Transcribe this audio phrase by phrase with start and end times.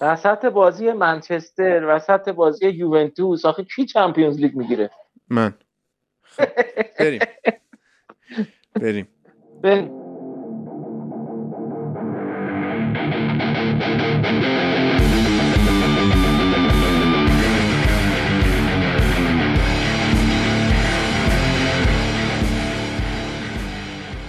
[0.00, 4.90] وسط بازی منچستر وسط بازی یوونتوس آخه کی چمپیونز لیگ می‌گیره؟
[5.28, 5.54] من.
[6.22, 6.44] خب،
[6.98, 7.20] بریم.
[8.74, 9.08] بریم.
[9.62, 10.00] بریم.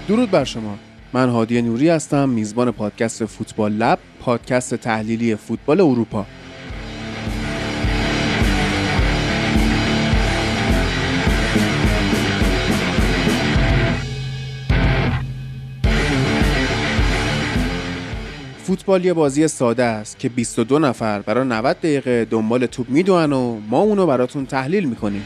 [0.08, 0.78] درود بر شما.
[1.14, 4.00] من هادی نوری هستم میزبان پادکست فوتبال لب.
[4.22, 6.26] پادکست تحلیلی فوتبال اروپا.
[18.64, 23.60] فوتبال یه بازی ساده است که 22 نفر برای 90 دقیقه دنبال توپ می‌دونن و
[23.70, 25.26] ما اونو براتون تحلیل می‌کنیم.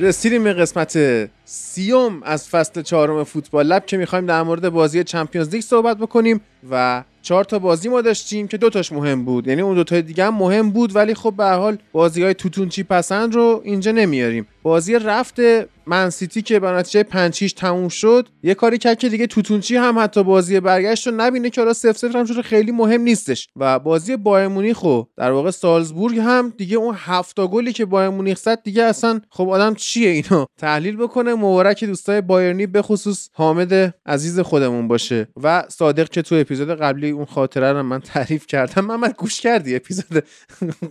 [0.00, 0.98] رسیدیم به قسمت
[1.44, 6.40] سیوم از فصل چهارم فوتبالَب که می‌خوایم در مورد بازی Champions League صحبت بکنیم
[6.70, 9.46] و چهار تا بازی ما داشتیم که دوتاش مهم بود.
[9.46, 12.82] یعنی اون دوتا دیگه هم مهم بود ولی خب به حال بازی های توتون چی
[12.82, 14.46] پسند رو اینجا نمیاریم.
[14.68, 15.40] بازی رفت
[15.86, 19.98] من سیتی که به نتیجه 5 تموم شد یه کاری کرد که دیگه توتونچی هم
[19.98, 23.48] حتی بازی برگشت رو نبینه که حالا 0 0 هم شده خیلی مهم نیستش.
[23.56, 28.08] و بازی بایرن مونیخ و در واقع سالزبورگ هم دیگه اون هفتا گلی که بایرن
[28.08, 33.28] مونیخ زد دیگه اصلا خب آدم چیه اینو تحلیل بکنه؟ مبارک دوستای بایرنی به خصوص
[33.32, 35.28] حامد عزیز خودمون باشه.
[35.42, 38.84] و صادق که تو اپیزود قبلی اون خاطره رو من تعریف کردم.
[38.84, 40.24] من گوش کردی اپیزود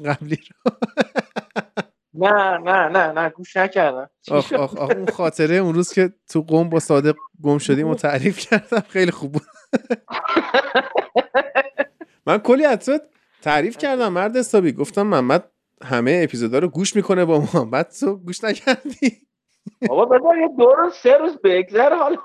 [0.06, 0.72] قبلی رو؟
[2.18, 4.10] نه نه نه نه گوش نکردم.
[4.32, 7.96] آخ آخ آخ اون خاطره اون روز که تو قوم با صادق گم شدیم و
[7.96, 9.42] تعریف کردم خیلی خوب بود.
[12.26, 12.90] من کلی از
[13.42, 14.72] تعریف کردم مرد حسابی.
[14.72, 15.52] گفتم محمد
[15.84, 17.66] همه اپیزودا رو گوش می‌کنه با ما.
[17.66, 19.28] بعد تو گوش نکردی.
[19.88, 22.18] بابا بذار یه دو روز سه روز بگذره حالا.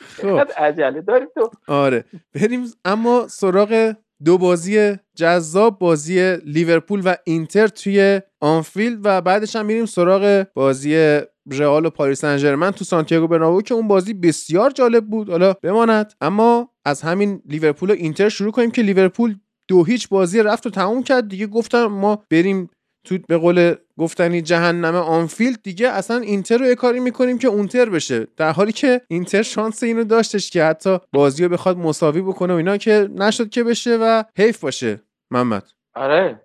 [0.00, 0.50] خب.
[0.56, 1.50] عجله داری تو.
[1.68, 2.04] آره.
[2.34, 9.66] بریم اما سراغ دو بازی جذاب بازی لیورپول و اینتر توی آنفیلد و بعدش هم
[9.66, 15.06] میریم سراغ بازی رئال و پاریس سن تو سانتیاگو برنابو که اون بازی بسیار جالب
[15.06, 15.30] بود.
[15.30, 16.12] حالا بماند.
[16.20, 19.36] اما از همین لیورپول و اینتر شروع کنیم که لیورپول
[19.68, 21.28] دو هیچ بازی رفت و تموم کرد.
[21.28, 22.70] دیگه گفتم ما بریم
[23.06, 27.90] تو به قول گفتنی جهنم آنفیلد دیگه اصلا اینتر رو یه کاری می‌کنیم که اونتر
[27.90, 28.26] بشه.
[28.36, 32.56] در حالی که اینتر شانس اینو داشتش که حتی بازی رو بخواد مساوی بکنه و
[32.56, 35.00] اینا که نشد که بشه و حیف باشه.
[35.30, 35.64] محمد.
[35.94, 36.40] آره.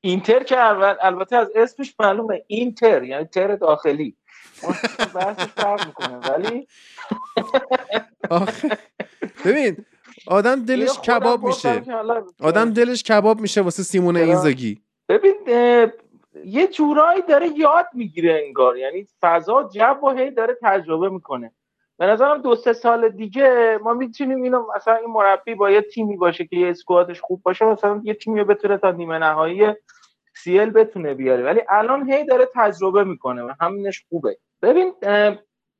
[0.00, 2.42] اینتر که اول البته از اسمش معلومه.
[2.46, 4.16] اینتر یعنی تر داخلی.
[5.14, 6.66] بحثش فرق می‌کنه ولی
[9.44, 9.76] ببین
[10.26, 11.82] آدم دلش کباب میشه.
[12.40, 14.80] آدم دلش کباب میشه واسه سیمون اینزاگی.
[15.08, 15.34] ببین
[16.44, 18.76] یه جورایی داره یاد می‌گیره انگار.
[18.76, 21.52] یعنی فضا جو و هی داره تجربه می‌کنه.
[21.98, 26.16] به نظرم دو سه سال دیگه ما می‌تونیم اینو مثلا این مربی با یه تیمی
[26.16, 29.66] باشه که یه اسکوادش خوب باشه مثلا یه تیمی رو بتونه تا نیمه نهایی
[30.34, 31.44] سیل بتونه بیاره.
[31.44, 34.36] ولی الان هی داره تجربه می‌کنه و همینش خوبه.
[34.62, 34.92] ببین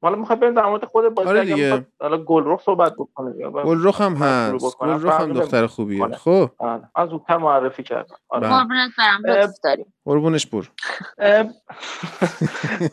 [0.03, 1.87] حالا می‌خواد بریم در مورد خود بازی آره دیگه.
[2.01, 4.77] حالا گلرخ صحبت بکنه گلرخ هم هست.
[4.79, 6.03] گلرخ هم دختر خوبیه.
[6.05, 6.17] آره.
[6.17, 6.51] خب.
[6.59, 6.83] آره.
[6.95, 8.15] از زودتر معرفی کردم.
[8.29, 8.49] آره.
[8.49, 9.47] قربونت برم.
[9.47, 9.87] دوست داریم.
[10.05, 10.69] قربونش بر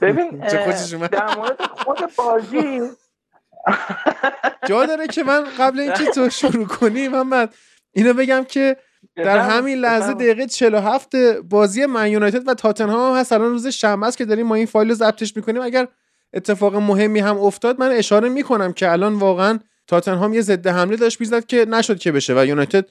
[0.02, 0.30] ببین
[1.12, 2.82] در مورد خود بازی
[4.66, 7.54] جا داره که من قبل اینکه تو شروع کنی محمد
[7.92, 8.78] اینو بگم که
[9.16, 11.16] در همین لحظه دقیقه 47
[11.50, 13.34] بازی من یونایتد و تاتنهام هم هست.
[13.34, 15.62] الان روز شنبه است که داریم ما این فایل رو ضبطش می‌کنیم.
[15.62, 15.88] اگر
[16.34, 17.80] اتفاق مهمی هم افتاد.
[17.80, 22.12] من اشاره می‌کنم که الان واقعا تاتنهام یه ضد حمله داشت می‌زد که نشد که
[22.12, 22.86] بشه و یونایتد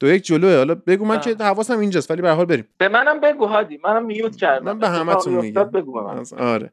[0.00, 0.56] دو یک جلوه.
[0.56, 2.68] حالا بگو من که حواسم اینجاست ولی به حال بریم.
[2.78, 4.64] به منم بگو هادی منم میوت کردم.
[4.64, 5.64] من به همتون میگم.
[5.64, 6.24] بگو به من.
[6.38, 6.72] آره.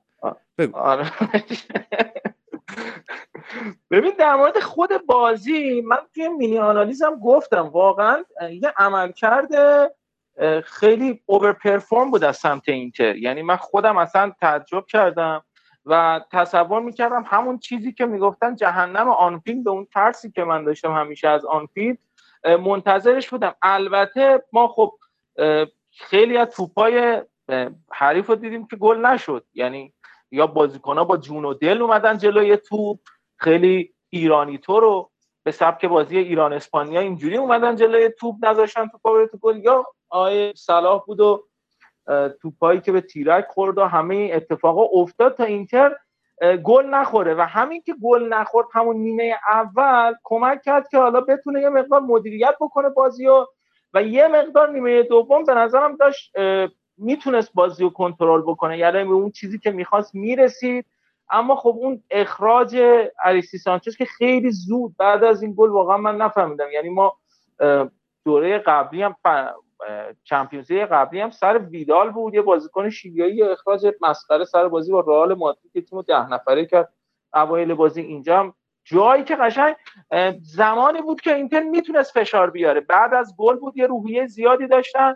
[0.58, 0.78] بگو.
[0.78, 1.12] آره.
[3.92, 9.92] ببین در مورد خود بازی من توی mini analysisم گفتم واقعا یه عمل کرده
[10.64, 13.16] خیلی over perform بود از سمت اینتر.
[13.16, 15.44] یعنی من خودم اصلا تعجب کردم.
[15.86, 21.28] و تصور می‌کردم همون چیزی که می‌گفتن جهنم آنفیلد اون ترسی که من داشتم همیشه
[21.28, 21.98] از آنفیلد
[22.44, 23.56] منتظرش بودم.
[23.62, 24.94] البته ما خب
[25.92, 27.22] خیلی از توپای
[27.92, 29.46] حریف رو دیدیم که گل نشد.
[29.54, 29.94] یعنی
[30.32, 33.00] یا بازیکن با جون و دل اومدن جلوی توپ.
[33.38, 35.12] خیلی ایرانی تو رو
[35.44, 39.58] به سبک بازی ایران اسپانیا اینجوری اومدن جلوی توپ نذاشتن توپا تو گل.
[39.58, 41.48] یا آیه صلاح بود و
[42.42, 45.96] توپایی که به تیرک خورد و همه اتفاقا افتاد تا اینتر
[46.64, 47.34] گل نخوره.
[47.34, 52.00] و همین که گل نخورد همون نیمه اول کمک کرد که حالا بتونه یه مقدار
[52.02, 53.46] مدیریت بکنه بازی و
[53.94, 56.34] و یه مقدار نیمه دوم به نظرم داشت
[56.98, 58.78] می‌تونست بازی رو کنترل بکنه.
[58.78, 60.86] یعنی به اون چیزی که می‌خواست می‌رسید.
[61.30, 62.78] اما خب اون اخراج
[63.24, 66.72] الیسی سانچز که خیلی زود بعد از این گل واقعا من نفهمیدم.
[66.72, 67.18] یعنی ما
[68.26, 69.16] دوره قبلی هم
[70.24, 72.34] چمپیونز قبلی هم سر ویدال بود.
[72.34, 75.72] یه بازیکن شیلیایی اخراج مسخره سر بازی با رئال مادرید.
[75.74, 76.94] که تیم ده نفره کرد.
[77.34, 78.54] اوایل بازی اینجا هم.
[78.84, 79.76] جایی که قشنگ
[80.42, 82.82] زمانی بود که اینتر می‌تونست فشار بیاره.
[82.82, 85.16] بعد از گل بود یه روحیه زیادی داشتن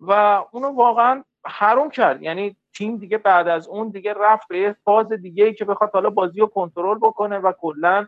[0.00, 0.12] و
[0.52, 2.22] اونو واقعا حروم کرد.
[2.22, 6.10] یعنی تیم دیگه بعد از اون دیگه رفت به فاز دیگه ای که بخواد حالا
[6.10, 8.06] بازی رو کنترل بکنه و کلا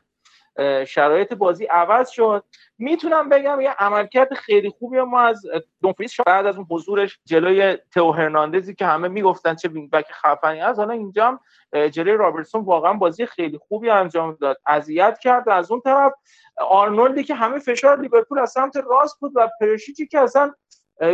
[0.87, 2.45] شرایط بازی عوض شد.
[2.79, 5.43] می‌تونم بگم یه عملکرد خیلی خوبی ما از
[5.83, 6.23] دومفریز شد.
[6.27, 10.79] بعد از اون حضورش جلوی تو هرناندزی که همه می‌گفتن چه wing back خفنی از
[10.79, 11.41] حالا اینجا
[11.73, 14.57] جلوی رابرتسون واقعا بازی خیلی خوبی انجام داد.
[14.67, 16.13] اذیت کرد از اون طرف.
[16.59, 20.55] آرنولدی که همه فشار لیورپول از سمت راست بود و پرشیچی که اصلا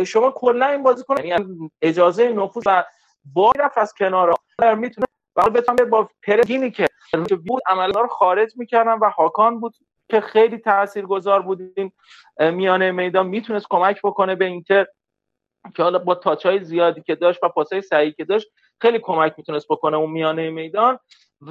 [0.05, 2.83] شما کلا این بازیکن یعنی اجازه نفوذ و
[3.33, 4.35] با رفت از کنار.
[4.77, 5.04] می‌تونه
[5.35, 6.87] و بتونه با پرگینی که
[7.45, 9.75] بود عملا رو خارج می‌کردن و هاکان بود
[10.09, 11.93] که خیلی تاثیرگذار بودیم.
[12.39, 14.85] میانه میدان می‌تونست کمک بکنه به اینتر
[15.75, 18.47] که حالا با تاچ های زیادی که داشت و پاسای سعی که داشت
[18.81, 20.99] خیلی کمک می‌تونست بکنه اون میانه میدان.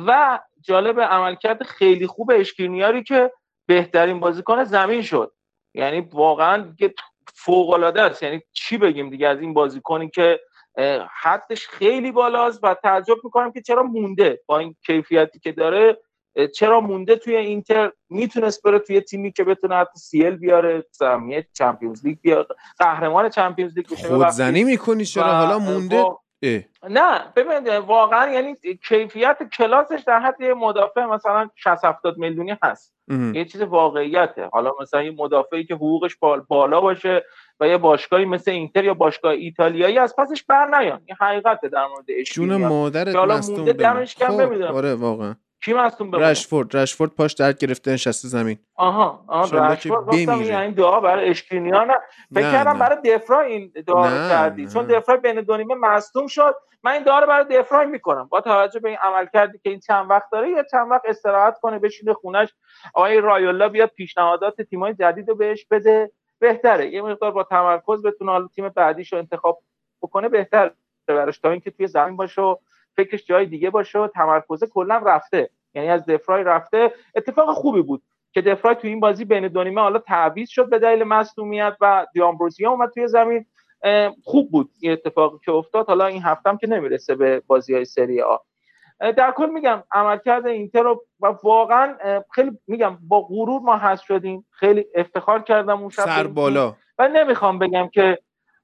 [0.06, 3.32] و جالب عملکرد خیلی خوب اشکینیاری که
[3.66, 5.32] بهترین بازیکن زمین شد.
[5.74, 6.74] یعنی واقعا
[7.34, 8.22] فوق العاده است.
[8.22, 10.40] یعنی چی بگیم دیگه از این بازیکنی که
[11.22, 15.98] حدش خیلی بالاست و تعجب می‌کنم که چرا مونده با این کیفیتی که داره.
[16.54, 21.46] چرا مونده توی اینتر؟ می‌تونست بره توی تیمی که بتونه حتی سی ال بیاره سهمیه
[21.52, 22.46] چمپیونز لیگ بیاره
[22.78, 24.08] قهرمان چمپیونز لیگ بشه.
[24.08, 26.04] خودزنی می‌کنی چرا؟ حالا مونده؟
[26.88, 28.56] نه ببین واقعا یعنی
[28.88, 32.94] کیفیت کلاسش در حد یه مدافع مثلا 60 70 میلیونی هست.
[33.08, 34.48] یه چیز واقعیته.
[34.52, 36.16] حالا مثلا یه مدافعی که حقوقش
[36.48, 37.24] بالا باشه
[37.60, 41.02] و یه باشگاهی مثل اینتر یا باشگاه ایتالیایی از پسش بر نیان.
[41.06, 45.34] این حقیقته در مورد جون مادرت مصدوم دمش کم خب، آره واقعا.
[45.64, 46.76] کی مصدوم بمونه؟ رشفورد.
[46.76, 48.58] رشفورد پاش درد گرفته نشسته زمین.
[48.74, 51.94] آها آها رشفورد گفتم این دعا برای اشکینیا نه.
[52.34, 54.68] فکر کردم برای دفرا این دعا کردی.
[54.68, 56.54] چون دفرا بین دو نیمه مصدوم شد.
[56.82, 58.28] من این دعا رو برای دفرا می‌کنم.
[58.28, 61.58] با توجه به این عمل کردی که این چند وقت داره یا چند وقت استراحت
[61.60, 62.48] کنه بشینه خونش.
[62.94, 66.12] آقای رایولا بیاد پیشنهادات تیمای جدید رو بهش بده.
[66.44, 66.90] بهتره.
[66.90, 69.58] یه مقدار با تمرکز بتونه حالا تیم بعدیش رو انتخاب
[70.02, 70.70] بکنه بهتر
[71.06, 71.38] براش.
[71.38, 72.56] تا اینکه توی زمین باشه و
[72.96, 75.50] فکرش جای دیگه باشه و تمرکز کلا رفته.
[75.74, 76.92] یعنی از دفرای رفته.
[77.14, 78.02] اتفاق خوبی بود
[78.32, 82.06] که دفرای توی این بازی بین دو نیمه حالا تعویض شد به دلیل مصونیت و
[82.12, 83.46] دیامبروزیا اومد توی زمین.
[84.24, 85.86] خوب بود این اتفاقی که افتاد.
[85.86, 88.36] حالا این هفتم که نمی‌رسه به بازی های سری آ.
[89.00, 91.94] در کل میگم عملکرد اینتر رو و واقعا
[92.34, 94.46] خیلی میگم با غرور ما هست شدیم.
[94.50, 96.74] خیلی افتخار کردم اون سر بالا.
[96.98, 98.18] و نمی‌خوام بگم که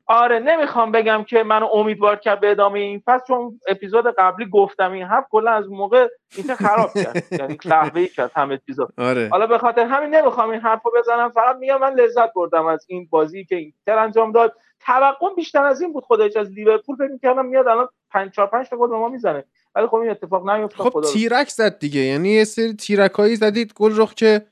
[0.06, 3.02] آره نمی‌خوام بگم که منو امیدوار کرد به ادامه این.
[3.06, 7.24] فصل چون اپیزود قبلی گفتم این هفت کلا از موقع اینتر خراب کرد.
[7.40, 9.28] یعنی قهوه‌ای کرد همه چیزا آره.
[9.32, 11.30] حالا به خاطر همین نمی‌خوام این حرفو بزنم.
[11.30, 14.54] فقط میگم من لذت بردم از این بازی که اینتر انجام داد.
[14.80, 18.68] توقع بیشتر از این بود خودش از لیورپول فکر می‌کردم میاد الان 5 4 5
[18.68, 19.44] تا گل به ما می‌زنه.
[19.74, 22.00] ولی خب این اتفاق نیفتاد خب تیرک زد دیگه.
[22.00, 24.46] یعنی یه سری تیرکایی زدید گل رخ که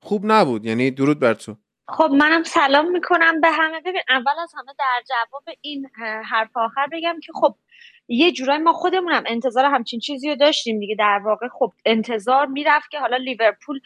[0.00, 0.64] خوب نبود.
[0.64, 1.56] یعنی درود بر تو.
[1.88, 3.80] خب منم سلام می‌کنم به همه.
[3.80, 5.90] ببین اول از همه در جواب این
[6.30, 7.54] حرف آخر بگم که خب
[8.08, 10.94] یه جورایی ما خودمونم انتظار همچین چیزی رو داشتیم دیگه.
[10.98, 13.80] در واقع خب انتظار می‌رفت که حالا لیورپول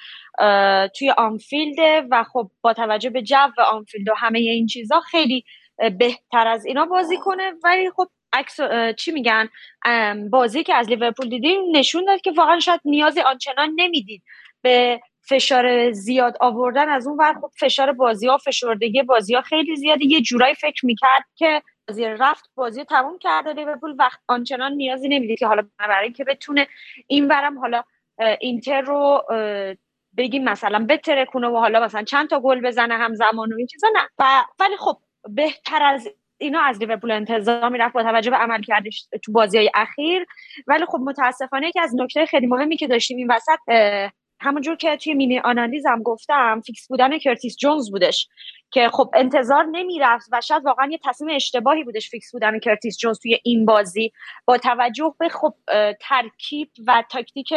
[0.99, 5.45] توی آنفیلده و خب با توجه به جو آنفیلد و همه این چیزها خیلی
[5.99, 7.53] بهتر از اینا بازی کنه.
[7.65, 8.57] ولی خب عکس
[8.97, 9.49] چی میگن؟
[10.31, 14.23] بازی که از لیورپول دیدیم نشون داد که واقعا شاید نیازی آنچنان نمی‌دید
[14.63, 17.35] به فشار زیاد آوردن از اون ور.
[17.41, 20.05] خب فشار بازی ها فشردگی بازی ها خیلی زیاده.
[20.07, 25.39] یه جورایی فکر می‌کرد که بازی رفت بازی تموم کرده لیورپول وقت آنچنان نیازی نمی‌دید
[25.39, 26.67] که حالا برای اینکه بتونه
[27.07, 27.83] این برم حالا
[28.41, 29.23] اینتر رو
[30.17, 33.89] بگیم مثلا بتره کنه و حالا مثلا چند تا گل بزنه همزمان و این چیزا
[33.95, 34.09] نه.
[34.19, 36.09] و ولی خب بهتر از
[36.39, 40.27] اینا از لیورپول انتظار می‌رفت با توجه به عملکردش تو بازی های اخیر.
[40.67, 43.59] ولی خب متاسفانه که از نکته خیلی مهمی که داشتیم این وسط
[44.41, 48.29] همونجور که توی مینی آنالیزم گفتم فیکس بودن کرتیس جونز بودش
[48.71, 53.19] که خب انتظار نمی‌رفت و شاید واقعا یه تصمیم اشتباهی بودش فیکس بودن کرتیس جونز
[53.21, 54.13] توی این بازی.
[54.45, 55.55] با توجه به خب
[56.01, 57.55] ترکیب و تاکتیک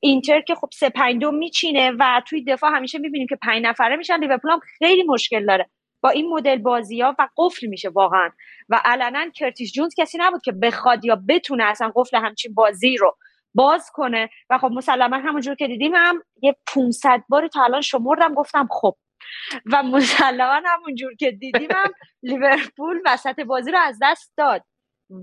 [0.00, 4.18] اینتر که خب سه پنج میچینه و توی دفاع همیشه می‌بینیم که پنج نفره میشن.
[4.20, 5.70] لیورپول هم خیلی مشکل داره.
[6.06, 8.30] با این مدل بازی ها و قفل میشه واقعا.
[8.68, 13.16] و علنا کرتیس جونز کسی نبود که بخواد یا بتونه اصلا قفل همچین بازی رو
[13.54, 14.28] باز کنه.
[14.50, 18.96] و خب مسلما همونجور که دیدیم هم یه 500 باری تا الان شمردم گفتم خب.
[19.72, 24.62] و مسلما همونجور که دیدیم هم لیورپول وسط بازی رو از دست داد.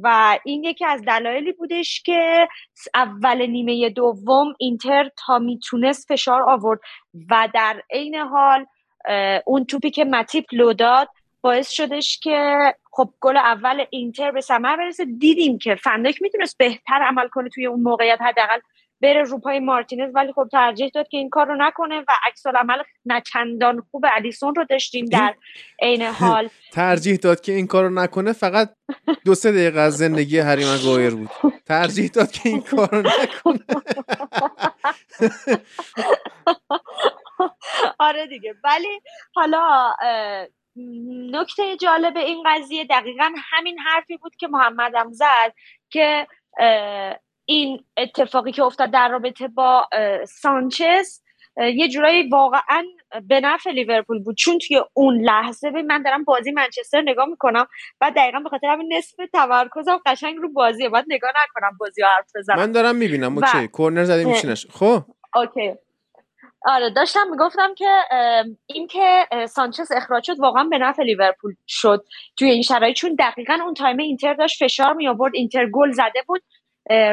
[0.03, 2.47] و این یکی از دلایلی بودش که
[2.95, 6.79] اول نیمه دوم اینتر تا می‌تونست فشار آورد.
[7.31, 8.65] و در عین حال
[9.45, 11.09] اون توپی که متیپ لو داد
[11.41, 12.57] باعث شدش که
[12.91, 15.05] خب گل اول اینتر به ثمر برسه.
[15.05, 18.59] دیدیم که فندک می‌تونست بهتر عمل کنه توی اون موقعیت حداقل
[19.01, 20.11] بره رو پای مارتینز.
[20.15, 24.55] ولی خب ترجیح داد که این کار رو نکنه و عکس عمل نچندان خوب الیسون
[24.55, 25.35] رو داشتیم در
[25.81, 26.49] عین حال.
[26.71, 28.69] ترجیح داد که این کار رو نکنه فقط
[29.25, 31.29] دو سه دقیقه از زندگی هری مگایر بود.
[31.65, 33.59] ترجیح داد که این کار رو نکنه.
[37.99, 38.55] آره دیگه.
[38.63, 39.01] ولی
[39.35, 39.93] حالا
[41.31, 45.53] نکته جالب این قضیه دقیقا همین حرفی بود که محمدم زد
[45.89, 46.27] که
[47.45, 49.87] این اتفاقی که افتاد در رابطه با
[50.27, 51.19] سانچز
[51.57, 52.83] یه جورایی واقعا
[53.27, 54.37] به نفع لیورپول بود.
[54.37, 57.67] چون توی اون لحظه به من دارم بازی منچستر نگاه می‌کنم
[58.01, 60.89] و دقیقا به خاطر همین نصف تمرکزم قشنگ رو بازیه.
[60.89, 62.57] باید نگاه نکنم بازی رو حرف بزنم.
[62.59, 63.37] من دارم می‌بینم.
[63.37, 63.67] OK.
[63.67, 64.67] کرنر زدی میشینش.
[64.71, 65.01] خب.
[65.35, 65.73] OK.
[66.65, 67.89] آره داشتم می‌گفتم که
[68.65, 72.05] این که سانچز اخراج شد واقعا به نفع لیورپول شد.
[72.37, 76.21] توی این شرایط چون دقیقا اون time اینتر داشت فشار می آورد اینتر گل زده
[76.27, 76.43] بود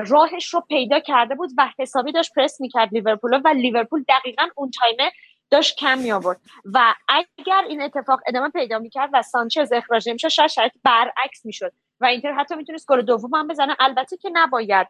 [0.07, 4.71] راهش رو پیدا کرده بود و حسابی داشت پرس می‌کرد لیورپول و لیورپول دقیقا اون
[4.71, 5.13] time ه
[5.51, 6.41] داشت کم می آورد
[6.75, 11.73] و اگر این اتفاق ادامه پیدا می‌کرد و سانچز اخراج نمی‌شد شاید شرایط برعکس می‌شد.
[12.01, 13.77] و اینتر حتی می‌تونست گل دوم هم بزنه.
[13.81, 14.87] البته که نباید.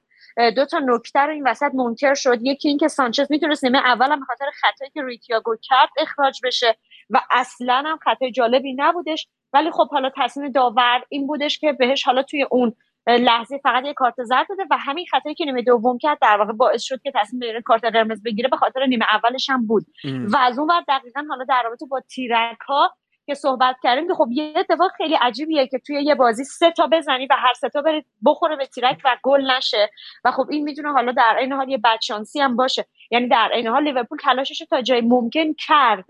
[0.57, 2.39] دو تا نکته رو این وسط منکر شد.
[2.43, 6.77] یکی اینکه سانچز می‌تونست نیمه اول هم خاطر خطایی که ریتیاگو کرد اخراج بشه
[7.11, 9.29] و اصلا هم خطای جالبی نبودش.
[9.53, 12.75] ولی خب حالا تصمیم داور این بودش که بهش حالا توی اون
[13.07, 16.53] لحظه فقط یه کارت زرد داده و همین خطایی که نیمه دوم کرد در واقع
[16.53, 19.87] باعث شد که تصمیم بگیره کارت قرمز بگیره به خاطر نیمه اولش هم بود.
[20.05, 22.97] و از اون ور دقیقا حالا در رابطه با تیرک ها
[23.31, 26.89] که صحبت کردیم که خب یه اتفاق خیلی عجیبیه که توی یه بازی سه تا
[26.93, 29.91] بزنی و هر سه تا بره بخوره به تیرک و گل نشه
[30.25, 32.87] و خب این می‌تونه حالا در این حال یه بدشانسی هم باشه.
[33.11, 36.05] یعنی در این حال لیورپول تلاشش تا جای ممکن کرد.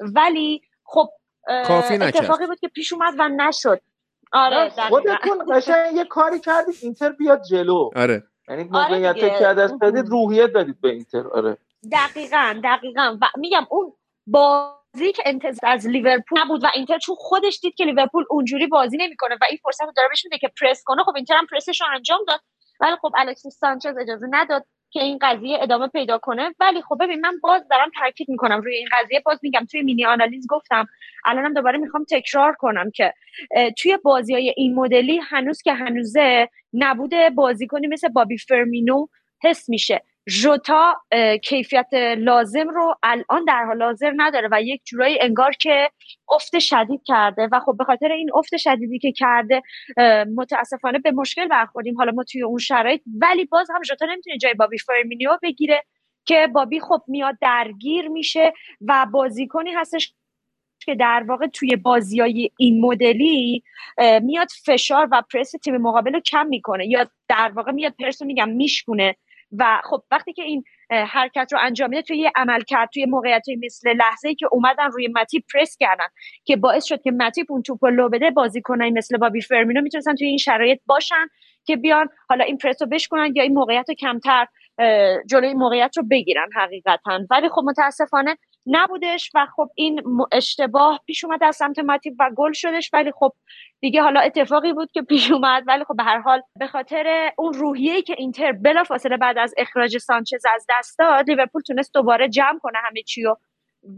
[0.00, 1.08] ولی خب
[1.58, 3.80] اتفاقی بود که پیش اومد و نشد.
[4.32, 7.90] آره خودتون قشنگ یه کاری کردید اینتر بیاد جلو.
[7.96, 8.22] آره.
[8.48, 11.56] یعنی موقعیت آره که دست بدید روحیت دادید به اینتر آره.
[11.92, 13.18] دقیقا دقیقا.
[13.20, 13.92] و میگم اون
[14.98, 19.34] که انتظار از لیورپول نبود و اینتر چون خودش دید که لیورپول اونجوری بازی نمی‌کنه
[19.34, 22.20] و این فرصت رو داره بهش میده که پرس کنه خب اینتر هم پرسش انجام
[22.28, 22.40] داد.
[22.80, 26.54] ولی خب الکسیس سانچز اجازه نداد که این قضیه ادامه پیدا کنه.
[26.60, 29.22] ولی خب ببین من باز دارم تاکید می‌کنم روی این قضیه.
[29.24, 30.86] باز میگم توی مینی آنالیز گفتم
[31.24, 33.14] الانم دوباره می‌خوام تکرار کنم که
[33.78, 39.06] توی بازی های این مدلی هنوز که هنوزه نبوده بازیکنی مثل بابی فرمینو
[39.42, 40.02] حس میشه.
[40.30, 40.94] ژوتا
[41.44, 45.90] کیفیت لازم رو الان در حال حاضر نداره و یک جورایی انگار که
[46.28, 49.62] افت شدید کرده و خب به خاطر این افت شدیدی که کرده
[50.36, 51.96] متاسفانه به مشکل برخوردیم.
[51.96, 55.82] حالا ما توی اون شرایط ولی باز هم ژوتا نمی‌تونه جای بابی فرمینیو بگیره
[56.24, 58.52] که بابی خب میاد درگیر میشه
[58.88, 60.14] و بازیکنی هستش
[60.84, 63.62] که در واقع توی بازی های این مدلی
[64.22, 68.26] میاد فشار و پرس تیم مقابل رو کم می‌کنه یا در واقع میاد پرس رو
[68.26, 69.16] میگم میشکونه.
[69.58, 73.42] و خب وقتی که این حرکت رو انجام میده توی یه عمل کرد توی موقعیت
[73.48, 76.06] لحظه لحظه که اومدن روی متی پرس کردن
[76.44, 80.26] که باعث شد که متی اون توپ لو بده بازیکنای مثل بابی فرمینو می‌تونستن توی
[80.26, 81.26] این شرایط باشن
[81.64, 84.46] که بیان حالا این پرس رو بشکنن یا این موقعیت رو کمتر
[85.30, 87.20] جلوی موقعیت رو بگیرن حقیقتا.
[87.30, 88.36] ولی خب متاسفانه
[88.66, 90.02] نبودش و خب این
[90.32, 92.90] اشتباه پیش اومد از سمت ماتیب و گل شدش.
[92.92, 93.32] ولی خب
[93.80, 95.64] دیگه حالا اتفاقی بود که پیش اومد.
[95.66, 99.54] ولی خب به هر حال به خاطر اون روحیه که اینتر بلا فاصله بعد از
[99.58, 103.36] اخراج سانچز از دست داد لیورپول تونست دوباره جمع کنه همه چیو.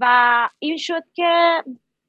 [0.00, 1.62] و این شد که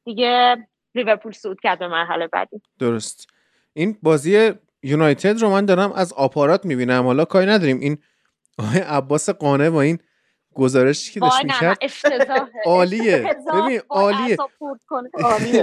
[0.05, 2.61] دیگه لیورپول صعود کرد به مرحله بعدی.
[2.79, 3.27] درست.
[3.73, 4.51] این بازی
[4.83, 7.03] یونایتد رو من دارم از آپارات می‌بینم.
[7.03, 7.79] حالا کاری نداریم.
[7.79, 7.97] این
[8.87, 9.99] عباس قانه با این
[10.55, 11.77] گزارشی که داشت می‌کرد
[12.65, 13.17] عالیه.
[13.53, 14.37] ببین عالیه.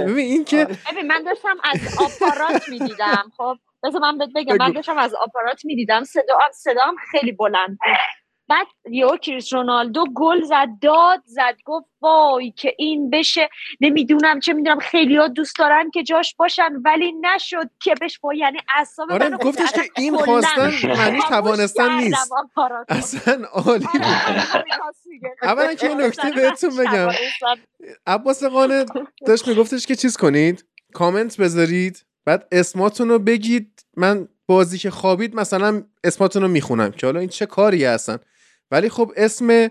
[0.01, 0.77] ببین این که آره.
[0.91, 6.03] ببین من داشتم از آپارات می‌دیدم خب؟ بذار من بگم من داشتم از آپارات می‌دیدم
[6.03, 8.20] صدا صدام خیلی بلند بود.
[8.51, 13.49] بعد یو کریس رونالدو گل زد داد زد گفت وای که این بشه.
[13.81, 18.33] نمی‌دونم چه می‌دونم خیلی ها دوست دارن که جاش باشن ولی نشد که بش با
[18.33, 22.31] یعنی اصلا آره گفتش که این خواستن معنی توانستن نیست.
[22.89, 24.01] اصلا عالی بود.
[25.41, 27.09] اولا که نکته بهتون بگم.
[28.07, 28.85] عباس قانه
[29.25, 33.85] داشت میگفتش که چیز کنید؟ کامنت بذارید بعد اسماتون رو بگید.
[33.97, 38.17] من بازی که خوابید مثلا اسماتون رو می‌خونم که حالا این چه کاری هستن
[38.71, 39.69] ولی خب اسم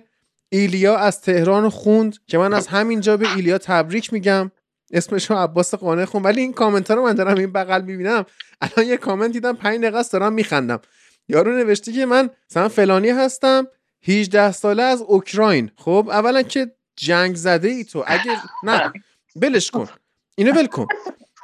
[0.49, 4.50] ایلیا از تهران خوند که من از همینجا به ایلیا تبریک میگم.
[4.92, 8.26] اسمش رو عباس قانع خون ولی این کامنت رو من دارم این بغل می‌بینم.
[8.61, 10.80] الان یه کامنت دیدم 5 دقیقه است دارم میخندم.
[11.28, 13.66] یارو نوشته که من مثلا فلانی هستم
[14.02, 15.71] 18 ساله از اوکراین.
[15.76, 18.04] خب اولا که جنگ زده ای تو.
[18.07, 18.92] اگه نه
[19.37, 19.88] بلش کن.
[20.35, 20.87] اینو ول کن.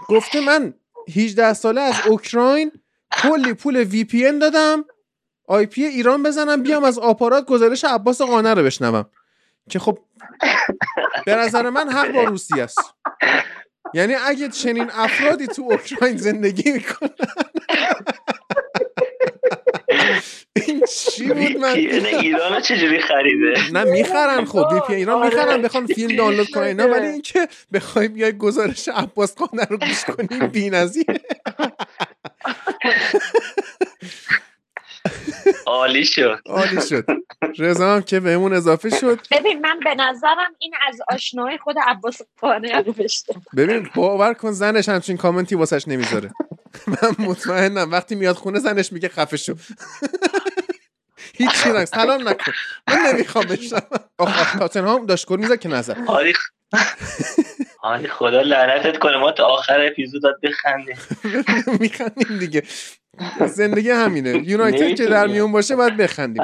[0.09, 0.75] گفته من
[1.17, 2.73] 18 ساله از اوکراین
[3.23, 4.85] کلی پول وی پی دادم.
[5.47, 9.11] آی پی ایران بزنم بیام از آپارات گزارش عباس قانع رو بشنوم.
[9.71, 9.99] که خب
[11.27, 12.95] به نظر من حق با روسیه است.
[13.95, 17.11] یعنی اگه چنین افرادی تو اوکراین زندگی می‌کنن.
[20.67, 24.69] این چی بود من؟ ایران چجوری خریده؟ نه می‌خرن خب.
[24.73, 29.65] VPN ایران می‌خرن بخوان فیلم دانلود کنن اینا ولی اینکه بخوایم بیای گزارش عباس قانع
[29.65, 31.21] رو گوش کنیم بی‌نظیره.
[35.67, 36.41] عالی شد.
[36.47, 37.07] عالی شد.
[37.59, 39.21] رضا هم که بهمون اضافه شد.
[39.31, 43.35] ببین من به نظرم این از آشنای خود عباس قانع نوشته.
[43.57, 46.31] ببین باور کن زنش همچین کامنتی واسش نمی‌ذاره.
[46.87, 47.93] من مطمئنم.
[47.93, 49.55] وقتی میاد خونه زنش میگه خفه شو.
[51.35, 52.53] هیچی نکن سلام نکن.
[52.89, 53.81] من نمی‌خوام بشنم
[54.59, 55.95] تاتنهام داشت گل می‌زد که نظر
[57.79, 59.17] حالی حالی خدا لعنتت کنه.
[59.17, 60.97] ما تا آخر اپیزودات بخندیم.
[61.81, 62.63] میخندیم دیگه.
[63.47, 64.43] زندگی همینه.
[64.49, 66.43] یونایتد که در میون باشه باید بخندیم.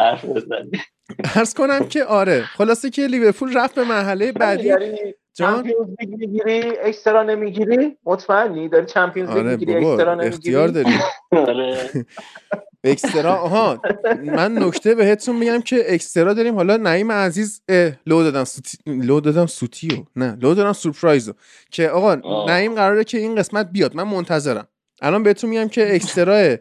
[1.35, 2.43] عرض کنم که آره.
[2.43, 4.65] خلاصه که لیورپول رفت به مرحله بعدی.
[4.65, 10.71] یعنی Champions League می‌گیری extra نمی‌گیری؟ مطمئنی؟ داری Champions League آره می‌گیری extra بابا extra
[10.71, 10.95] نمی‌گیری؟
[11.33, 11.49] داری.
[11.49, 11.77] آره.
[12.85, 13.81] extra آها
[14.25, 16.55] من نکته بهتون میگم که extra داریم.
[16.55, 17.63] حالا نعیم عزیز
[18.07, 19.93] لو دادم سوتی لو دادم سوتیو.
[20.17, 21.33] نه لو دادم سورپرایزو.
[21.71, 22.51] که آقا آه.
[22.51, 23.97] نعیم قراره که این قسمت بیاد.
[23.97, 24.69] من منتظرم.
[25.03, 26.57] الان بهتون میگم که اکسترا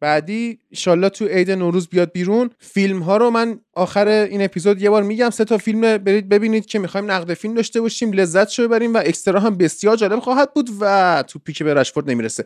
[0.00, 2.50] بعدی ایشالله تو عید نوروز بیاد بیرون.
[2.58, 6.66] فیلم ها رو من آخر این اپیزود یه بار میگم سه تا فیلم برید ببینید
[6.66, 10.54] که می‌خوایم نقد فیلم داشته باشیم لذت شو ببریم و اکسترا هم بسیار جالب خواهد
[10.54, 12.44] بود و تو پیک به رشفورد نمی‌رسه.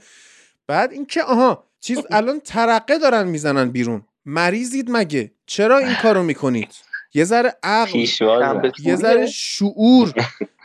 [0.66, 4.02] بعد اینکه آها چیز الان ترقه دارن می‌زنن بیرون.
[4.26, 6.68] مریضید مگه؟ چرا این کارو می‌کنید؟
[7.14, 7.98] یه ذره عقل
[8.84, 10.12] یه ذره شعور.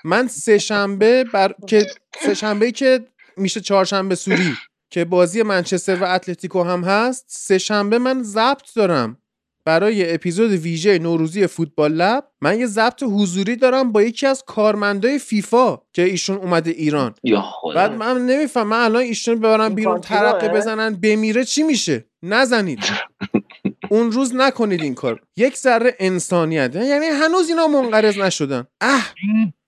[0.03, 1.87] من سه شنبه بر که
[2.21, 2.99] سه شنبه که
[3.37, 4.55] میشه چهارشنبه سوری.
[4.89, 9.17] که بازی منچستر و اتلتیکو هم هست سه شنبه من ضبط دارم.
[9.65, 15.19] برای اپیزود ویژه نوروزی فوتبال لب من یه ضبط حضوری دارم با یکی از کارمندای
[15.19, 17.13] فیفا که ایشون اومده ایران.
[17.23, 22.05] یا خدا بعد من نمیفهم من الان ایشون ببرم بیرون؟ ترقه بزنن بمیره چی میشه؟
[22.23, 22.79] نزنید.
[23.91, 25.21] اون روز نکنید این کار.
[25.37, 26.75] یک ذره انسانیت.
[26.75, 28.67] یعنی هنوز اینا منقرض نشدن.
[28.81, 29.13] اه.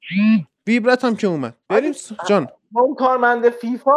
[0.67, 1.57] ویبرت هم که اومد.
[1.69, 2.47] بریم س- جان.
[2.71, 3.91] ما اون کارمند فیفا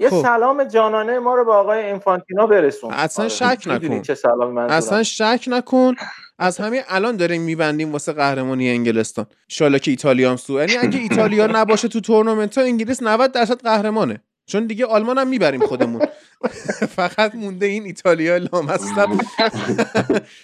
[0.00, 0.22] یه خب.
[0.22, 3.34] سلام جانانه ما رو به آقای انفانتینو برسون اصلا آره.
[3.34, 4.02] شک نکن.
[4.02, 5.94] چه منظورم اصلا شک نکن
[6.38, 10.98] از همین الان داریم میبندیم واسه قهرمانی انگلستان انشالله که ایتالیا هم سو یعنی اگه
[10.98, 16.06] ایتالیا نباشه تو تورنمنت ها انگلیس 90 درصد قهرمانه چون دیگه آلمان هم می‌بریم خودمون.
[16.96, 19.08] فقط مونده این ایتالیا لامصب.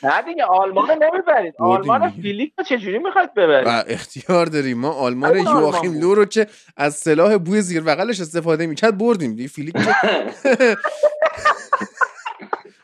[0.03, 2.11] نه دیگه آلمان رو نمی‌برید آلمان.
[2.23, 4.79] فیلیپ رو چجوری می‌خواید ببرید؟ و اختیار داریم.
[4.79, 6.01] ما آلمان یواخیم.
[6.01, 9.35] لو رو که از سلاح بوی زیر بغلش استفاده می‌کرد بردیم.
[9.35, 9.77] دیگه فیلیپ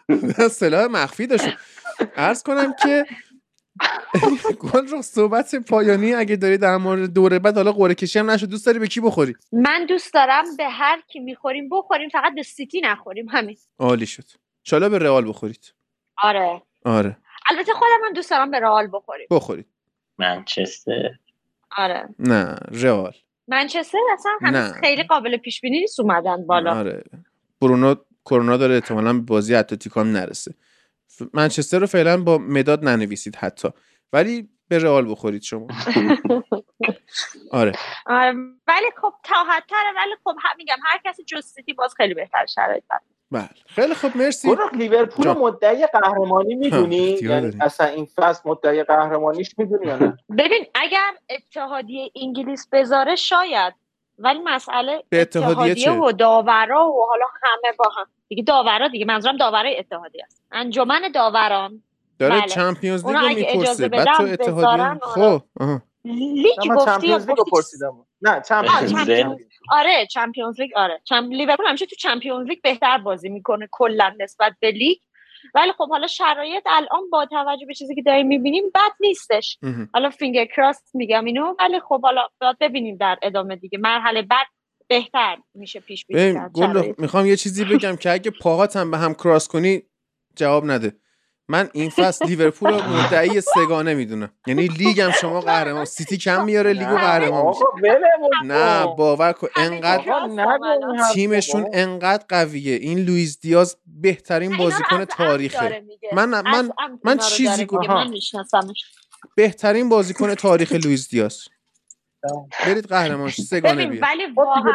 [0.51, 1.49] سلاح مخفی داشت.
[2.17, 3.07] عرض کنم که
[4.61, 8.47] گل رو صحبت پایانی اگه داری در مورد دوره بعد حالا قرعه کشی هم نشد.
[8.47, 12.43] دوست داری به کی بخوری؟ من دوست دارم به هر کی می‌خوریم بخوریم فقط به
[12.43, 13.57] سیتی نخوریم همین.
[13.79, 14.25] عالی شد.
[14.65, 15.75] شالا به رئال بخورید.
[16.23, 16.63] آره.
[16.85, 17.17] آره.
[17.51, 19.27] البته خودم من دوست دارم به رئال بخوریم.
[19.31, 19.67] بخورید.
[20.19, 21.11] منچستر.
[21.77, 22.09] آره.
[22.19, 23.13] نه رئال.
[23.49, 24.81] منچستر اصلا هنوز نه.
[24.81, 26.79] خیلی قابل پیش بینی نیست اومدن بالا.
[26.79, 27.05] آره.
[27.61, 30.55] برونو کرونا داره احتمالاً به بازی اتلتیکو هم نرسه.
[31.33, 33.69] منچستر رو فعلا با مداد ننویسید حتی.
[34.13, 35.67] ولی به رئال بخورید شما.
[37.53, 37.73] آره.
[38.07, 38.33] آره
[38.67, 42.85] ولی خب تاحتره ولی خب هم میگم هر کسی جز سیتی باز خیلی بهتر شرایط
[42.91, 43.03] داره.
[43.31, 43.49] بله.
[43.67, 44.49] خیلی خب مرسی.
[44.49, 45.29] گروه لیورپول.
[45.29, 47.57] مدعی قهرمانی می‌دونی؟ یعنی.
[47.61, 53.75] اصلا این فصل مدعی قهرمانیش می‌دونی یا نه؟ ببین اگر اتحادیه انگلیس بذاره شاید
[54.23, 59.05] ولی مسئله به اتحادیه چه؟ و داورا و حالا همه با هم دیگه داورا دیگه
[59.05, 61.83] منظورم داورای اتحادیه است انجمن داوران
[62.19, 62.49] داره بله.
[62.49, 65.01] چمپیونز لیگ رو می‌پرسه بعد تو اتحادیه.
[65.03, 65.43] خب.
[66.05, 69.39] لیگ گفتی یا چمپیونز لیگ رو گفتی پرسیدم نه Champions.
[69.71, 71.29] آره Champions League آره Cham...
[71.31, 74.99] لیورپول همیشه تو Champions League بهتر بازی می‌کنه کلا نسبت به لیگ
[75.55, 79.59] ولی خب حالا شرایط الان با توجه به چیزی که داریم می‌بینیم بد نیستش.
[79.95, 84.47] حالا finger cross میگم اینو ولی خب حالا باید ببینیم در ادامه دیگه مرحله بعد
[84.89, 86.39] بهتر میشه پیش بینی.
[86.99, 89.83] می‌خوام یه چیزی بگم که اگه پاهات هم به هم cross کنی
[90.37, 90.97] جواب نده
[91.53, 94.31] من این فصل لیورپول رو مدعی سگانه می‌دونم.
[94.47, 97.55] یعنی لیگ هم شما قهرمان سیتی کم میاره لیگو قهرمان
[98.45, 98.87] نه.
[98.97, 100.05] باور کن انقدر.
[101.15, 102.75] تیمشون انقدر قویه.
[102.77, 105.59] این لوئیس دیاز بهترین بازیکن تاریخه.
[106.13, 106.73] من- من-
[107.05, 108.13] من چیزی گفتم
[109.37, 111.49] بهترین بازیکن تاریخ لوئیس دیاز.
[112.67, 114.73] برید قهرمان شید، سگانه ببین بیا ولی خب واقعا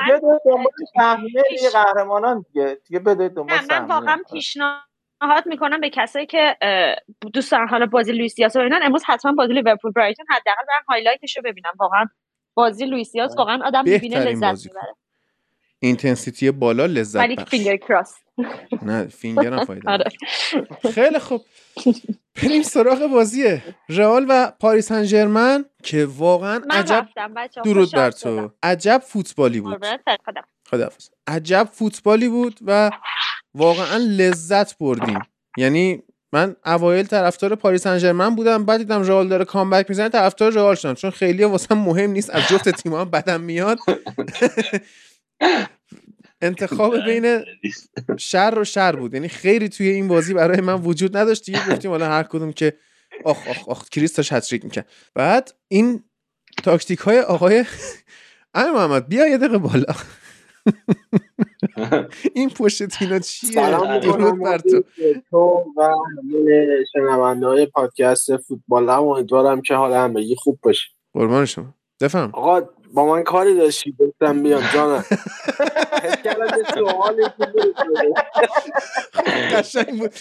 [1.73, 2.79] قهرمانان دیگه.
[2.87, 4.81] دیگه بده دنبال نه من واقعا پیشنهاد
[5.45, 6.57] می‌کنم به کسایی که
[7.33, 10.83] دوست دارن حالا بازی لوئیس دیاز رو ببینن امروز حتما بازی لیورپول برایتون حداقل برن
[10.89, 11.71] highlight ش رو ببینم.
[11.79, 12.05] واقعا
[12.53, 14.65] بازی لوئیس دیاز واقعا آدم می‌بینه لذت.
[14.65, 14.95] می‌بره.
[15.79, 18.15] intensity بالا لذت ولی finger cross
[18.81, 20.11] نه finger هم فایده آره.
[20.93, 21.41] خیلی خوب.
[22.43, 27.07] بریم سراغ بازی رئال و پاریس سن ژرمن که واقعا عجب
[27.65, 28.51] درود بر تو.
[28.63, 29.85] عجب فوتبالی بود.
[30.69, 32.91] خداحافظ عجب فوتبالی بود و
[33.57, 35.19] واقعا لذت بردیم.
[35.57, 40.51] یعنی من اوایل طرفدار پاریس سن ژرمن بودم بعد دیدم رئال داره comeback می‌زنه طرفدار
[40.51, 40.93] رئال شدم.
[40.93, 43.79] چون خیلی واسم مهم نیست از جفت تیم‌ها بدم میاد.
[46.41, 47.43] انتخاب بین
[48.17, 49.13] شر و شر بود.
[49.13, 51.45] یعنی خیلی توی این بازی برای من وجود نداشت.
[51.45, 52.73] دیگه گفتیم حالا هر کدوم که
[53.25, 54.89] آخ آخ آخ کریستاش هتریک می‌کرد.
[55.15, 56.03] بعد این
[56.63, 57.65] تاکتیک های آقای
[58.53, 59.95] امیر محمد بیا یه دقیقه بالا.
[62.35, 64.83] این پشت تینا چیه؟ سلام بر تو.
[65.29, 65.89] تو و
[66.93, 70.87] شنونده های پادکست فوتبال هم امیدوارم که حال همگی خوب باشه.
[71.13, 71.73] قربان شما.
[72.01, 72.29] بفهم.
[72.33, 72.61] آقا
[72.93, 74.63] با من کاری داشتی؟ گفتم بیام.
[74.73, 75.03] جانم.
[77.87, 78.13] بوده.
[79.51, 80.13] قشنگ بود.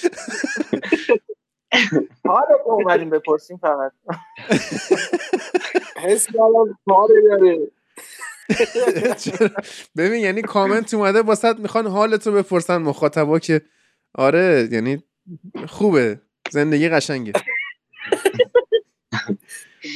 [2.26, 3.92] حالا که اومدیم بپرسیم فقط.
[5.96, 7.58] حس کردم کاری داره؟
[9.96, 13.60] ببین یعنی کامنت اومده واسط می‌خوان حالتو بپرسن مخاطبا که
[14.14, 15.02] آره یعنی
[15.68, 16.20] خوبه.
[16.50, 17.32] زندگی قشنگه.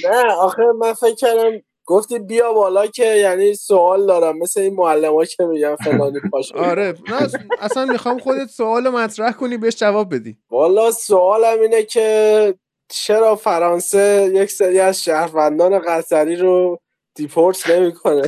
[0.04, 4.38] نه آخه من فکر کردم گفتی بیا بالا که یعنی سوال دارم.
[4.38, 7.28] مثل این معلم ها که میگن فلانی پاش آره نه
[7.60, 10.38] اصلا می‌خوام خودت سوال مطرح کنی بهش جواب بدی.
[10.50, 12.54] والا سوالم اینه که
[12.88, 16.80] چرا فرانسه یک سری از شهروندان قطری رو
[17.14, 18.22] دیپورت نمی‌کنه.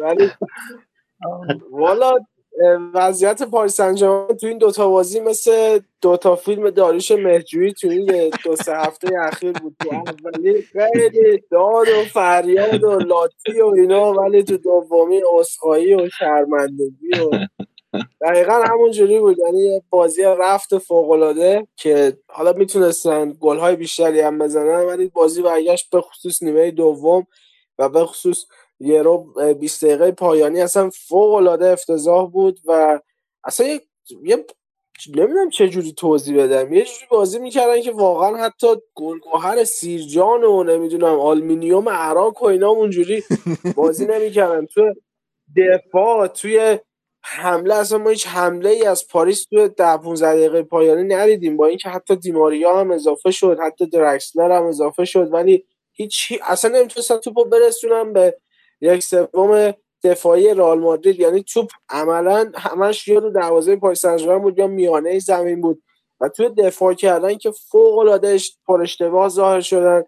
[0.00, 0.30] ولی
[1.70, 2.18] والا
[2.94, 3.94] وضعیت پاریس سن
[4.34, 9.52] تو این دوتا بازی مثل دوتا فیلم داریوش مهجویی تو این دو سه هفته اخیر
[9.52, 9.76] بود.
[9.80, 16.08] تو اولی خیلی داد و فریاد و لاتی و اینا ولی تو دومی اسخایی و
[16.18, 17.30] شرمندگی و
[18.20, 19.38] دقیقا همون جوری بود.
[19.38, 26.00] یعنی بازی رفت فوقالعاده که حالا می‌تونستن گلهای بیشتری هم بزنن ولی بازی برگشت به
[26.00, 27.26] خصوص نیمه دوم
[27.78, 28.44] و به خصوص
[28.80, 30.60] یه رو 20 دقیقه پایانی.
[30.60, 33.00] اصلا فوق العاده افتضاح بود و
[33.44, 33.80] اصلا یه,
[34.22, 34.46] یه
[35.16, 36.72] نمی‌دونم چه جوری توضیح بدم.
[36.72, 42.68] یه جوری بازی می‌کردن که واقعا حتی گلگوهر سیرجان و نمی‌دونم آلمینیوم عراق و اینا
[42.68, 43.22] اونجوری
[43.76, 44.66] بازی نمی‌کردن.
[44.66, 44.94] تو
[45.56, 46.78] دفاع توی
[47.30, 51.56] حمله اصلا ما هیچ حمله ای از پاریس تو ده 15 دقیقه پایانی ندیدیم.
[51.56, 56.78] با اینکه حتی دیماریا هم اضافه شد حتی درکسلر هم اضافه شد ولی هیچ اصلا
[56.78, 58.36] نمی‌تونستن توپو برسونن به
[58.80, 61.20] یک سوم دفاعی رئال مادرید.
[61.20, 65.82] یعنی توپ عملا همش یا رو دروازه پاریس سن بود یا میانه زمین بود.
[66.20, 70.04] و توی دفاع کردن که فوق العاده پر اشتباه ظاهر شدن.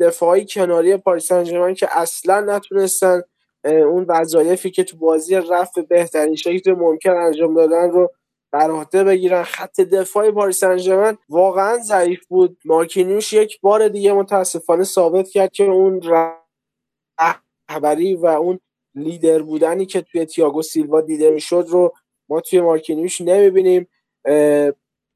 [0.00, 3.22] دفاعای کناری پاریس سن که اصلا نتونستن
[3.64, 8.10] اون وظایفی که تو بازی به بهترین شکل ممکن انجام دادن رو
[8.52, 9.42] بر عهده بگیرن.
[9.42, 12.58] خط دفاع پاریس سن واقعا ضعیف بود.
[12.64, 16.02] مارکینیوش یک بار دیگه متاسفانه ثابت کرد که اون
[17.70, 18.60] رهبری و اون
[18.94, 21.94] لیدر بودنی که توی تییاگو سیلوا دیده می‌شد رو
[22.28, 23.88] ما توی مارکینیوش نمی‌بینیم.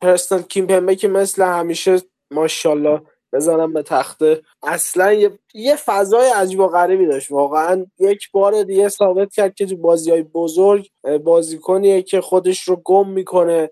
[0.01, 3.03] پرستون کیمپمبه که مثل همیشه ماشاءالله
[3.35, 4.43] بزنم به تخته.
[4.63, 7.31] اصلا یه, یه فضای عجیب و غریبی داشت.
[7.31, 10.89] واقعا یک بار دیگه ثابت کرد که تو بازی های بزرگ
[11.25, 13.71] بازیکنیه که خودش رو گم می‌کنه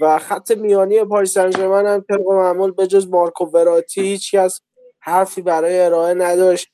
[0.00, 4.60] و خط میانی پاریس سن هم طبق معمول به جز مارکو وراتی هیچکس
[5.00, 6.68] حرفی برای ارائه نداشت.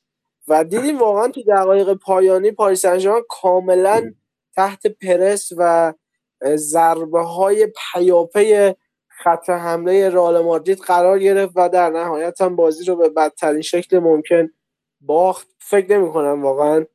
[0.49, 4.13] و دیدیم واقعا تو دقایق پایانی پاریس سن کاملا
[4.57, 5.93] تحت پرس و
[6.57, 8.73] ضربه های پیاپی
[9.23, 13.99] خط حمله رئال مادرید قرار گرفت و در نهایت هم بازی رو به بدترین شکل
[13.99, 14.51] ممکن
[15.01, 15.49] باخت.
[15.59, 16.87] فکر نمی کنم واقعا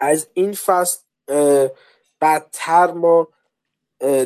[0.00, 0.98] از این فصل
[2.20, 3.28] بدتر ما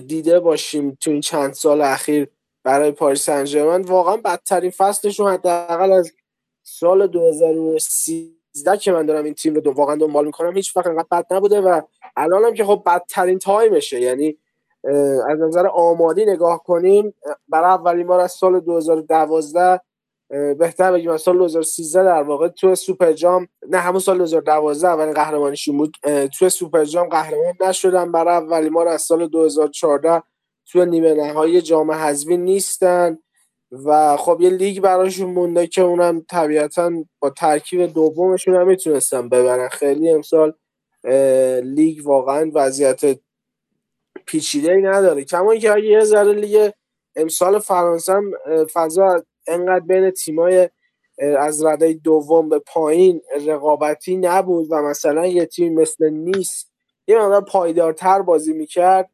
[0.06, 2.28] دیده باشیم تو این چند سال اخیر
[2.64, 6.12] برای پاریس سن واقعا بدترین فصلشون حداقل از
[6.62, 11.06] سال 2013 که من دارم این تیم رو دو واقعا دنبال می‌کنم هیچ وقت انقدر
[11.10, 11.80] بد نبوده و
[12.16, 14.00] الان هم که خب بدترین time شه.
[14.00, 14.38] یعنی
[15.30, 17.14] از نظر آماری نگاه کنیم
[17.48, 19.80] برای اولین بار از سال 2012
[20.58, 25.14] بهتر بگیم از سال 2013 در واقع تو سوپر جام نه همون سال 2012 اولین
[25.14, 25.96] قهرمانیشون بود
[26.38, 30.22] تو سوپر جام قهرمان نشدن برای اولین بار از سال 2014
[30.72, 33.18] تو نیمه نهایی جام حذفی نیستن
[33.84, 39.68] و خب یه لیگ براشون مونده که اونم طبیعتا با ترکیب دومشون هم می‌تونستن ببرن.
[39.68, 40.52] خیلی امسال
[41.64, 43.00] لیگ واقعا وضعیت
[44.26, 45.24] پیچیده ای نداره.
[45.24, 46.70] کما که اگه یه ذره لیگ
[47.16, 48.32] امسال فرانسه هم
[48.72, 50.68] فضا انقدر بین تیمای
[51.38, 56.72] از رده دوم به پایین رقابتی نبود و مثلا یه تیم مثل نیست
[57.06, 59.10] یه مقدار پایدارتر بازی می‌کرد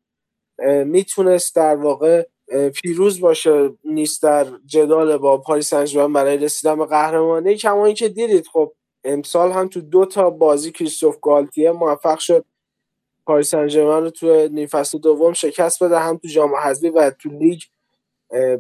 [0.85, 2.27] می‌تونست در واقع
[2.75, 7.55] پیروز باشه نیس در جدال با پاریس سن برای رسیدن به قهرمانی.
[7.57, 8.73] کما اینکه دیدید خب
[9.05, 12.45] امسال هم تو دو تا بازی کریستوف گالتیه موفق شد.
[13.27, 17.29] پاریس سن رو تو نیم فصل دوم شکست بده هم تو جام حذفی و تو
[17.29, 17.61] لیگ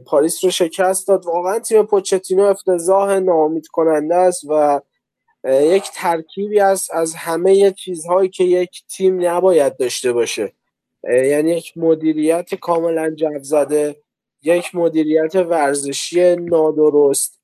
[0.06, 1.26] پاریس رو شکست داد.
[1.26, 4.80] واقعا تیم پوچتینو افتضاح ناامید کننده است و
[5.44, 10.52] یک ترکیبی است از همه چیزهایی که یک تیم نباید داشته باشه.
[11.04, 13.96] یعنی یک مدیریت کاملا جو زده
[14.42, 17.40] یک مدیریت ورزشی نادرست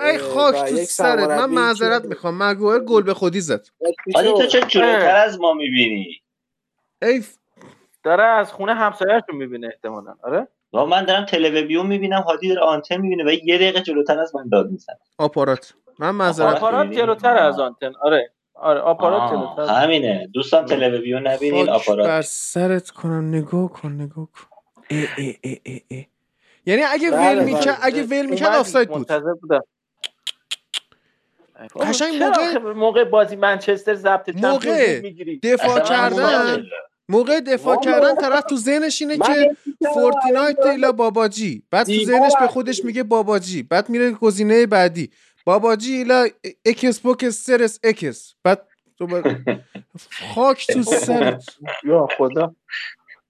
[0.00, 2.42] ای خاک تو سرت من معذرت می‌خوام.
[2.42, 3.66] مگوهر گل به خودی زد.
[4.14, 6.22] تو چه جلوتر از ما می‌بینی؟
[7.02, 7.24] ای
[8.04, 10.14] داره از خونه همسایه‌اش رو می‌بینه احتمالا.
[10.22, 14.34] آره؟ و من دارم تلویزیون می‌بینم هادی داره آنتن می‌بینه و یه دقیقه جلوتر از
[14.34, 14.96] من داد می‌زنه.
[15.18, 15.74] آپارات.
[15.98, 17.92] من معذرت آپارات جلوتر از آنتن.
[18.02, 18.30] آره.
[18.54, 20.28] آره آپارات جلوتر همینه.
[20.32, 22.06] دوستان تلویزیون نبینین آپارات.
[22.06, 23.28] بر سرت کنم.
[23.28, 24.46] نگاه کن نگاه کن.
[24.88, 26.06] ای ای ای ای ای.
[26.66, 27.86] یعنی اگه بله، ول می‌کرد بله.
[27.86, 28.96] اگه ول می‌کرد آفساید بود.
[28.96, 29.62] منتظر بودم.
[31.80, 35.00] قشنگ موقع- موقع بازی منچستر ضبط موقع
[35.42, 36.62] دفاع کردن.
[37.08, 37.80] موقع دفاع.
[37.80, 39.56] کردن طرف تو ذهنش اینه که
[39.94, 41.62] فورتینایت ایلا باباجی.
[41.70, 42.46] بعد تو ذهنش به.
[42.46, 43.62] خودش میگه باباجی.
[43.62, 45.10] بعد میره گزینه بعدی.
[45.44, 46.26] باباجی ایلا
[46.64, 48.34] اکس بوکس سرس اکس.
[48.44, 48.66] بعد
[48.98, 49.42] دوباره
[50.34, 51.44] خاک تو سرت
[51.84, 52.54] یا خدا.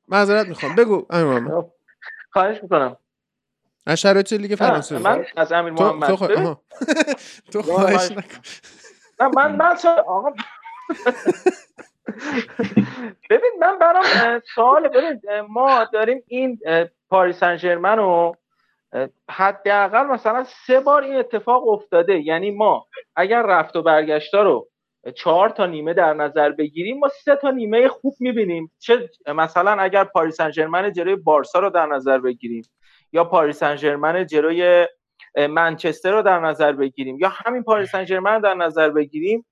[0.08, 0.74] معذرت می‌خوام.
[0.74, 1.64] بگو امیر محمد.
[2.30, 2.96] خواهش می‌کنم.
[3.86, 6.08] از شرایط لیگ فرانسه من از امیر محمد.
[6.14, 6.56] تو.
[7.52, 8.10] تو خواهش.
[8.10, 8.40] نکن.
[9.20, 10.32] نه من من آقا.
[13.30, 14.04] ببین من برام
[14.54, 16.58] سوال ببین ما داریم این
[17.08, 18.36] پاریس سن ژرمن رو
[19.30, 22.20] حداقل مثلا سه بار این اتفاق افتاده.
[22.20, 24.68] یعنی ما اگر رفت و برگشتا رو
[25.14, 28.72] چهار تا نیمه در نظر بگیریم ما سه تا نیمه خوب می‌بینیم.
[28.78, 32.62] چه مثلا اگر پاریس سن ژرمن جلوی بارسا رو در نظر بگیریم.
[33.12, 34.86] یا پاریس سن جلوی
[35.48, 39.46] منچستر رو در نظر بگیریم یا همین پاریس سن رو در نظر بگیریم.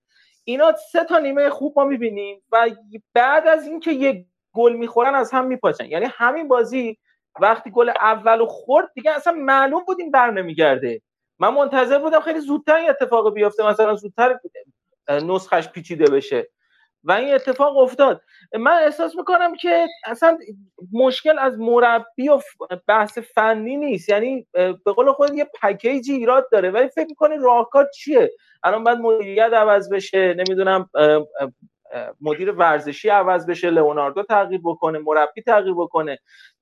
[0.45, 2.71] اینا سه تا نیمه خوب ما می‌بینیم و
[3.15, 6.99] بعد از اینکه یک گل می‌خورن از هم میپاشن یعنی همین بازی
[7.41, 11.03] وقتی گل اول و خورد دیگه اصلا معلوم بود این بر نمیگرده.
[11.39, 14.39] من منتظر بودم خیلی زودتر این اتفاق بیفته مثلا زودتر
[15.09, 16.49] نسخش پیچیده بشه.
[17.05, 18.21] و این اتفاق افتاد.
[18.61, 20.39] من احساس می‌کنم که اصلا
[20.93, 22.41] مشکل از مربی و
[22.89, 24.09] بحث فنی نیست.
[24.09, 26.71] یعنی به قول خود یه پکیجی ایراد داره.
[26.71, 28.31] ولی فکر می‌کنی راهکار چیه؟
[28.63, 30.91] الان باید مدیریت عوض بشه نمی‌دونم
[32.21, 36.19] مدیر ورزشی عوض بشه لئوناردو تغییر بکنه مربی تغییر بکنه.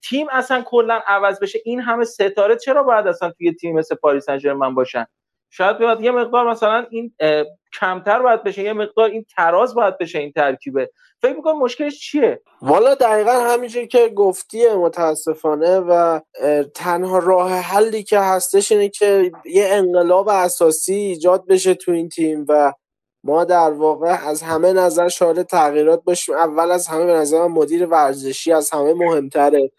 [0.08, 1.58] تیم اصلا کلا عوض بشه.
[1.64, 5.06] این همه ستاره چرا باید اصلا توی تیم مثل پاریس سن باشن؟
[5.54, 7.12] شاید باید یه مقدار مثلا این
[7.80, 10.90] کمتر باید بشه یه مقدار این تراز باید بشه این ترکیبه.
[11.22, 16.20] فکر می‌کنم مشکلش چیه؟ والا دقیقا همینجور که گفتیه متاسفانه و
[16.74, 22.44] تنها راه حلی که هستش اینه که یه انقلاب اساسی ایجاد بشه تو این تیم
[22.48, 22.72] و
[23.24, 26.34] ما در واقع از همه نظر شاهد تغییرات باشیم.
[26.34, 29.70] اول از همه به نظر مدیر ورزشی از همه مهمتره.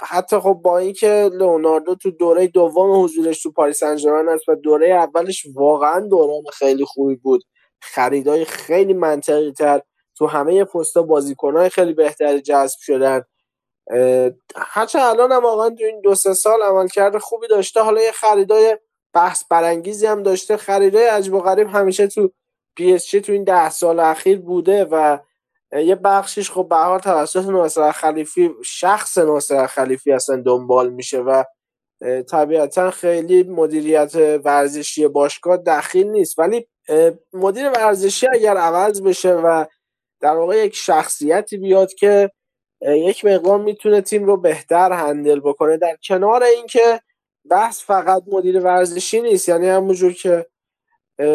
[0.00, 4.88] حتی خب با اینکه لئوناردو تو دوره دوم حضورش تو پاریس سن است و دوره
[4.88, 7.44] اولش واقعا دوران خیلی خوبی بود.
[7.80, 9.80] خریدای خیلی منطقی تر.
[10.16, 13.22] تو همه پستا بازیکنهای خیلی بهتری جذب شدن.
[14.56, 17.80] هرچه الان هم واقعا تو این دو سه سال عملکرد خوبی داشته.
[17.80, 18.78] حالا یه خریدای
[19.14, 20.56] بحث برانگیزی هم داشته.
[20.56, 22.30] خریدای عجب و غریب همیشه تو
[22.76, 25.18] پی تو این ده سال اخیر بوده و
[25.74, 31.44] یه بخشش خب به حال توسط ناصر خلیفی شخص ناصر خلیفی اصلا دنبال میشه و
[32.30, 36.38] طبیعتا خیلی مدیریت ورزشی باشگاه دخیل نیست.
[36.38, 36.66] ولی
[37.32, 39.64] مدیر ورزشی اگر عوض بشه و
[40.20, 42.30] در واقع یک شخصیتی بیاد که
[42.82, 47.00] یک مقدار می‌تونه تیم رو بهتر هندل بکنه در کنار اینکه
[47.50, 49.48] بحث فقط مدیر ورزشی نیست.
[49.48, 50.46] یعنی همونجور که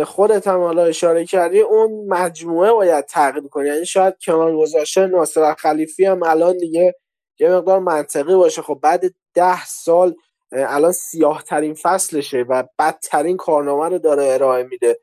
[0.06, 3.68] خودت هم حالا اشاره کردی اون مجموعه باید تغییر کنه.
[3.68, 6.96] یعنی شاید کنار گذاشته ناصر خلیفی هم الان دیگه
[7.40, 8.62] یه مقدار منطقی باشه.
[8.62, 10.16] خب بعد ده سال
[10.52, 15.00] الان سیاه ترین فصلشه و بدترین کارنامه رو داره ارائه میده.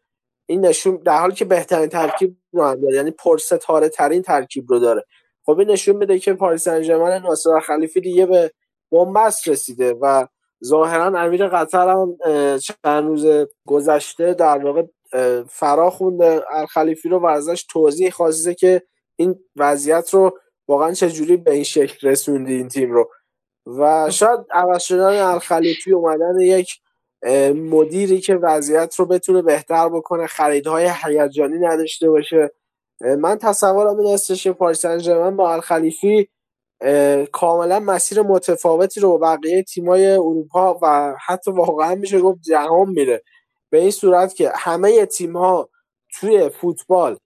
[0.46, 2.94] این نشون در حالی که بهترین ترکیب رو هم داره.
[2.94, 5.04] یعنی پرستاره ترین ترکیب رو داره.
[5.46, 8.52] خب این نشون میده که پاریس سن ناصر خلیفی دیگه به
[8.92, 10.26] بنبست رسیده و
[10.66, 12.16] ظاهرا امیر قطر هم
[12.58, 13.26] چند روز
[13.66, 14.82] گذشته در واقع
[15.48, 16.42] فرا خونده.
[16.50, 18.82] الخلیفی رو و ازش توضیح خواسته که
[19.16, 23.10] این وضعیت رو واقعا چجوری به این شکل رسوندی این تیم رو.
[23.66, 26.80] و شاید عوض شدن الخلیفی اومدن یک
[27.54, 32.50] مدیری که وضعیت رو بتونه بهتر بکنه خریدهای هیجانی نداشته باشه.
[33.00, 34.86] من تصورم این استش پاریس
[35.36, 36.28] با الخلیفی
[37.32, 43.22] کاملا مسیر متفاوتی رو با بقیه تیمای اروپا و حتی واقعا میشه گفت جهان میره.
[43.70, 45.68] به این صورت که همه تیم ها
[46.20, 47.16] توی فوتبال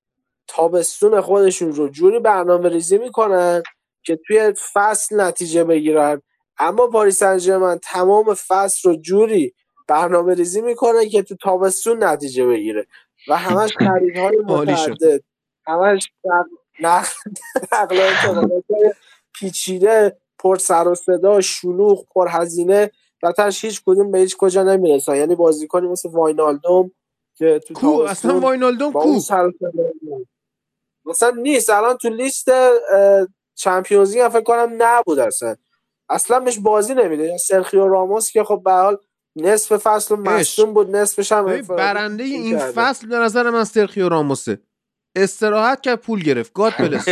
[0.49, 3.63] تابستون خودشون رو جوری برنامه ریزی می‌کنن
[4.03, 6.23] که توی فصل نتیجه بگیرن.
[6.59, 9.55] اما پاریس سن تمام فصل رو جوری
[9.89, 12.87] برنامه ریزی می‌کنه که تو تابستون نتیجه بگیره.
[13.29, 15.21] و همش خریدهای متعدد.
[15.67, 16.13] همش
[16.81, 17.13] نقل
[19.35, 22.91] پیچیده پر سر و صدا شلوغ پر هزینه
[23.23, 25.17] و تاش هیچ کدوم به هیچ کجا نمی‌رسن.
[25.17, 26.91] یعنی بازیکنی مثل واینالدوم
[27.35, 29.21] که تو کو؟ اصلا واینالدوم کو؟
[31.05, 31.71] مثلا نیست.
[31.71, 32.51] الان تو لیست
[33.55, 35.57] چمپیونز لیگ فکر کنم نبود اصلا.
[36.09, 37.37] اصلا بهش بازی نمیده.
[37.37, 38.97] سرخیو راموس که خب به حال
[39.37, 40.97] نصف فصل مصدوم بود.
[40.97, 44.59] نصفش هم برنده این فصل به نظر من سرخیو راموسه.
[45.17, 46.53] استراحت کرد پول گرفت.
[46.53, 47.09] گاد پلس.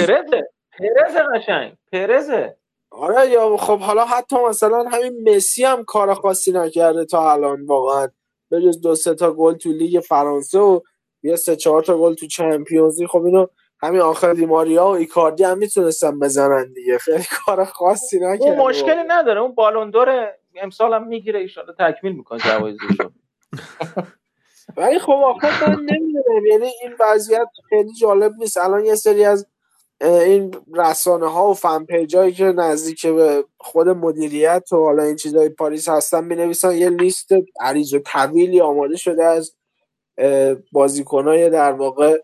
[0.78, 2.56] پرزه پرزه قشنگ پرزه.
[2.90, 8.08] آره یا خب حالا حتی مثلا همین مسی هم کار خاصی نکرده تا الان واقعا.
[8.50, 10.80] به جز دو سه تا گل تو لیگ فرانسه و
[11.22, 13.46] یه سه چهار تا گل تو چمپیونز خب اینو
[13.82, 16.98] همین آخر دیماریا و ایکاردی هم می‌تونستن بزنن دیگه.
[16.98, 19.40] خیلی کار خاصی نکرده اون مشکلی نداره.
[19.40, 23.10] اون بالون دور امسال هم می‌گیره ایشالا تکمیل می‌کنه جوایزشو
[24.76, 26.46] ولی خب آخر من نمی‌دونم.
[26.50, 28.56] یعنی این وضعیت خیلی جالب نیست.
[28.56, 29.46] الان یه سری از
[30.00, 35.48] این رسانه ها و فن پیجایی که نزدیک به خود مدیریت و حالا این چیزای
[35.48, 37.28] پاریس هستن می نویسن یه لیست
[37.60, 39.52] عریض و طویلی آماده شده از
[40.72, 42.18] بازیکنای در واقع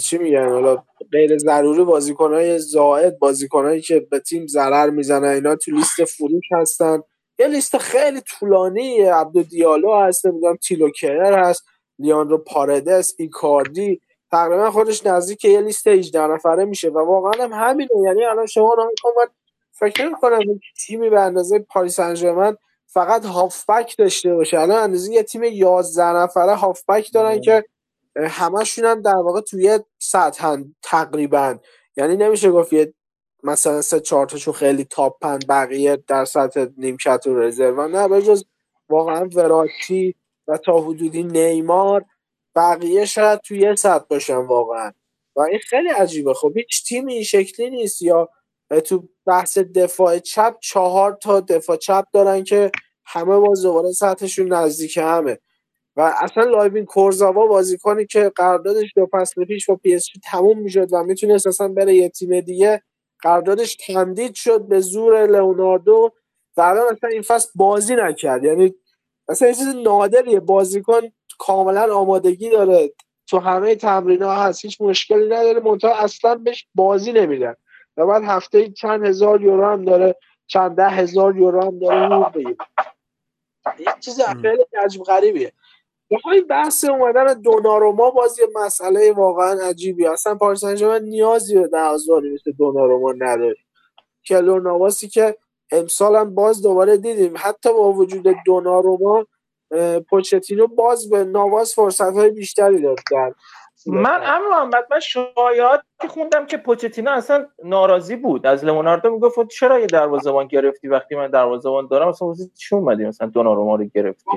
[0.00, 5.70] چی میگن؟ حالا غیر ضروری بازیکنای زائد بازیکنایی که به تیم ضرر می‌زنن اینا تو
[5.70, 7.02] لیست فروش هستن.
[7.38, 11.64] یه لیست خیلی طولانی عبدو دیالو هست نمی‌دونم تیلو کرر هست
[11.98, 14.00] لیاندرو پاردس ایکاردی
[14.32, 17.90] تقریبا خودش نزدیک یه لیست 18 نفره میشه و واقعا هم همینه.
[18.04, 19.26] یعنی الان شما رو من
[19.72, 24.60] فکر کنم تیمی به اندازه پاریس سن فقط هافبک داشته باشه.
[24.60, 27.64] الان اندازه یه تیم 11 نفره هافبک دارن که
[28.16, 31.58] همشون هم در واقع توی سطح تقریبا.
[31.96, 32.94] یعنی نمیشه گفت یه
[33.42, 37.88] مثلا سه چهار تاشون خیلی top ن بقیه در سطح نیمکت و رزرو.
[37.88, 38.44] نه به جز
[38.88, 40.14] واقعا وراتی
[40.48, 42.04] و تا حدودی نیمار
[42.56, 44.92] بقیه شاید توی یه سطح باشن واقعا.
[45.36, 46.34] و این خیلی عجیبه.
[46.34, 48.02] خب هیچ تیمی این شکلی نیست.
[48.02, 48.28] یا
[48.84, 52.70] تو بحث دفاع چپ چهار تا دفاع چپ دارن که
[53.04, 55.38] همه باز دوباره سطحشون نزدیک همه.
[55.96, 60.92] و اصلا لیوین کورزاوا بازیکنی که قراردادش دو فصل پیش با پی اس تموم می‌شد
[60.92, 62.82] و می‌تونست اصلا بره یه تیم دیگه
[63.20, 66.12] قراردادش تمدید شد به زور لئوناردو
[66.56, 68.44] و الان اصلا این فصل بازی نکرد.
[68.44, 68.74] یعنی
[69.28, 70.40] اصلا یه چیز نادریه.
[70.40, 71.00] بازیکن
[71.46, 72.92] کاملا آمادگی داره.
[73.26, 75.60] تو همه تمرین ها هست هیچ مشکلی نداره.
[75.60, 77.54] منتها اصلا بهش بازی نمیدن.
[77.96, 82.32] و بعد هفته چند هزار یورو هم داره چند ده هزار یورو هم داره حقوق
[82.32, 82.56] بگیره
[83.78, 85.52] یه چیز خیلی عجیب غریبیه.
[86.10, 92.52] بخوای بحث اومدن دوناروما باز یه مسئله واقعا عجیبی اصلا پاریس نیازی به دروازه‌بانی مثل
[92.52, 93.56] دوناروما نداره.
[94.26, 95.36] کلور نواسی که
[95.70, 97.34] امسال هم باز دوباره دیدیم.
[97.36, 99.26] حتی با وجود دوناروما
[100.10, 102.98] پوچتینو باز به نواز فرصت های بیشتری داد
[103.86, 108.46] من اما محمد من شایعات خوندم که پوچتینو اصلا ناراضی بود.
[108.46, 113.04] از لموناردو می‌گفت چرا یه دروازه‌بان گرفتی وقتی من دروازه‌بان دارم؟ اصلا واسه چی اومدی
[113.04, 114.30] مثلا دوناروما رو گرفتی؟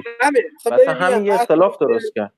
[0.63, 2.33] خب مثلا همین یه اختلاف درست کرد.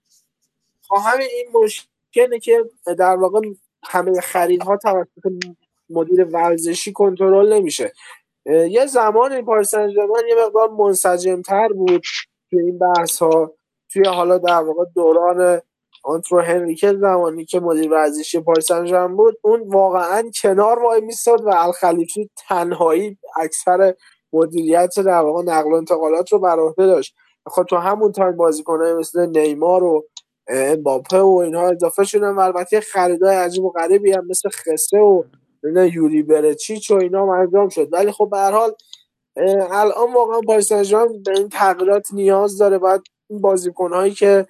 [0.88, 2.66] خب همین این مشکلی که
[2.98, 3.42] در واقع
[3.84, 5.32] همه خریدها توسط
[5.90, 7.94] مدیر ورزشی کنترل نمیشه.
[8.46, 12.04] یه زمان پاریس سن یه مقدار منسجمتر بود.
[12.50, 13.54] توی این بحث ها
[13.94, 15.62] توی حالا در واقع دوران
[16.04, 18.72] آنترو هنریکه زمانی که مدیر ورزشی پاریس
[19.18, 23.94] بود اون واقعا کنار وایمیستاد و الخلیفی تنهایی اکثر
[24.34, 27.16] مدیریت در واقع نقل و انتقالات رو بر عهده داشت.
[27.48, 30.08] خب تو همون تایم بازیکنای مثل نیمار و
[30.48, 35.24] امباپه و اینها اضافه شدن و البته خریدای عجیب و غریبی هم مثل خسه و
[35.94, 37.90] یوری برچیچ و اینا انجام شد.
[37.92, 38.72] ولی خب به هر حال
[39.72, 42.78] الان واقعا پاریس به این تغییرات نیاز داره.
[42.78, 44.46] باید این بازیکنهایی که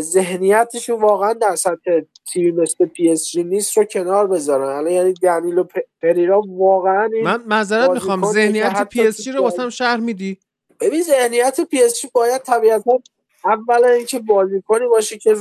[0.00, 2.00] ذهنیتشون واقعا در سطح
[2.32, 4.68] تیم مثل پی اس جی نیست رو کنار بذارن.
[4.68, 5.64] الان یعنی دنیلو
[6.02, 8.24] پریرا واقعا من معذرت می‌خوام.
[8.24, 10.38] ذهنیت پی اس جی رو واسم شرح میدی؟
[10.80, 12.98] ببین ذهنیت پی اس جی باید طبیعتا
[13.44, 15.36] اولا اینکه بازیکنی باشه که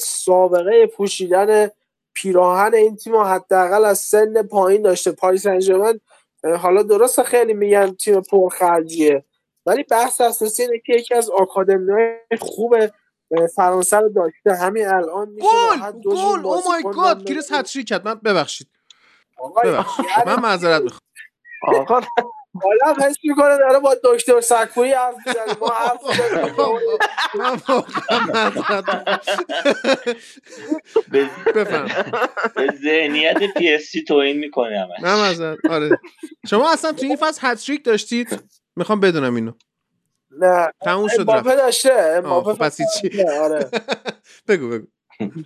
[0.00, 1.70] سابقه پوشیدن
[2.14, 5.12] پیراهن این تیم حداقل از سن پایین داشته.
[5.12, 6.00] پاریس سن ژرمن
[6.54, 9.24] حالا درست خیلی میگن تیم پرخرجیه
[9.66, 11.92] ولی بحث اساسی اینه که یکی از آکادمی
[12.40, 12.76] خوب
[13.56, 14.54] فرانسه رو داشته.
[14.54, 15.48] همین الان میشه
[16.04, 16.46] گل گل.
[16.46, 18.08] oh my god guys هتریک کرد.
[18.08, 18.68] من ببخشید.
[19.64, 20.06] ببخشید.
[20.26, 21.00] من یعنی معذرت می‌خوام.
[21.68, 22.00] آقا
[22.62, 25.58] حالا حس می‌کنه داره با دکتر سکویی حرف می‌زنه.
[25.60, 26.00] ما حرف
[31.54, 31.88] بفهم
[32.56, 35.00] به ذهنیت پی اس جی توهین می‌کنه همش.
[35.40, 35.98] نه آره.
[36.50, 38.42] شما اصلا تو این فصل هتریک داشتید؟
[38.76, 39.52] می‌خوام بدونم اینو.
[40.30, 40.72] نه.
[40.84, 41.92] تموم شد امباپه داشته.
[41.92, 43.70] امباپه خب پس چی آره.
[44.48, 44.86] بگو بگو.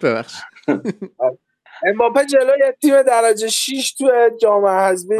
[0.02, 0.34] ببخش
[1.86, 5.14] امباپه جلوی تیم درجه 6 تو جام حذفی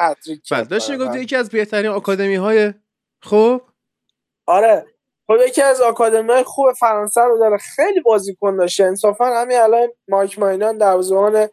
[0.00, 2.74] هتریک بله داشتی گفتی یکی از بهترین آکادمی های
[3.22, 3.62] خوب
[4.46, 4.86] آره
[5.26, 8.84] خب یکی از آکادمی های خوب فرانسه رو داره خیلی بازیکن داشته.
[8.84, 11.48] انصافا همین الان مایک ماینان در زمان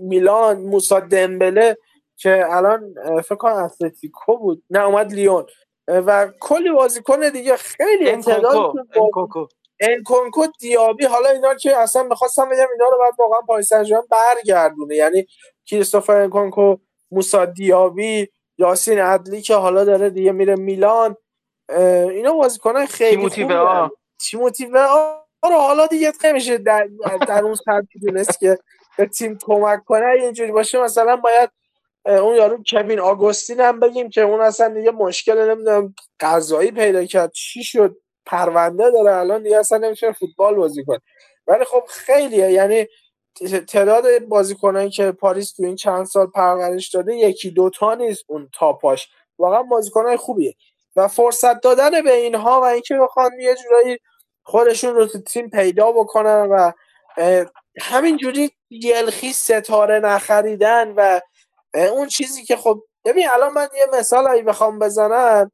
[0.00, 1.76] میلان موسا دمبله
[2.16, 4.64] که الان فکر کنم اتلتیکو بود.
[4.70, 5.46] نه اومد لیون.
[5.88, 9.46] و کلی بازیکن دیگه خیلی انکونکو
[9.90, 13.72] انکونکو دیابی حالا اینا که اصلا می‌خواستم بگم اینا رو بعد واقعا پاریس
[14.10, 14.94] برگردونه.
[14.94, 15.26] یعنی
[15.66, 16.76] کریستوفر انکونکو
[17.10, 18.28] موسا دیابی
[18.58, 21.16] یاسین عدلی که حالا داره دیگه میره میلان
[22.10, 23.88] اینا بازیکنان خیلی تیموتی و
[24.30, 24.88] تیموتی و
[25.44, 26.88] رو حالا دیگه خیلی در,
[27.28, 28.58] در اون سطح دونست که
[28.98, 30.06] به تیم کمک کنه.
[30.06, 31.50] اینجوری باشه مثلا باید
[32.04, 37.32] اون یارو کوین آگوستین هم بگیم که اون اصلا دیگه مشکل نمی‌دونم قضایی پیدا کرد.
[37.32, 37.96] چی شد؟
[38.26, 41.00] پرونده داره الان دیگه اصلا نمی‌تونه فوتبال بازی کنه.
[41.46, 42.86] ولی خب خیلیه یعنی
[43.68, 49.08] تعداد بازیکنایی که پاریس تو این چند سال پرورش داده یکی دوتا نیست اون تاپاش.
[49.38, 50.54] واقعا بازیکنای خوبیه.
[50.96, 53.98] و فرصت دادن به اینها و اینکه بخوان یه جورایی
[54.42, 56.72] خودشون رو تو تیم پیدا بکنن و
[57.80, 61.20] همینجوری یلخی ستاره نخریدن و
[61.74, 65.50] اون چیزی که خب ببین الان من یه مثال اگه بخوام بزنم.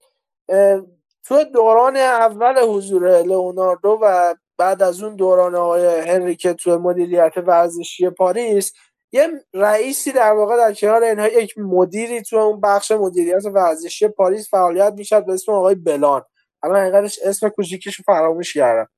[1.25, 8.11] تو دوران اول حضور لئوناردو و بعد از اون دوران آقای هنریکه تو مدیریت ورزشی
[8.11, 8.73] پاریس
[9.12, 14.51] یه رئیسی در واقع در کنار اینها یک مدیری تو اون بخش مدیریت ورزشی پاریس
[14.51, 16.23] فعالیت می‌شد به اسم آقای بلان.
[16.62, 18.89] الان حقیقتش اسم کوچیکش فراموش کردم.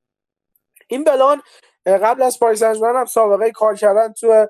[0.88, 1.42] این بلان
[1.86, 4.46] قبل از پاریس هم سابقه کار کردن تو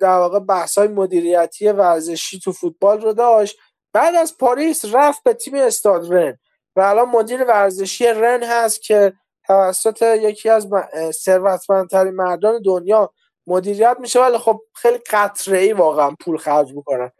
[0.00, 3.58] در واقع بحث های مدیریتی ورزشی تو فوتبال رو داشت.
[3.92, 6.38] بعد از پاریس رفت به تیم استاد رن.
[6.76, 9.12] و الان مدیر ورزشی رن هست که
[9.46, 10.68] توسط یکی از
[11.10, 13.12] ثروتمندترین مردان دنیا
[13.46, 17.10] مدیریت میشه ولی خب خیلی قطره ای واقعا پول خرج می‌کنن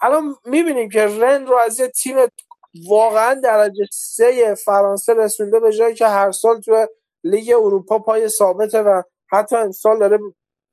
[0.00, 2.16] الان می‌بینیم که رن رو از یه تیم
[2.88, 6.86] واقعا درجه سه فرانسه رسونده به جایی که هر سال تو
[7.24, 10.18] لیگ اروپا پای ثابته و حتی امسال داره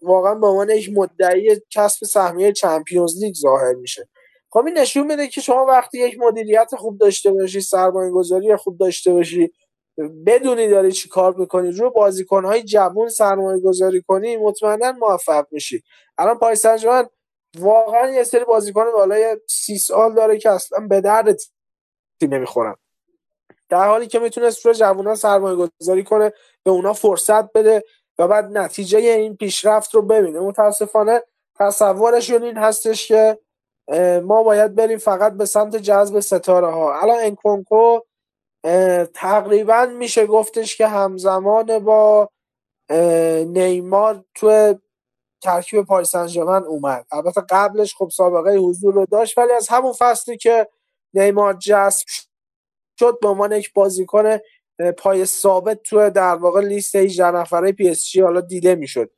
[0.01, 4.09] واقعا به عنوان یک مدعی کسب سهمیه چمپیونز لیگ ظاهر میشه.
[4.51, 8.77] خب این نشون میده که شما وقتی یک مدیریت خوب داشته باشی سرمایه گذاری خوب
[8.77, 9.51] داشته باشی
[10.25, 15.83] بدونی داری چی کار می‌کنی رو بازیکن های جوون سرمایه گذاری کنی مطمئنا موفق میشی.
[16.17, 16.65] الان پاریس
[17.59, 21.37] واقعا یه سری بازیکن بالای سی سال داره که اصلا به درد
[22.19, 22.75] تیم نمی‌خورن.
[23.69, 26.33] در حالی که می‌تونست رو جوونا سرمایه گذاری کنه
[26.63, 27.83] به اونا فرصت بده
[28.19, 30.39] و بعد نتیجه این پیشرفت رو ببینه.
[30.39, 31.23] متاسفانه
[31.59, 33.39] تصورشون این هستش که
[34.23, 37.99] ما باید بریم فقط به سمت جذب ستاره ها الان انکونکو
[39.13, 42.29] تقریبا میشه گفتش که همزمان با
[43.45, 44.79] نیمار تو
[45.41, 47.05] ترکیب پاریس سن اومد.
[47.11, 50.67] البته قبلش خب سابقه حضور رو داشت ولی از همون فصلی که
[51.13, 52.05] نیمار جذب
[52.99, 54.37] شد به عنوان یک بازیکن
[54.97, 59.11] پای ثابت تو در واقع لیست 18 نفره پی اس جی حالا دیده می‌شد.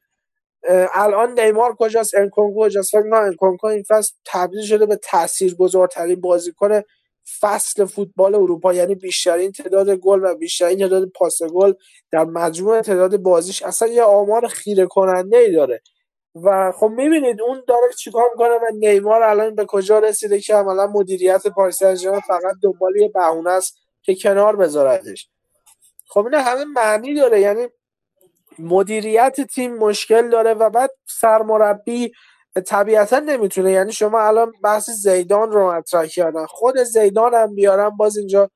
[0.94, 6.82] الان نیمار کجاست؟ انکونکو کجاست؟ نه انکونکو این فصل تبدیل شده به تاثیرگذارترین بازیکن
[7.42, 8.74] فصل فوتبال اروپا.
[8.74, 11.74] یعنی بیشترین تعداد گل و بیشترین تعداد پاس گل
[12.12, 15.82] در مجموع تعداد بازیش اصلا یه آمار خیره کننده ای داره.
[16.44, 20.88] و خب می‌بینید اون داره چیکار می‌کنه و نیمار الان به کجا رسیده که عملا
[20.88, 21.84] مدیریت پاریس
[22.28, 25.30] فقط دنبال یه بهونه است که کنار بذاردش.
[26.08, 27.42] خب این همه معنی داره.
[27.42, 27.68] یعنی
[28.60, 32.12] مدیریت تیم مشکل داره و بعد سرمربی
[32.68, 33.72] طبیعتا نمی‌تونه.
[33.72, 36.46] یعنی شما الان بحث زیدان رو مطرح کردن.
[36.46, 38.50] خود زیدان هم بیارن باز اینجا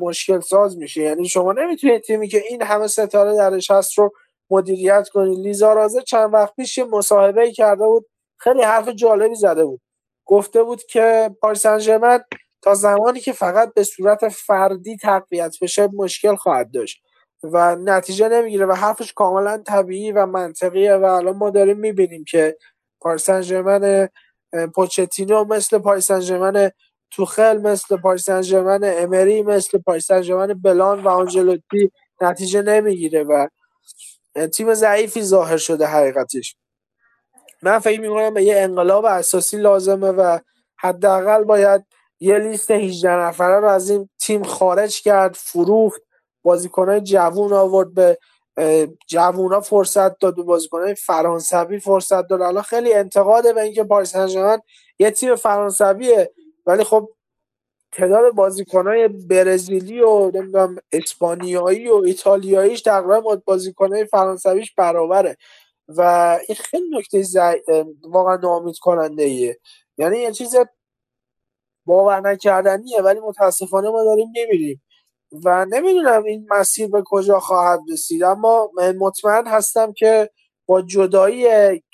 [0.00, 1.02] مشکل ساز میشه.
[1.02, 4.12] یعنی شما نمی‌تونید تیمی که این همه ستاره درش هست رو
[4.50, 5.38] مدیریت کنید.
[5.38, 8.06] لیزا رازه چند وقت پیش یه مصاحبه کرده بود.
[8.38, 9.80] خیلی حرف جالبی زده بود.
[10.24, 11.62] گفته بود که پاریس
[12.62, 17.01] تا زمانی که فقط به صورت فردی تقویت بشه مشکل خواهد داشت.
[17.42, 22.56] و نتیجه نمی‌گیره و حرفش کاملا طبیعی و منطقیه و الان ما داریم می‌بینیم که
[23.00, 24.08] پاریس سن
[24.74, 26.70] پوچتینو مثل پاریس سن
[27.10, 31.90] توخل مثل پاریس سن امری مثل پاریس سن بلان و آنجلوتی
[32.20, 33.48] نتیجه نمی‌گیره و
[34.54, 36.56] تیم ضعیفی ظاهر شده حقیقتش.
[37.62, 40.38] من فکر می‌کنم یه انقلاب اساسی لازمه و
[40.78, 41.84] حداقل باید
[42.20, 46.02] یه لیست 18 نفره رو از این تیم خارج کرد فروخت
[46.42, 48.18] بازیکنهای جوون آورد به
[49.06, 52.42] جوونا فرصت داد به بازیکنهای فرانسوی فرصت داد.
[52.42, 54.58] الان خیلی انتقاده به اینکه پاریس سن
[54.98, 56.32] یه تیم فرانسویه.
[56.66, 57.08] ولی خب
[57.92, 65.36] تعداد بازیکنهای برزیلی و نمی‌دونم اسپانیایی و ایتالیاییش تقریبا با بازیکنهای فرانسویش برابره.
[65.88, 66.00] و
[66.48, 67.24] این خیلی نکته
[68.02, 69.60] واقعا ناامید کننده ایه
[69.98, 70.56] یعنی یه چیز
[71.86, 74.82] باور نکردنیه ولی متاسفانه ما داریم نمیریم
[75.44, 80.30] و نمی‌دونم این مسیر به کجا خواهد رسید اما مطمئن هستم که
[80.66, 81.46] با جدایی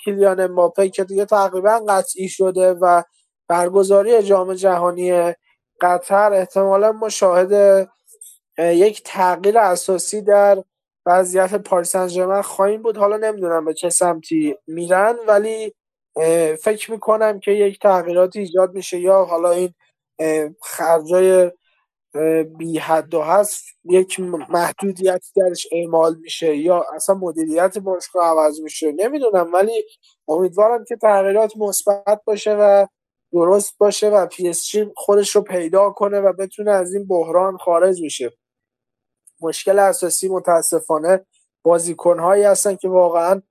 [0.05, 3.03] کلیان ماپی که دیگه تقریبا قطعی شده و
[3.47, 5.33] برگزاری جام جهانی
[5.81, 7.87] قطر احتمالا ما شاهد
[8.57, 10.63] یک تغییر اساسی در
[11.05, 12.97] وضعیت پاریس سن خواهیم بود.
[12.97, 15.73] حالا نمی‌دونم به چه سمتی میرن ولی
[16.61, 19.73] فکر می‌کنم که یک تغییراتی ایجاد میشه یا حالا این
[20.63, 21.51] خرجای
[22.57, 28.91] بی حد و حصر یک محدودیت درش اعمال میشه یا اصلا مدیریت باشگاه عوض میشه
[28.91, 29.83] نمی‌دونم ولی
[30.27, 32.87] امیدوارم که تغییرات مثبت باشه و
[33.31, 38.03] درست باشه و پی اس خودش رو پیدا کنه و بتونه از این بحران خارج
[38.05, 38.31] بشه.
[39.41, 41.25] مشکل اساسی متاسفانه
[41.63, 43.41] بازیکنهایی هستن که واقعا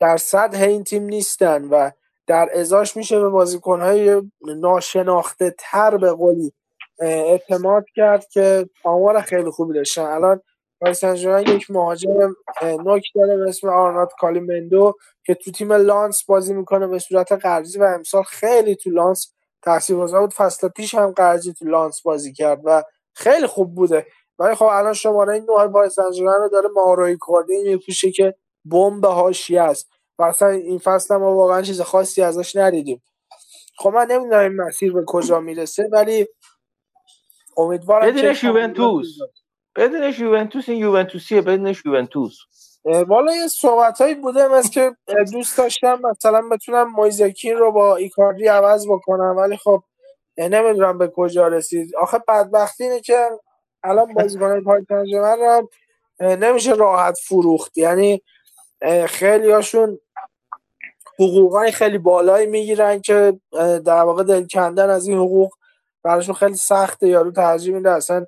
[0.00, 1.90] در سطح این تیم نیستن و
[2.26, 6.52] در ازاش میشه به بازیکنهای ناشناخته تر به قولی
[7.00, 10.02] اعتماد کرد که آمار خیلی خوبی داشتن.
[10.02, 10.40] الان
[10.80, 14.94] پاریس یک مهاجم نوک داره به اسم آرنات کالیمندو
[15.24, 19.32] که تو تیم لانس بازی می‌کنه به صورت قرضی و امسال خیلی تو لانس
[19.62, 20.32] تاثیرگذار بود.
[20.32, 22.82] فصل پیش هم قرضی تو لانس بازی کرد و
[23.14, 24.06] خیلی خوب بوده.
[24.38, 28.34] ولی خب الان شماره این نوع پاریس رو داره ماروی کردی میپوشه که
[28.64, 29.88] بمب حاشیه است.
[30.18, 33.02] و اصلا این فصل ما واقعا چیز خاصی ازش ندیدیم.
[33.78, 36.28] خب من نمی‌دونم این مسیر به کجا می‌رسه ولی
[37.56, 39.06] امیدوارم بدونش یوونتوس.
[39.76, 42.34] بدونش یوونتوس این یوونتوسیه بدونش یوونتوس.
[43.06, 44.96] والا یه صحبت هایی بوده مثل که
[45.32, 49.82] دوست داشتم مثلا بتونم مویزکین رو با ایکاردی عوض بکنم ولی خب
[50.38, 51.96] نمی‌دونم به کجا رسید.
[51.96, 53.28] آخه بدبختی اینه که
[53.82, 55.68] الان بازیکنان پاریس رو
[56.20, 57.78] نمیشه راحت فروخت.
[57.78, 58.22] یعنی
[59.06, 59.98] خیلی هاشون
[61.18, 63.40] حقوقای خیلی بالایی می‌گیرن که
[63.84, 65.52] در واقع دل کندن از این حقوق
[66.06, 68.26] براشون خیلی سخته یارو ترجیح میده اصلا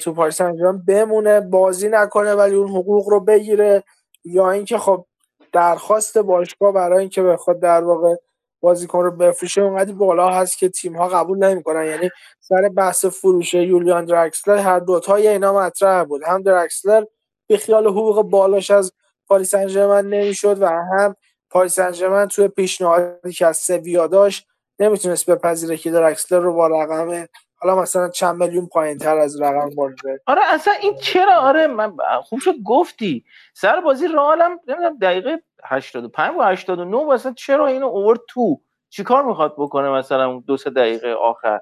[0.00, 3.82] تو پاریس انجام بمونه بازی نکنه ولی اون حقوق رو بگیره.
[4.24, 5.06] یا اینکه خب
[5.52, 8.14] درخواست باشگاه برای اینکه بخواد در واقع
[8.60, 11.86] بازیکن رو بفروشه اونقدر بالا هست که تیم ها قبول نمی‌کنن.
[11.86, 16.22] یعنی سر بحث فروش یولیان درکسلر هر دوتای اینا مطرح بود.
[16.26, 17.04] هم درکسلر
[17.48, 18.92] به خیال حقوق بالاش از
[19.28, 21.16] پاریس انجمن نمی‌شد و هم
[21.50, 24.46] پاریس انجمن توی پیشنهادی که از سویا داشت
[24.82, 27.26] نمی‌تونست بپذیره که درکسلر رو با رقم
[27.56, 31.92] حالا مثلا چند میلیون پایین تر از رقم مورد آره اصلا این چرا؟ آره من
[32.24, 33.24] خوب شد گفتی.
[33.54, 38.60] سر بازی رئالم نمی‌دونم دقیقه 85 و 89 مثلا چرا اینو اوورد تو؟
[38.90, 41.60] چیکار می‌خواد بکنه مثلا دو سه دقیقه آخر؟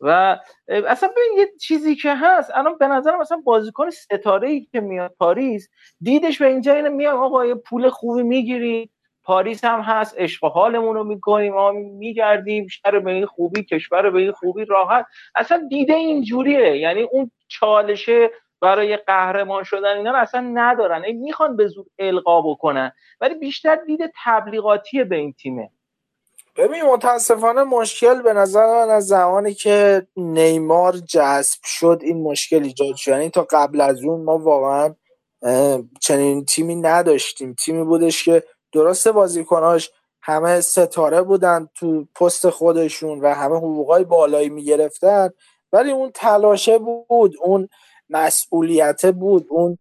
[0.00, 0.38] و
[0.68, 5.14] اصلا ببین یه چیزی که هست الان به نظر مثلا بازیکن ستاره ای که میاد
[5.18, 5.68] پاریس
[6.00, 8.90] دیدش به اینجا اینه میاد آقا یه پول خوبی می‌گیری.
[9.28, 14.18] پاریس هم هست عشق حالمون رو می‌کنیم ما میگردیم شهر به این خوبی کشور به
[14.18, 15.06] این خوبی راحت.
[15.34, 16.76] اصلا دیده اینجوریه.
[16.76, 21.04] یعنی اون چالشه برای قهرمان شدن اینا رو اصلا ندارن.
[21.04, 22.92] این می‌خوان به زود القا بکنن.
[23.20, 25.70] ولی بیشتر دیده تبلیغاتی به این تیمه.
[26.56, 32.94] ببین متاسفانه مشکل به نظر من از زمانی که نیمار جذب شد این مشکل ایجاد
[32.94, 33.10] شد.
[33.10, 34.94] یعنی تا قبل از اون ما واقعا
[36.00, 37.54] چنین تیمی نداشتیم.
[37.54, 38.42] تیمی بودش که
[38.72, 39.90] درست بازیکناش
[40.22, 45.30] همه ستاره بودن تو پست خودشون و همه حقوقای بالایی می‌گرفتن
[45.72, 47.68] ولی اون تلاشه بود اون
[48.10, 49.78] مسئولیت بود اون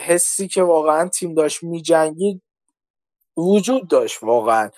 [0.00, 2.42] حسی که واقعا تیم داشت میجنگید
[3.36, 4.70] وجود داشت واقعا.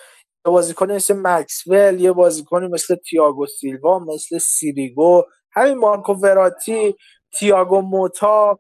[0.44, 6.96] بازیکنی مثل مکسول یه بازیکنی مثل تیاگو سیلوا مثل سیریگو همین مارکو وراتی
[7.38, 8.58] تیاگو موتا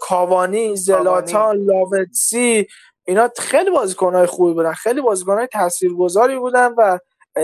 [0.00, 0.76] کاوانی.
[0.76, 2.66] زلاتان لاوتسی
[3.10, 6.98] اینا خیلی بازیکنهای خوبی بودن خیلی بازیکنهای تاثیرگذاری بودن و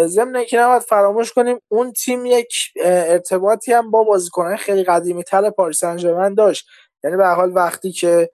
[0.06, 2.54] ضمن اینکه نباید فراموش کنیم اون تیم یک
[2.84, 6.66] ارتباطی هم با بازیکنهای خیلی قدیمی تر پاریس سن داشت.
[7.04, 8.30] یعنی به حال وقتی که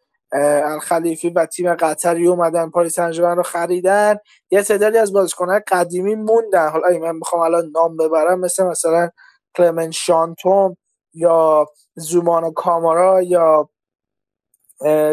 [0.64, 4.16] الخلیفی و تیم قطری اومدن پاریس سن رو خریدن
[4.50, 6.68] یه تعدادی از بازیکنهای قدیمی موندن.
[6.68, 9.10] حالا من می‌خوام الان نام ببرم مثل مثلا
[9.56, 10.76] کلمان شانتوم
[11.14, 11.66] یا
[11.96, 13.68] زومانا کامارا یا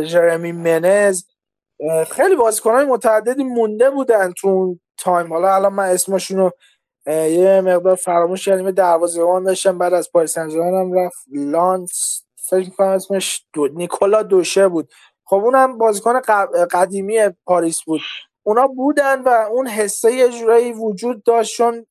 [0.02, 1.24] ژرمی منز.
[2.12, 5.34] خیلی بازیکنهای متعددی مونده بودن تو تایم.
[5.34, 6.52] حالا الان من اسمشون رو
[7.08, 9.78] یه مقدار فراموش کردیم دروازه‌بان داشتم.
[9.78, 11.18] بعد از پاریس هم رفت.
[11.34, 13.68] لانس فکر کنم اسمش دو...
[13.68, 14.90] نیکولا دوشه بود.
[15.26, 16.20] خب اونم بازیکن
[16.72, 18.02] قدیمی پاریس بود.
[18.44, 21.86] اونا بودن و اون حسه یه وجود داشت چون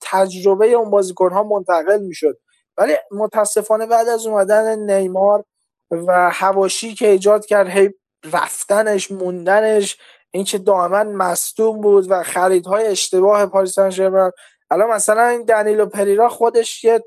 [0.00, 2.38] تجربه اون بازیکن ها منتقل می‌شد.
[2.78, 5.44] ولی متاسفانه بعد از اومدن نیمار
[5.90, 7.90] و هواشی که ایجاد کرد هی
[8.32, 9.98] رفتنش موندنش.
[10.30, 14.30] این که دائما مصدوم بود و خریدهای اشتباه پاریس سن
[14.70, 17.04] الان مثلا این دنیلو پریرا خودش یه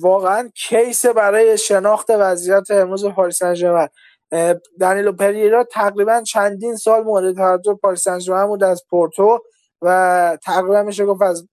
[0.00, 3.88] واقعا case برای شناخت وضعیت امروز پاریس سن
[4.80, 9.38] دنیلو پریرا تقریبا چندین سال مورد توجه پاریس سن بود از پورتو
[9.82, 11.48] و تقریبا میشه گفت از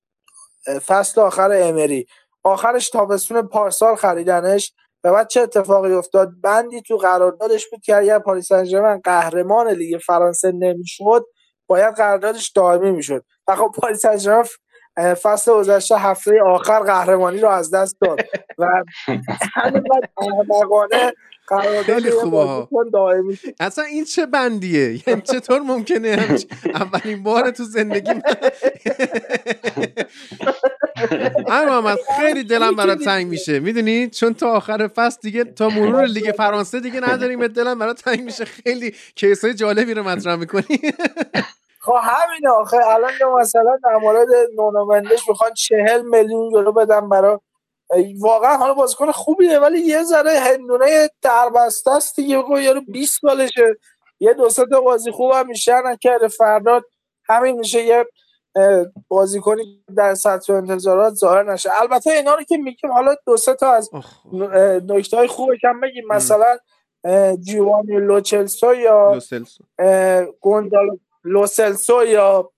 [0.86, 2.08] فصل آخر امری.
[2.44, 4.74] آخرش تابستون پارسال خریدنش.
[5.04, 9.98] و بعد چه اتفاقی افتاد؟ بندی تو قراردادش بود که اگر پاریس سن قهرمان لیگ
[9.98, 11.26] فرانسه نمی‌شد
[11.68, 13.26] باید قراردادش دائمی می‌شد.
[13.48, 14.44] و خب پاریس سن
[15.14, 18.20] فصل گذشته هفته آخر قهرمانی رو از دست داد.
[18.58, 18.84] و
[19.54, 19.84] همین
[20.18, 21.14] احمقانه
[21.86, 22.68] خیلی خوبه
[23.60, 26.38] اصلا این چه بندیه؟ یعنی چطور ممکنه
[26.74, 28.12] اولین بار تو زندگی
[31.50, 33.60] من محمد خیلی دلم برای تنگ میشه.
[33.60, 38.22] می‌دونی؟ چون تا آخر فصل دیگه تا مرور لیگ فرانسه دیگه نداریم دلم برای تنگ
[38.22, 38.46] میشه.
[38.46, 40.80] خیلی کیسای جالبی رو مطرح می‌کنی.
[41.80, 44.28] خب همین آخه الان مثلا در مورد
[44.58, 47.38] نونومندش می‌خوان چهل میلیون یورو بدن برای
[48.20, 52.38] واقعا حالا بازیکن خوبیه ولی یه ذره هندونه دربسته است دیگه.
[52.38, 53.76] بگو یارو 20 سالشه
[54.20, 56.28] یه دو سه تا بازی خوب هم میشه نکرده.
[56.28, 56.84] فرداد
[57.30, 57.84] همین میشه.
[57.84, 58.06] یه
[59.08, 61.70] بازیکنی در سطح انتظارات ظاهر نشه.
[61.82, 63.90] البته اینا رو که میگیم حالا دو سه تا از
[64.88, 66.04] نکته های خوبه کم بگیم.
[66.08, 66.58] مثلا
[67.40, 69.20] جیوانی لوچلسو یا
[70.42, 72.52] گوندالو لوسلسو یا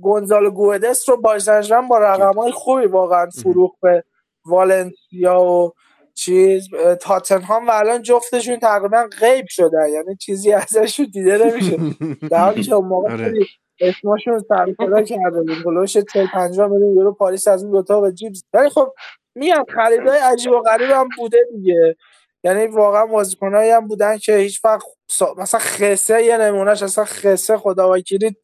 [0.00, 4.04] گونزالو گوهدس رو بارسنجمن با رقم های خوبی واقعا فروخ به
[4.44, 5.72] والنسیا و
[6.14, 6.68] چیز.
[7.00, 11.76] تاتنهام و الان جفتشون تقریبا غیب شده یعنی چیزی ازشون دیده نمیشه.
[12.30, 13.34] در حالی که اون موقع آره.
[13.80, 14.66] اسمشون سر
[15.02, 18.92] کرده بود کلوش 40 50 میلیون یورو پاریس از این دوتا به جیب ولی خب
[19.34, 21.96] میگم خریدای عجیب و غریب هم بوده دیگه.
[22.44, 24.82] یعنی واقعا بازیکنایی هم بودن که هیچ وقت
[25.38, 28.36] مثلا خسه یه نمونهش اصلا خسه خدا وکیلی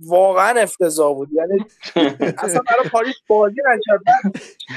[0.00, 1.28] واقعا افتضاح بود.
[1.32, 1.64] یعنی
[2.42, 4.00] اصلا برای پاریس بازی نکرد.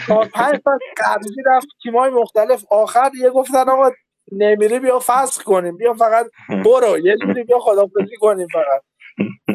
[0.07, 2.65] تا پنج فصل قبلی رفت تیمای مختلف.
[2.69, 3.91] آخر یه گفتن آقا
[4.31, 5.77] نمیری بیا فسخ کنیم.
[5.77, 6.25] بیا فقط
[6.65, 6.97] برو.
[6.97, 8.81] یه جوری بیا خدافظی کنیم فقط.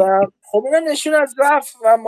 [0.01, 1.99] و خب اینا نشون از رفت و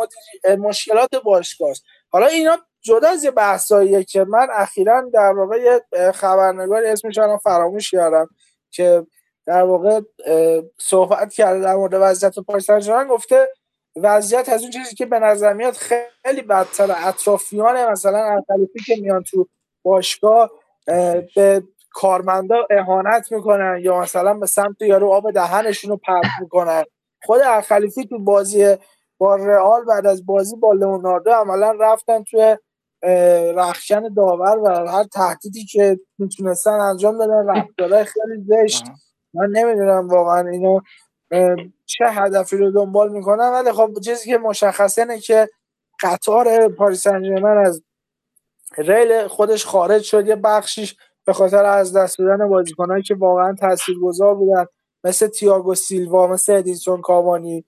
[0.59, 1.73] مشکلات باشگاه
[2.11, 5.83] حالا اینا جدا از یه بحثاییه که من اخیرا در واقع یه
[6.13, 8.29] خبرنگاری اسمش الان فراموش کردم
[8.71, 9.07] که
[9.47, 10.01] در واقع
[10.81, 12.71] صحبت کرده در مورد وضعیت پاریس
[13.11, 13.49] گفته
[13.97, 16.95] وضعیت از اون چیزی که به نظر میاد خیلی بدتر.
[17.07, 19.49] اطرافیان مثلا ارتلیفی که میان تو
[19.83, 20.51] باشگاه
[21.37, 26.85] به کارمندا اهانت می‌کنن یا مثلا به سمت یارو آب دهنشون رو پرت می‌کنن.
[27.27, 28.77] خود الخلیفی تو بازی
[29.19, 32.57] با رئال بعد از بازی با لئوناردو عملا رفتن توی
[33.57, 37.47] رخشن داور و هر تهدیدی که می‌تونستن انجام بدن.
[37.47, 38.85] رفتارهای خیلی زشت.
[39.35, 40.81] من نمی‌دونم واقعا اینو
[41.87, 43.51] چه هدفی رو دنبال می‌کنن.
[43.53, 45.49] ولی خب چیزی که مشخصه اینه که
[46.03, 47.83] قطار پاریس سن از
[48.79, 50.27] ریل خودش خارج شد.
[50.27, 50.97] یه بخشیش
[51.27, 54.67] به خاطر از دست دادن بازیکنایی که واقعا تاثیرگذار بودن.
[55.07, 57.65] مثل تییاگو سیلوا مثل ادیسون کاوانی.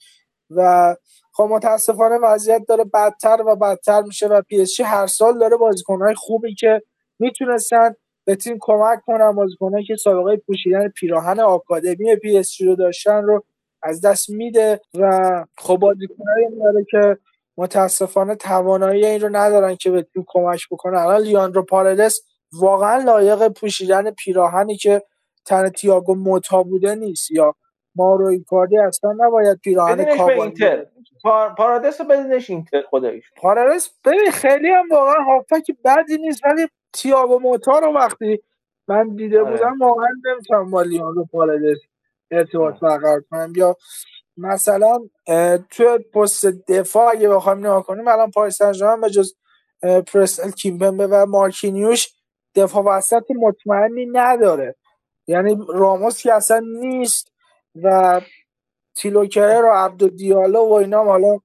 [0.51, 0.97] و
[1.32, 6.14] خب متاسفانه وضعیت داره بدتر و بدتر میشه و پی اس هر سال داره بازیکنهای
[6.14, 6.82] خوبی که
[7.18, 13.22] می‌تونستن به تیم کمک کنن بازیکنایی که سابقه پوشیدن پیراهن آکادمی پی اس رو داشتن
[13.22, 13.45] رو
[13.82, 14.80] از دست میده.
[14.95, 17.18] و خب بازیکنایی داره که
[17.57, 20.99] متاسفانه توانایی این رو ندارن که به تیم کمک بکنن.
[20.99, 22.20] الان لیاندرو پاردس
[22.53, 25.03] واقعا لایق پوشیدن پیراهنی که
[25.49, 27.55] تن تییاگو موتا بوده نیست یا
[27.94, 30.86] مارو ایکاردی اصلا نباید پیراهن اینتر.
[31.22, 31.55] پار...
[31.55, 33.24] پارادس رو بدینش اینتر خداییش.
[33.36, 38.42] پارادس ببین خیلی هم واقعا هافک بدی نیست ولی تییاگو موتا رو وقتی
[38.88, 39.51] من دیده آره.
[39.51, 41.78] بودم واقعا نمی‌تونم با لیاندرو پارادس
[42.30, 43.53] ارتباط برقرار کنم.
[43.57, 43.76] یا
[44.36, 44.99] مثلا
[45.70, 49.34] توی پست دفاع اگه بخوایم نگاه کنیم الان پاریس سن به جز
[50.12, 52.09] پرسل کیمبمبه و مارکینیوش
[52.55, 54.74] دفاع وسط مطمئنی نداره.
[55.29, 57.33] یعنی راموس که اصلا نیست
[57.83, 58.20] و
[58.97, 61.39] تیلوکره و عبدو دیالو و اینا حالا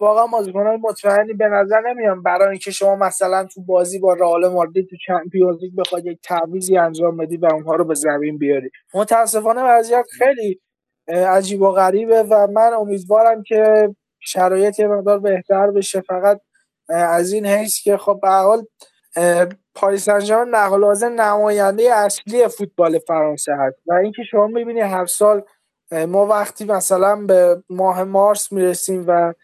[0.00, 2.22] واقعا بازیکنان مطمئنی به نظر نمیان.
[2.22, 6.76] برای اینکه شما مثلا تو بازی با رئال مادرید تو چمپیونز لیگ بخواد یک تعویضی
[6.76, 8.70] انجام بدی و اونها رو به زمین بیاری.
[8.94, 10.60] متاسفانه وضعیت خیلی
[11.08, 13.88] عجیب و غریبه و من امیدوارم که
[14.20, 16.00] شرایط یه مقدار بهتر بشه.
[16.00, 16.40] فقط
[16.88, 18.66] از این حیث که خب به حال
[19.80, 23.76] پاریس سن نقل نماینده اصلی فوتبال فرانسه هست.
[23.86, 25.42] و اینکه شما می‌بینی هر سال
[26.08, 29.34] ما وقتی مثلا به ماه مارس می‌رسیم و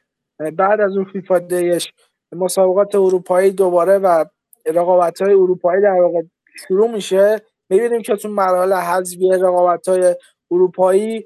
[0.53, 1.93] بعد از اون فیفا دیش
[2.32, 4.24] مسابقات اروپایی دوباره و
[4.66, 6.22] رقابت های اروپایی در واقع
[6.68, 10.14] شروع میشه می‌بینیم که تو مراحل حذفی رقابت های
[10.51, 11.24] اروپایی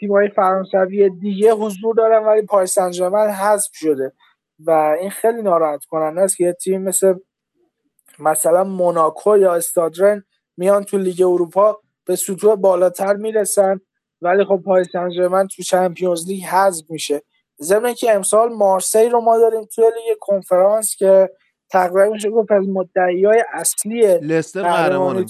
[0.00, 4.12] تیم های فرانسوی دیگه حضور دارن ولی پاریس سن حذف شده.
[4.66, 7.14] و این خیلی ناراحت کننده است که یه تیم مثل
[8.18, 10.24] مثلا موناکو یا استاد رن
[10.56, 13.80] میان تو لیگ اروپا به سطوح بالاتر می‌رسن.
[14.22, 17.22] ولی خب پاریس سن ژرمن تو Champions League حذف میشه.
[17.60, 21.30] ضمن که امسال مارسی رو ما داریم توی لیگ کنفرانس که
[21.70, 25.26] تقریبا میشه گفت از مدعیای اصلی لستر قهرمانی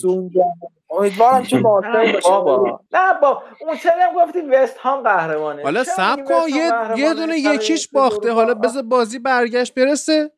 [0.91, 2.28] امیدوارم که مارسی باشه.
[2.30, 2.80] بابا.
[2.93, 7.39] نه با اون سری هم گفتی وست هام قهرمانه؟ حالا سب کن یه یه؟ دونه
[7.39, 10.30] یکیش باخته؟ حالا بذار بازی برگشت برسه.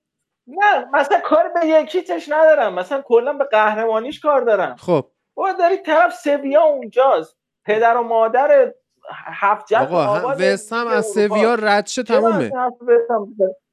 [0.49, 4.77] نه مثلا کار به یکیچش ندارم مثلا کلا به قهرمانیش کار دارم.
[4.77, 5.07] خب.
[5.35, 7.37] بابا داری طرف سویا اونجاست.
[7.65, 8.73] پدر و مادر
[9.13, 11.07] هفت جد آقا هم- از.
[11.07, 12.51] سویا رد شه چرا تمومه؟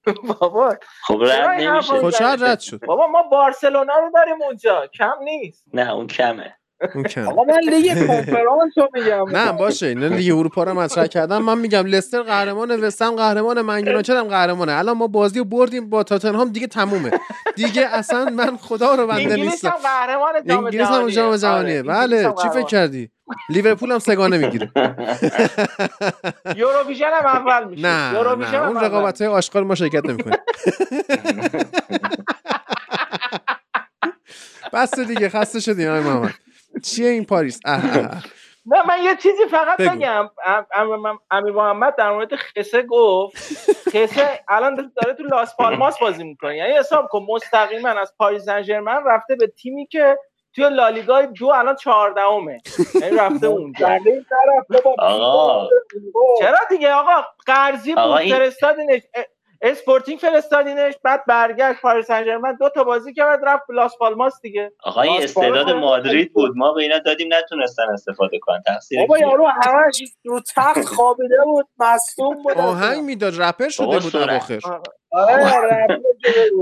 [0.39, 0.75] بابا
[1.07, 1.93] خب رد نمیشه.
[1.93, 2.79] خب؟ رد شد.
[2.85, 4.87] بابا ما بارسلونا رو داریم اونجا.
[4.87, 5.63] کم نیست.
[5.73, 6.55] نه اون کمه.
[7.27, 9.37] آقا من لیگ کنفرانس رو میگم.
[9.37, 9.85] نه باشه.
[9.85, 14.23] اینا لیگ اروپا رو مطرح کردم من میگم لستر قهرمان وستهم قهرمان من یونایتد هم
[14.27, 14.73] قهرمانه.
[14.73, 17.11] الان ما بازی رو بردیم با تاتنهام دیگه تمومه.
[17.55, 19.69] دیگه اصلا من خدا رو بنده انگلیس نیستم.
[19.69, 21.79] هم قهرمان جام انگلیس هم جام جهانیه.
[21.79, 22.25] آره، بله.
[22.27, 22.65] هم چی فکر.
[22.65, 23.09] کردی؟
[23.49, 24.71] لیورپول هم سگانه می‌گیره.
[26.55, 27.87] یوروویژن هم اول میشه.
[27.87, 28.17] نه
[28.67, 30.37] اون رقابت های آشغال ما شرکت نمی‌کنیم
[34.73, 35.29] بس دیگه.
[35.29, 36.33] خسته شدیم آقای محمد.
[36.83, 38.23] چیه این پاریس؟ اه اه اه.
[38.67, 39.77] نه من یه چیزی فقط.
[39.95, 40.29] بگم.
[40.45, 43.37] ام- ام- امیر محمد در مورد خسه گفت.
[43.93, 46.57] خسه الان داره تو لاس پالماس بازی می‌کنه.
[46.57, 50.17] یعنی حساب کن مستقیما از پاریس سن ژرمن رفته به تیمی که
[50.55, 52.57] توی لالیگا دو الان چهاردهمه.
[53.01, 53.87] یعنی رفته اونجا.
[54.99, 55.67] آقا.
[56.39, 57.11] چرا دیگه؟ آقا
[57.45, 58.03] قرضی بود
[59.15, 59.19] ا-
[59.65, 64.71] اسپورتینگ فرستادینش بعد برگشت پاریس سن ژرمن دو تا بازی کرد رفت لاس پالماس دیگه
[64.83, 65.69] آقا این استعداد.
[65.69, 70.85] مادرید بود ما به اینا دادیم نتونستن استفاده کنن تقصیر بابا؟ یارو همش رو تخت
[70.85, 74.15] خوابیده بود مصدوم بود آهنگ می‌داد رپر شده بود.
[74.15, 75.87] اواخر آره.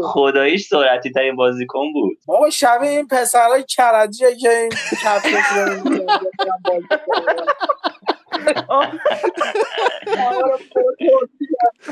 [0.04, 4.70] خداییش سرعتی ترین بازیکن بود بابا شبیه این پسرای کرجیه که این
[5.04, 5.34] کفش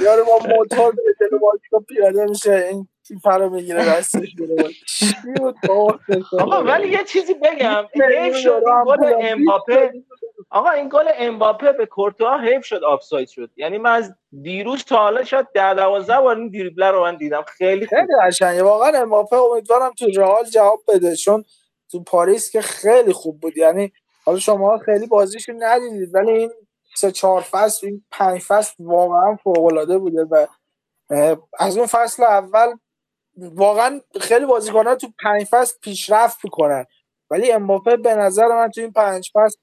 [0.01, 4.35] یارو با موتور به جلو بازیکن پیاده میشه این تیپه رو می‌گیره دستش
[6.39, 7.85] آقا ولی یه چیزی بگم.
[7.93, 9.91] حیف شد گل امباپه.
[10.49, 13.49] آقا این گل امباپه به کورتوا حیف شد آفساید شد.
[13.55, 17.43] یعنی من از دیروز تا حالا شاید 10 12 بار این دریبله رو من دیدم.
[17.47, 18.63] خیلی خیلی قشنگه.
[18.63, 21.45] واقعا امباپه امیدوارم تو رئال جواب بده چون
[21.91, 23.57] تو پاریس که خیلی خوب بود.
[23.57, 23.93] یعنی
[24.25, 26.51] حالا شما خیلی بازیشو ندیدید ولی این
[26.95, 30.47] سه چهار فصل این پنج فصل واقعا فوق العاده بوده و
[31.59, 32.75] از اون فصل اول
[33.37, 36.85] واقعا خیلی بازیکنان تو پنج فصل پیشرفت می‌کنن.
[37.29, 39.57] ولی امباپه به نظر من تو این پنج فصل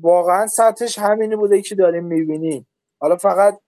[0.00, 2.68] واقعا سطحش همینی بوده که داریم می‌بینیم.
[3.00, 3.60] حالا فقط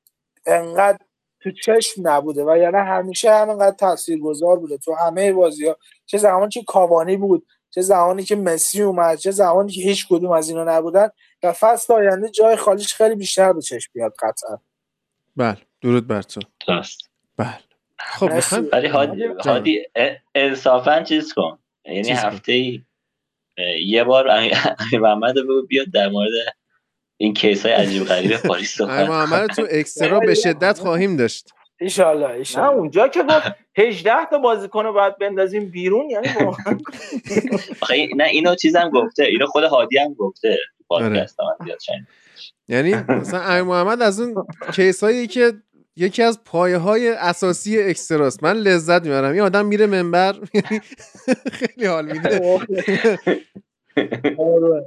[0.47, 0.99] انقدر
[1.43, 5.77] تو چشم نبوده و یعنی همیشه همینقدر تاثیرگذار بوده تو همه بازی ها
[6.07, 7.47] چه زمانی که کاوانی بود.
[7.71, 11.09] چه زمانی که مسی اومد چه زمانی که هیچ کدوم از اینا نبودن
[11.43, 14.59] و فصل آینده جای خالیش خیلی بیشتر به چشم بیاد قطعا.
[15.37, 16.41] بله درود بر تو.
[16.67, 17.11] درست.
[17.37, 17.59] بله.
[17.99, 18.31] خب
[18.73, 19.25] ولی هادی.
[19.45, 19.85] هادی
[20.35, 21.59] انصافا چیز کن.
[21.85, 22.11] یعنی.
[22.11, 22.83] هفته ای
[23.87, 26.31] یه بار امیر محمد رو بگو بیاد در مورد
[27.17, 31.51] این کیس های عجیب غریب پاریس محمد تو اکسترا به شدت خواهیم داشت.
[31.81, 36.79] ایشالله نه ایشالله اونجا که گفت 18 تا بازیکن رو باید بندازیم بیرون یعنی واقعا
[37.83, 40.59] آخه نه اینو چیزم گفته اینو خود هادی هم گفته
[40.89, 41.09] تو آره.
[41.09, 41.79] پادکست زیاد.
[42.69, 45.53] یعنی مثلا امیر محمد از اون case هایی که
[45.97, 50.35] یکی از پایه های اساسی اکستراست من لذت می‌برم این آدم میره منبر
[51.59, 52.61] خیلی حال میده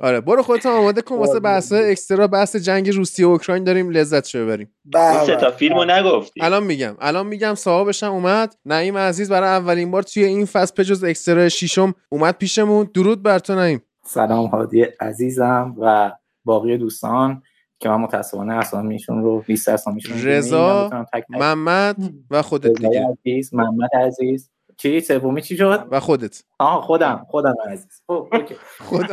[0.01, 0.21] آره.
[0.21, 4.45] برو خودت آماده کن واسه بحث اکسترا بحث جنگ روسیه و اوکراین داریم لذت شو
[4.45, 5.51] ببریم بله، سه تا.
[5.51, 6.41] فیلمو نگفتی.
[6.43, 8.55] الان میگم الان میگم صاحبش هم اومد.
[8.65, 12.89] نعیم عزیز برای اولین بار توی این فصل پجز اکسترا شیشم اومد پیشمون.
[12.93, 13.81] درود بر تو نعیم.
[14.05, 16.11] سلام هادی عزیزم و
[16.45, 17.41] باقی دوستان
[17.79, 20.89] که من متاسفانه اسامیشون رو 20 اسامیشون رو رضا،.
[21.29, 21.95] محمد
[22.31, 24.50] و خودت دیگه عزیز محمد عزیز.
[24.81, 26.43] چی؟ سومی چی شد؟ و خودت.
[26.59, 27.25] آها خودم.
[27.29, 28.01] خودم عزیز.
[28.07, 28.55] خب اوکی.
[28.79, 29.11] خود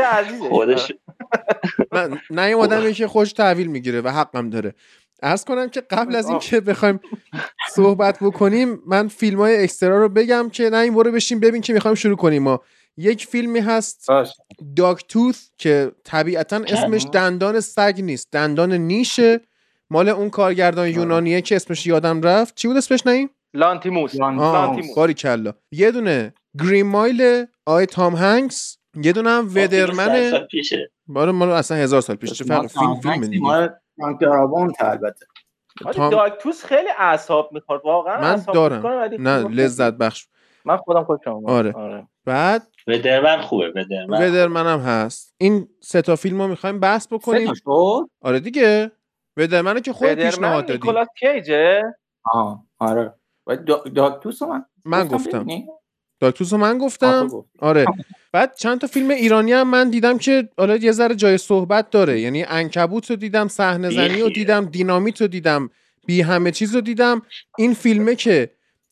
[0.00, 0.48] عزیزه.
[0.48, 0.92] خودش.
[1.92, 4.74] نه نه این آدمی که خوش تحویل می‌گیره و حقم داره.
[5.22, 7.00] ارز کنم که قبل از اینکه بخوایم
[7.70, 11.72] صحبت بکنیم من فیلم های اکسترا رو بگم که نه این برو بشین ببین که
[11.72, 12.60] می‌خوایم شروع کنیم ما.
[12.96, 14.06] یک فیلمی هست
[14.76, 19.40] داگ توث که طبیعتا اسمش دندان سگ نیست دندان نیشه.
[19.90, 22.54] مال اون کارگردان یونانیه که اسمش یادم رفت.
[22.54, 24.96] چی بود اسمش نیم؟ لانتیموس لان- آه لانتیموس.
[24.96, 26.34] باری کلا یه دونه
[26.64, 30.46] گرین مایل آی تام هنگس یه دونه هم ودرمن
[31.06, 33.46] باره مال اصلا هزار سال پیش چه فرق؟ فیلم فیلم دیگه
[34.80, 35.26] البته.
[35.92, 38.86] تام- داکتوس خیلی اعصاب می‌خورد واقعا من دارم.
[39.20, 40.26] نه لذت بخش.
[40.64, 41.50] من خودم خوشم اومد.
[41.50, 41.72] آره.
[41.72, 42.06] آره.
[42.24, 45.34] بعد ودرمن خوبه ودرمن ودرمن هم هست.
[45.38, 47.46] این سه تا فیلم رو می‌خوایم بحث سه بکنیم.
[47.46, 48.90] تا شد؟ آره دیگه.
[49.36, 50.72] ودرمن رو که خود ودرمن پیشنهاد دادی.
[50.78, 51.82] نیکولاس کیجه؟
[52.24, 53.14] آها آره.
[53.94, 55.46] داکتوس من من گفتم؟
[56.20, 57.30] داکتوس من گفتم.
[57.58, 57.84] آره
[58.32, 62.20] بعد چند تا فیلم ایرانی هم من دیدم که حالا یه ذره جای صحبت داره
[62.20, 64.30] یعنی انکبوت رو دیدم صحنه زنی رو.
[64.30, 65.70] دیدم دینامیت رو دیدم
[66.06, 67.22] بی همه چیز رو دیدم
[67.58, 68.50] این فیلمه که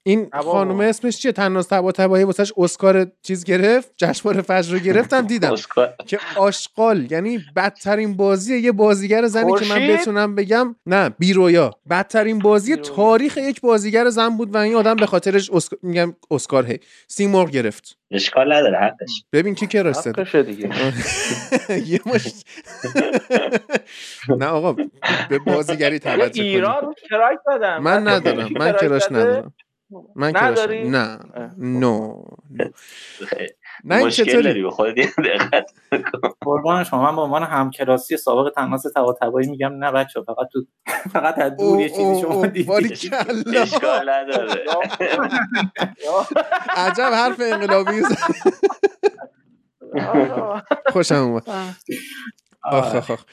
[0.09, 0.29] این.
[0.43, 5.53] خانومه اسمش چیه؟ تناز تبا تباهی واسش اسکار چیز گرفت؟ جشنواره فجر رو گرفتم دیدم.
[5.53, 5.95] اسکار.
[6.07, 11.71] که آشغال یعنی بدترین بازی یه بازیگر زنی که من؟ بتونم بگم نه بیرویا.
[11.91, 12.77] بدترین بازی.
[12.77, 15.73] تاریخ یک بازیگر زن بود و این آدم به خاطرش اسک...
[15.83, 16.81] میگم اسکار هی.
[17.09, 17.99] سیمرغ گرفت.
[18.11, 19.25] اشکال نداره حقش.
[19.33, 20.71] ببین کی زده حقشه دیگه.
[21.93, 22.33] یه مش
[24.39, 24.73] نه آقا
[25.29, 26.43] به بازیگری توجه کنید.
[26.43, 29.53] ایران کراش زدن من ندارم من کراش؟ ندارم.
[30.17, 31.19] من نداری؟ نه.
[31.35, 31.51] اه.
[31.59, 32.23] نو
[33.85, 35.71] نه این مشکل چطوری؟ داری به خودت یه دقت
[36.41, 37.03] قربان شما.
[37.11, 38.83] من به عنوان همکلاسی سابق تناس
[39.21, 40.65] تبایی میگم نه بچه فقط تو
[41.13, 43.19] فقط از دور یه چیزی شما باریکلا
[43.63, 44.65] اشکال نداره.
[46.77, 48.03] عجب حرف انقلابی.
[50.93, 51.43] خوشم اومد.
[52.65, 53.25] آخ آخ آخ.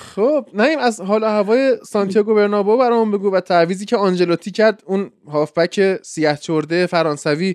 [0.00, 4.82] خب نیم از حال و هوای سانتیاگو برنابو برامون بگو و تعویزی که آنجلوتی کرد.
[4.86, 7.54] اون هافبک سیاه چرده فرانسوی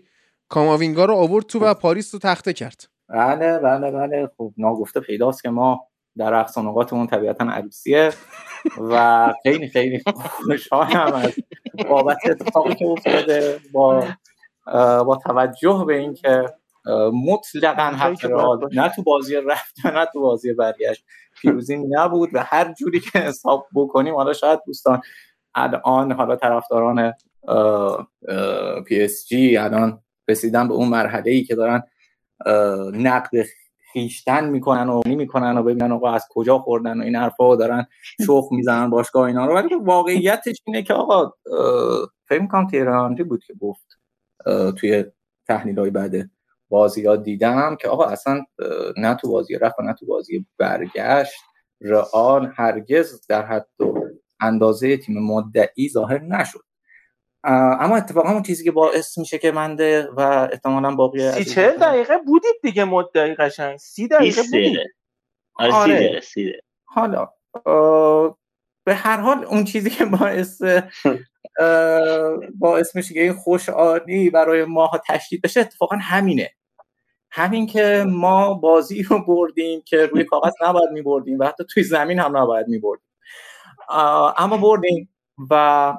[0.50, 2.84] کاماوینگا رو آورد تو و پاریس رو تخته کرد.
[3.10, 4.30] بله بله بله.
[4.38, 5.88] خب ناگفته پیداست که ما
[6.18, 8.10] در اقصا نقاطمون طبیعتا عروسیه
[8.92, 10.04] و خیلی خیلی
[10.46, 11.34] خوشحالم از
[11.90, 14.08] بابت اتفاقی که افتاده با
[15.04, 16.46] با توجه به اینکه
[17.28, 21.06] مطلقا حق رئال نه تو بازی رفت نه تو بازی برگشت.
[21.46, 25.02] پیروزی نبود و هر جوری که حساب بکنیم حالا شاید دوستان
[25.56, 27.14] الان حالا طرفداران
[28.88, 31.84] پی اس جی الان رسیدن به اون مرحله ای که دارن
[32.94, 33.30] نقد
[33.94, 37.88] خیشتن می‌کنن و می‌کنن و ببینن آقا از کجا خوردن و این حرفا و دارن
[38.26, 39.56] شوخ می‌زنن باشگاه اینا رو.
[39.56, 41.34] ولی خب واقعیتش اینه که آقا
[42.28, 44.00] فکر می‌کنم تهرانجی بود که گفت
[44.78, 45.06] توی
[45.48, 46.30] تحلیل های بعد
[46.70, 48.44] بازی ها دیدم که آقا اصلا
[48.98, 51.42] نه تو بازی رفت و نه تو بازی برگشت.
[51.82, 53.94] رئال هرگز در حد و
[54.42, 56.60] اندازه تیم مدعی ظاهر نشد.
[57.44, 60.20] اما اتفاقا اون چیزی که باعث میشه که منده و
[60.52, 63.78] احتمالا باقی سی چهل دقیقه بودید دیگه مدعی قشنگ.
[63.78, 64.78] سی دقیقه 20 بودید.
[65.54, 66.62] آره سی آره.
[66.84, 67.28] حالا
[68.84, 70.62] به هر حال اون چیزی که باعث
[72.60, 76.55] باعث میشه که این خوشحالی برای ما تشدید بشه اتفاقا همینه.
[77.38, 82.20] همین که ما بازی رو بردیم که روی کاغذ نباید میبردیم و حتی توی زمین
[82.20, 83.08] هم نباید میبردیم.
[84.38, 85.10] اما بردیم
[85.50, 85.94] و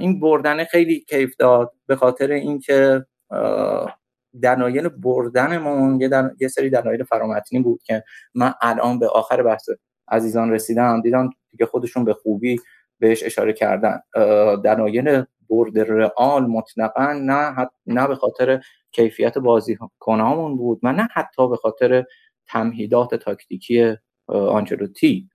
[0.00, 3.98] این بردن خیلی کیف داد به خاطر اینکه اه،
[4.42, 6.28] دلایل بردنمون یه, دل...
[6.40, 8.04] یه سری دلایل فرامتنی بود که
[8.34, 9.68] من الان به آخر بحث
[10.08, 11.00] عزیزان رسیدم.
[11.00, 12.60] دیدم دیگه خودشون به خوبی
[12.98, 14.00] بهش اشاره کردن.
[14.14, 18.60] اه، دلایل برد رئال مطلقا نه نه به خاطر
[18.92, 22.04] کیفیت بازیکنامون بود و نه حتی به خاطر
[22.46, 25.28] تمهیدات تاکتیکی آنچلوتی.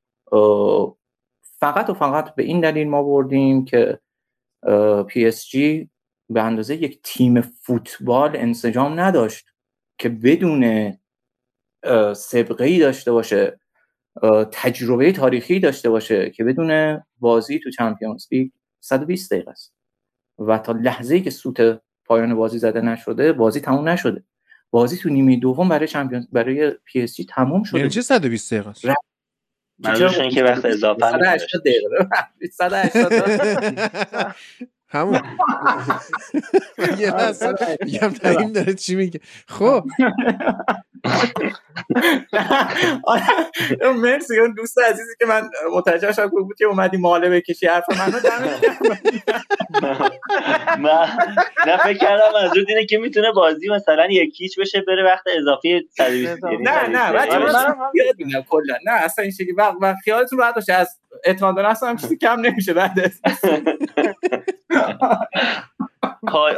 [1.42, 4.00] فقط و فقط به این دلیل ما بردیم که
[5.08, 5.90] پی اس جی
[6.30, 9.48] به اندازه یک تیم فوتبال انسجام نداشت
[9.98, 10.94] که بدون
[12.14, 13.60] سبقه ای داشته باشه
[14.52, 19.76] تجربه تاریخی داشته باشه که بدون بازی تو Champions League 120 دقیقه است.
[20.40, 24.24] و تا لحظه ای که سوت پایان بازی زده نشده بازی تموم نشده.
[24.72, 27.90] بازی تو نیمه دوم برای Champions برای پی اس جی تموم شده.
[27.90, 28.86] چه 120 دقیقه است.
[29.80, 32.08] منظورش اینه که وقت اضافه 180 دقیقه.
[32.52, 34.36] 180
[34.96, 35.20] همون.
[37.00, 37.54] یه لحظه
[37.86, 39.20] میگم تعییم داره چی میگه.
[39.48, 39.84] خب.
[44.02, 44.40] مرسی.
[44.40, 48.20] اون دوست عزیزی که من متوجه شدم بود که اومدی ماله بکشی حرف منو
[51.68, 56.44] نه فکر کردم منظور اینه که می‌تونه بازی مثلا یکیچ بشه بره وقت اضافی 120
[56.44, 58.76] نه نه کلا.
[58.86, 59.52] نه اصلا این شکلی.
[59.82, 60.74] و خیالتون راحت باشه.
[60.74, 62.92] از اعتماد نفس هم چیزی کم نمیشه بعد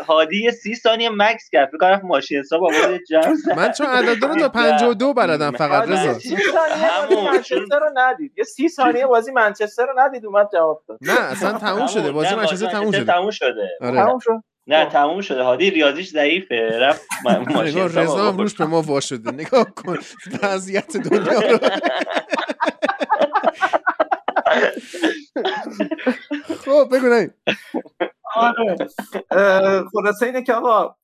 [0.07, 1.67] هادی سی ثانیه مکس کرد.
[1.67, 6.13] فکر کنم ماشین حساب آورد جمع من چون عدد رو تا 52 بلدم فقط رضا.
[6.13, 10.97] 30 ثانیه منچستر رو ندید یه 30 ثانیه بازی منچستر رو ندید اومد جواب داد.
[11.01, 12.11] نه اصلا تموم شده.
[12.11, 13.13] بازی منچستر تموم شده.
[13.13, 13.69] تموم شده.
[13.81, 14.03] آره.
[14.03, 15.43] تموم شد؟ نه تموم شده.
[15.43, 16.79] هادی ریاضیش ضعیفه.
[16.79, 19.31] رفت ماشین رضا هم روش به ما وا شده.
[19.31, 19.97] نگاه کن.
[20.43, 21.57] وضعیت دنیا رو.
[26.65, 27.27] خب بگو
[28.35, 28.75] آره.
[29.93, 30.95] خلاصه اینه که آقا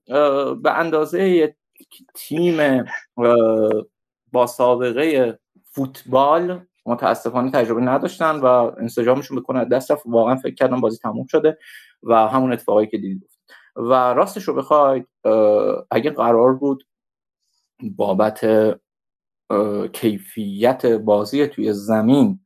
[0.54, 1.56] به اندازه
[2.14, 2.86] تیم
[4.32, 5.40] با سابقه
[5.72, 8.46] فوتبال متاسفانه تجربه نداشتن و
[8.78, 10.04] انسجامشون بکنه دست رفت.
[10.06, 11.58] واقعا فکر کردم بازی تموم شده
[12.04, 13.30] و همون اتفاقی که دیدید
[13.76, 15.08] و راستش رو بخواید
[15.92, 16.88] اگه قرار بود
[17.82, 18.46] بابت
[19.94, 22.40] کیفیت بازی توی زمین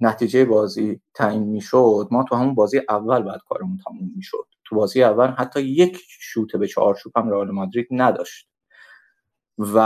[0.00, 2.08] نتیجه بازی تعیین می‌شد.
[2.10, 4.46] ما تو همون بازی اول بعد کارمون تموم می‌شد.
[4.64, 8.48] تو بازی اول حتی یک شوت به چارچوب هم رئال مادرید نداشت.
[9.58, 9.78] و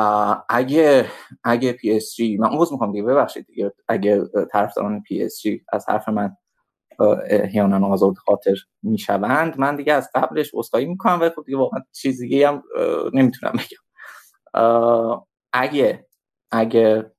[0.48, 1.06] اگه
[1.44, 3.72] اگه پی اس جی من عذر می‌خوام دیگه ببخشید دیگه.
[3.88, 6.36] اگه طرفداران پی اس جی از حرف من
[7.30, 12.42] احیانا آزرده خاطر می‌شوند من دیگه از قبلش عذرخواهی می‌کنم و خب دیگه واقعا چیزی
[12.42, 12.62] هم
[13.14, 13.82] نمی‌تونم بگم.
[15.52, 16.06] اگه
[16.50, 17.12] اگه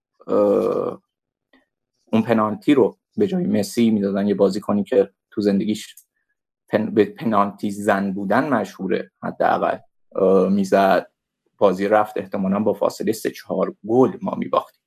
[2.14, 5.96] اون پنالتی رو به جای مسی می‌دادن یه بازیکنی که تو زندگیش
[6.68, 6.86] پن...
[6.94, 9.78] به پنالتی زن بودن مشهوره حداقل
[10.50, 11.10] می‌زد.
[11.58, 14.82] بازی رفت احتمالا با فاصله سه چهار گل ما میباختیم.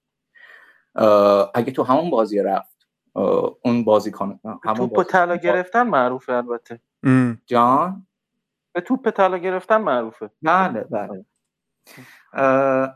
[1.55, 2.89] اگه تو همون بازی رفت
[3.63, 6.81] اون بازیکن همون توپ طلا گرفتن معروفه البته.
[7.47, 8.07] جان؟
[8.73, 10.31] به توپ طلا گرفتن معروفه.
[10.43, 11.25] بله بله.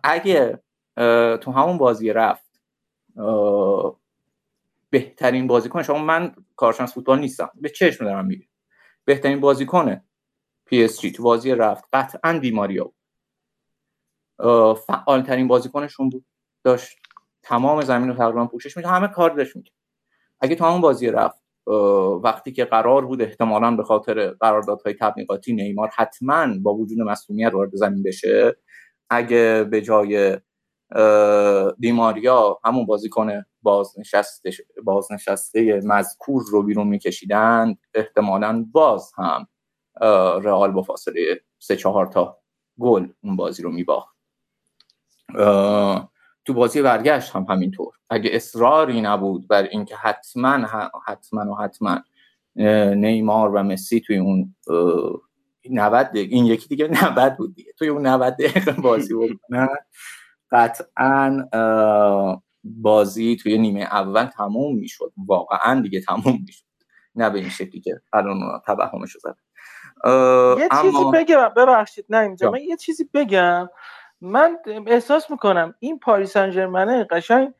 [0.04, 0.62] اگه
[1.36, 2.60] تو همون بازی رفت
[4.90, 5.82] بهترین بازیکن.
[5.82, 7.50] شما من کارشناس فوتبال نیستم.
[7.54, 8.46] به چشم دارم میگم.
[9.04, 10.00] بهترین بازیکن
[10.66, 11.84] پی اس جی تو بازی رفت.
[11.92, 12.92] قطعا دیماریا
[14.86, 16.24] فعال ترین بازیکنشون بود.
[16.64, 16.98] داشت
[17.42, 19.74] تمام زمین رو تقریبا پوشش میده همه کار داشت می‌کرد.
[20.40, 21.42] اگه تو همون بازی رفت
[22.22, 27.70] وقتی که قرار بود احتمالا به خاطر قراردادهای تبلیغاتی نیمار حتما با وجود مسئولیت وارد
[27.74, 28.56] زمین بشه
[29.10, 30.38] اگه به جای
[31.78, 34.50] دیماریا همون بازیکن بازنشسته
[34.84, 39.46] بازنشسته مذکور رو بیرون میکشیدن احتمالا باز هم
[40.42, 42.38] رئال با فاصله سه چهار تا
[42.78, 44.16] گل اون بازی رو میباخت.
[46.44, 47.94] تو بازی برگشت هم همینطور.
[48.10, 50.66] اگه اصراری نبود بر اینکه حتما
[51.06, 52.00] حتما و حتما
[52.94, 54.54] نیمار و مسی توی اون
[55.70, 57.72] 90 این یکی دیگه 90 بود دیگه.
[57.78, 59.68] توی اون 90 دقیقه بازی بکنن
[60.50, 61.48] قطعا
[62.64, 65.12] بازی توی نیمه اول تموم می‌شد.
[65.26, 66.64] واقعا دیگه تموم می‌شد.
[67.14, 69.36] نه به این شکلی که الان توهمشو زد
[70.58, 71.48] یه چیزی بگم.
[71.56, 72.50] ببخشید نه اینجا.
[72.50, 73.68] من یه چیزی بگم.
[74.20, 77.54] من احساس می‌کنم این پاریس سن قشنگ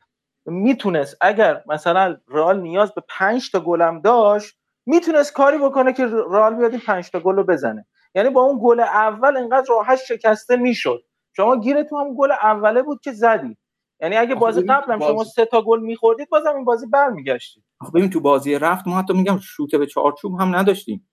[0.45, 6.55] می‌تونست اگر مثلا رئال نیاز به 5 تا گلم داشت می‌تونست کاری بکنه که رئال
[6.55, 7.85] بیاد این 5 تا گل رو بزنه.
[8.15, 11.03] یعنی با اون گل اول انقدر راحت شکسته می‌شد.
[11.35, 13.57] شما گیرتون هم گل اوله بود که زدی.
[14.01, 15.13] یعنی اگه بازی قبلم بازی...
[15.13, 17.63] شما سه تا گل میخوردید بازم این بازی برمیگشتید.
[17.93, 21.07] ببین تو بازی رفت ما حتی میگم شوت به چارچوب هم نداشتیم.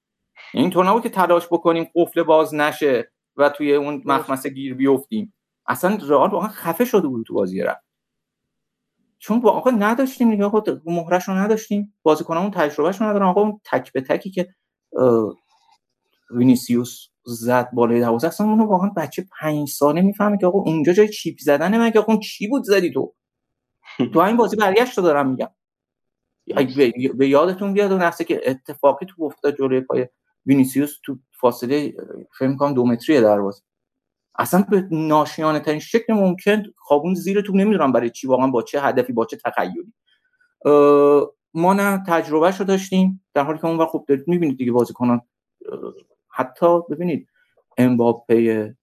[0.55, 5.35] یعنی اینطور نبود که تلاش بکنیم قفل باز نشه و توی اون مخمسه گیر بیفتیم.
[5.67, 7.85] اصلا رئال واقعا خفه شده بود تو بازی رفت.
[9.19, 11.95] چون واقعا نداشتیم دیگه آقا مهره‌ش رو نداشتیم.
[12.03, 13.27] بازیکنامون تجربهش رو ندارن.
[13.27, 14.49] آقا اون تک به تکی که
[16.31, 18.29] وینیسیوس زد بالای دروازه.
[18.29, 22.17] اصلا اونو واقعا بچه پنج ساله می‌فهمه که آقا اونجا جای chip زدن مگه آقا
[22.17, 23.15] چی بود زدی تو؟
[24.13, 25.49] تو این بازی برگشت رو دارم میگم.
[27.19, 30.09] به یادتون بیاد اون لحظه که اتفاقی تو افتاد جلوی پای
[30.47, 31.95] وینیسیوس تو فاصله
[32.39, 33.63] فکر می‌کنم دو متری دروازه.
[34.39, 38.81] اصلا به ناشیانه ترین شکل ممکن خوابون زیر تو نمی‌دونم برای چی واقعا با چه
[38.83, 39.93] هدفی با چه تخیلی.
[41.55, 45.21] ما نه تجربه رو داشتیم در حالی که اون وقت خوب می‌بینید دیگه بازیکنان
[46.39, 47.29] حتی ببینید
[47.79, 48.75] امباپه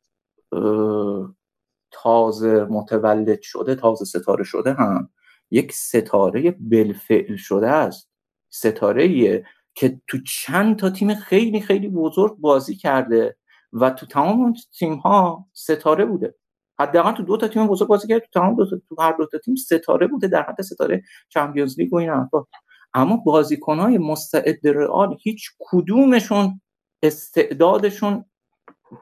[1.91, 5.09] تازه متولد شده تازه ستاره شده هم
[5.51, 8.09] یک ستاره بلفعل شده است.
[8.49, 9.43] ستاره
[9.75, 13.37] که تو چند تا تیم خیلی خیلی بزرگ بازی کرده
[13.73, 16.35] و تو تمام اون تیم ها ستاره بوده.
[16.79, 19.25] حداقل تو دو تا تیم بزرگ بازی کرده تو تمام دو تا تو هر دو
[19.25, 22.45] تا تیم ستاره بوده در حد ستاره Champions League و این حرفا.
[22.93, 23.23] اما
[23.67, 26.61] های مستعد رئال هیچ کدومشون
[27.07, 28.25] استعدادشون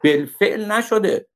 [0.04, 1.28] بالفعل نشده.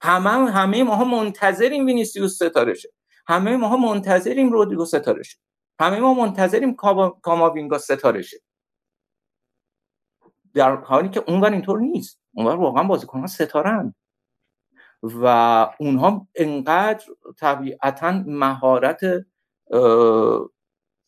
[0.00, 2.88] همه همه ماها منتظریم وینیسیوس ستاره شه
[3.26, 5.38] همه ماها منتظریم رودریگو ستاره شه
[5.80, 6.76] همه ما منتظریم
[7.22, 8.36] کاماوینگا ستاره شه
[10.54, 12.20] در حالی که اونور اینطور نیست.
[12.34, 13.94] اونور واقعا بازیکنان ستارن.
[15.02, 15.26] و
[15.80, 17.04] اونها انقدر
[17.36, 19.00] طبیعتا مهارت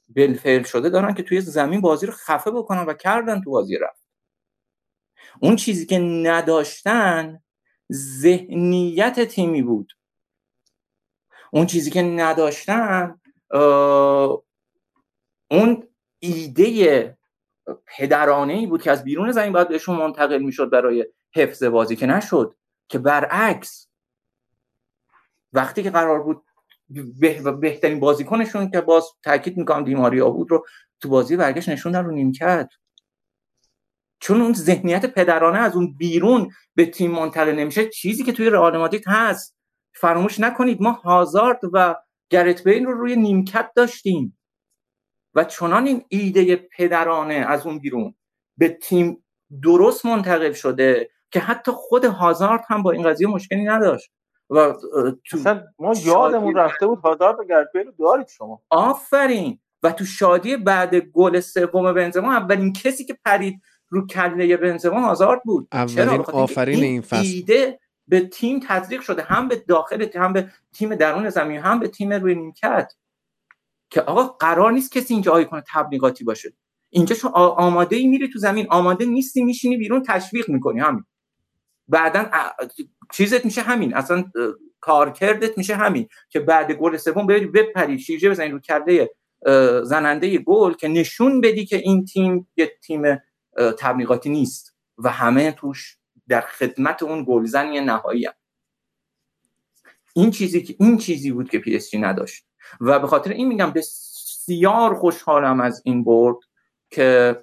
[0.08, 4.09] بلفل شده دارن که توی زمین بازی رو خفه بکنن و کردن تو بازی رفت.
[5.40, 7.42] اون چیزی که نداشتن
[7.92, 9.92] ذهنیت تیمی بود.
[11.52, 13.20] اون چیزی که نداشتن
[15.50, 17.18] اون ایده
[17.86, 22.06] پدرانه ای بود که از بیرون زمین باید بهشون منتقل می‌شد برای حفظ بازی که
[22.06, 22.56] نشد
[22.88, 23.88] که برعکس
[25.52, 26.42] وقتی که قرار بود
[27.60, 30.66] بهترین بازیکنشون که باز تاکید می‌کنم دیماریا بود رو
[31.00, 32.70] تو بازی برگشت نشوندن رو نیمکت.
[34.20, 38.78] چون اون ذهنیت پدرانه از اون بیرون به تیم منتقل نمیشه چیزی که توی رئال
[38.78, 39.56] مادرید هست.
[39.94, 41.94] فراموش نکنید ما هازارد و
[42.30, 44.38] گرت بین رو روی نیمکت داشتیم.
[45.34, 48.14] و چنان این ایده پدرانه از اون بیرون
[48.56, 49.24] به تیم
[49.62, 54.10] درست منتقل شده که حتی خود هازارد هم با این قضیه مشکلی نداشت.
[54.50, 54.74] و
[55.30, 58.62] تو ما یادمون رفته بود هازارد و گرت رو دارید شما.
[58.70, 59.58] آفرین.
[59.82, 63.60] و تو شادی بعد گل سوم بنزما اولین کسی که پرید
[63.90, 65.68] رو کله بنزما هازارد بود.
[65.72, 67.26] اولین آفرین این فصل.
[67.26, 69.22] ایده به تیم تزریق شده.
[69.22, 72.92] هم به داخل هم به تیم درون زمین هم به تیم روی نیمکت.
[73.90, 76.52] که آقا قرار نیست کسی اینجا آیکون تبلیغاتی باشه.
[76.90, 78.66] اینجا شو آماده ای میری تو زمین.
[78.70, 81.04] آماده نیستی میشینی بیرون تشویق می‌کنی همین.
[81.88, 82.30] بعدا
[83.12, 83.94] چیزت میشه همین.
[83.94, 84.24] اصلا
[84.80, 86.08] کارکردت میشه همین.
[86.28, 87.98] که بعد گل سوم بری بپری.
[87.98, 89.10] شیرجه بزنی رو کرده
[89.82, 93.02] زننده گل که نشون بدی که این تیم یه تیم
[93.78, 95.98] تبلیغاتی نیست و همه توش
[96.28, 98.32] در خدمت اون گلزنی نهایی هم.
[100.14, 102.46] این چیزی که این چیزی بود که پی نداشت
[102.80, 106.36] و به خاطر این میگم بسیار خوشحالم از این برد
[106.90, 107.42] که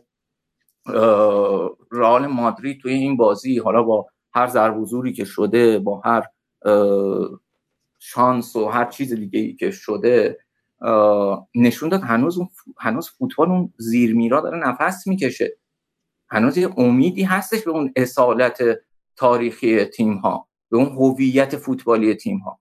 [1.91, 6.23] رئال مادرید توی این بازی حالا با هر ضرب که شده با هر
[7.99, 10.37] شانس و هر چیز دیگه ای که شده
[11.55, 12.39] نشون داد هنوز
[12.77, 15.57] هنوز فوتبال اون زیرمیرا داره نفس می‌کشه
[16.29, 18.63] هنوز یه امیدی هستش به اون اصالت
[19.15, 22.59] تاریخی تیم ها به اون هویت فوتبالی تیم ها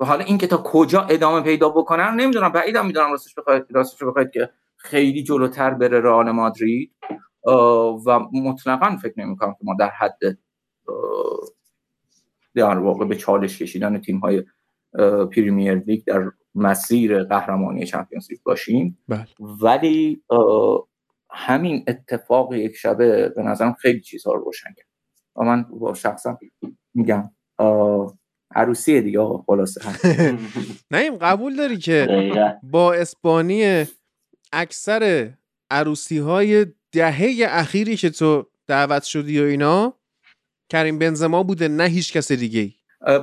[0.00, 4.02] و حالا این که تا کجا ادامه پیدا بکنن نمی‌دونم بعیدم می‌دونم راستش بخواید راستش
[4.02, 6.92] بخواید که خیلی جلوتر بره رئال مادرید.
[8.06, 10.18] و مطلقا فکر نمی کنم که ما در حد
[12.54, 14.44] در واقع به چالش کشیدن تیم های
[15.36, 18.98] پریمیر لیگ در مسیر قهرمانی چمپیونز لیگ باشیم.
[19.08, 19.26] بله.
[19.62, 20.22] ولی
[21.30, 24.88] همین اتفاق یک شبه به نظرم خیلی چیزها رو روشن کرد.
[25.36, 26.38] و من با شخصا
[26.94, 27.30] میگم
[28.54, 29.80] عروسی دیگه آقا خلاصه.
[30.92, 32.32] نیم قبول داری که
[32.62, 33.84] با اسپانی
[34.52, 35.32] اکثر
[35.70, 39.94] عروسی های دهه اخیری که تو دعوت شدی و اینا
[40.70, 42.74] کریم بنزما بوده نه هیچ کس دیگه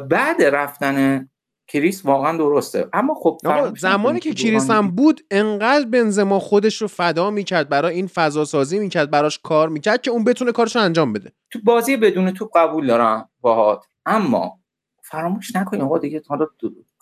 [0.09, 1.29] بعد رفتن
[1.67, 2.87] کریس واقعا درسته.
[2.93, 3.37] اما خب
[3.77, 8.79] زمانی که کریس هم بود انقدر بنزما خودش رو فدا می‌کرد برای این فضا سازی
[8.79, 11.31] می‌کرد براش کار می‌کرد که اون بتونه کارش رو انجام بده.
[11.51, 14.59] تو بازی بدون تو قبول دارم باهات اما
[15.03, 16.47] فراموش نکنیم آقا دیگه حالا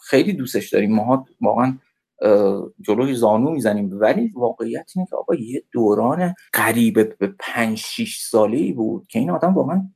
[0.04, 0.96] خیلی دوستش داریم.
[0.96, 1.78] ما واقعا
[2.82, 3.90] جلوی زانو می‌زنیم.
[3.94, 9.20] ولی واقعیت اینه که آقا یه دوران قریب به پنج شیش ساله ای بود که
[9.20, 9.90] این آدم واقعا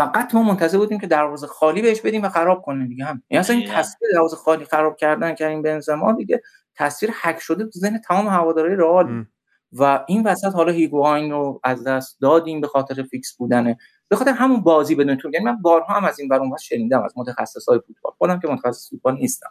[0.00, 3.22] فقط ما منتظر بودیم که دروازه خالی بهش بدیم و خراب کنه دیگه هم.
[3.30, 6.42] یعنی اصلا این تصویر دروازه خالی خراب کردن که این بنزما دیگه
[6.74, 9.24] تصویر حک شده تو ذهن تمام هوادارهای رئال.
[9.72, 13.76] و این وسط حالا هیگواین رو از دست دادیم به خاطر فیکس بودن.
[14.08, 17.12] به خاطر همون بازی بدون طول یعنی من بارها هم از این برون شنیدم از
[17.16, 18.12] متخصصای فوتبال.
[18.18, 19.50] خودم که متخصص فوتبال نیستم.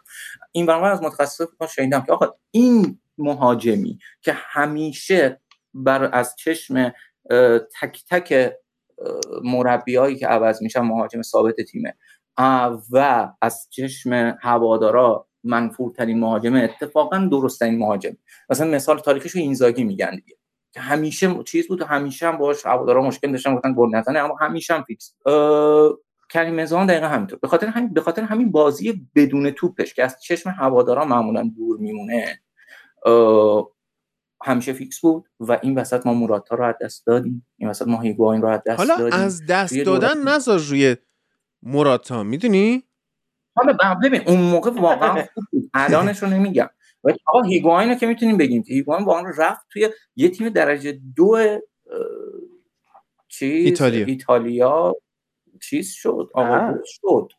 [0.52, 5.40] این برون از متخصصای فوتبال شنیدم که آقا این مهاجمی که همیشه
[5.74, 6.92] بر از چشم
[7.80, 8.52] تک تک
[9.44, 11.94] مربیایی که عوض میشن مهاجم ثابت تیمه.
[12.90, 18.16] و از چشم هوادارا منفورترین مهاجم اتفاقا درستترین مهاجم.
[18.50, 20.36] مثلا مثال تاریخش رو اینزاگی میگن دیگه.
[20.72, 24.36] که همیشه چیز بود و همیشه هم باش هوادارا مشکل داشتن گفتن گل نزنه اما
[24.40, 25.14] همیشه هم فیکس.
[26.30, 27.38] کریم بنزما دقیقا همینطور.
[27.38, 31.78] به خاطر همین به خاطر همین بازی بدون توپش که از چشم هوادارا معمولا دور
[31.78, 32.40] میمونه
[34.42, 37.46] همیشه فیکس بود و این وسط ما موراتا رو از دست دادیم.
[37.56, 39.18] این وسط ما هیگواین رو از دست حالا دادیم.
[39.18, 40.96] از دست دادن نذار روی
[41.62, 42.82] موراتا می‌دونی؟
[43.56, 45.70] حالا ببین اون موقع واقعا خوب بود.
[45.74, 46.70] الانش رو نمیگم.
[47.04, 48.62] ولی آقا هیگواین رو که می‌تونیم بگیم.
[48.62, 51.38] که هیگواین واقعا رفت توی یه تیم درجه دو
[53.28, 54.06] چیز ایتالیا.
[54.06, 54.96] ایتالیا.
[55.62, 57.32] چیز شد آقا شد.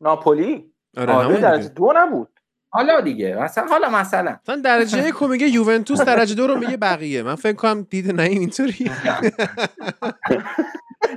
[0.00, 1.68] ناپولی؟ آره آره درجه.
[1.68, 2.37] دو نبود.
[2.70, 4.38] حالا دیگه مثلا حالا مثلا.
[4.42, 7.22] مثلا درجه یک میگه یوونتوس درجه دو رو میگه بقیه.
[7.22, 8.90] من فکر کنم دید نهیم اینطوری.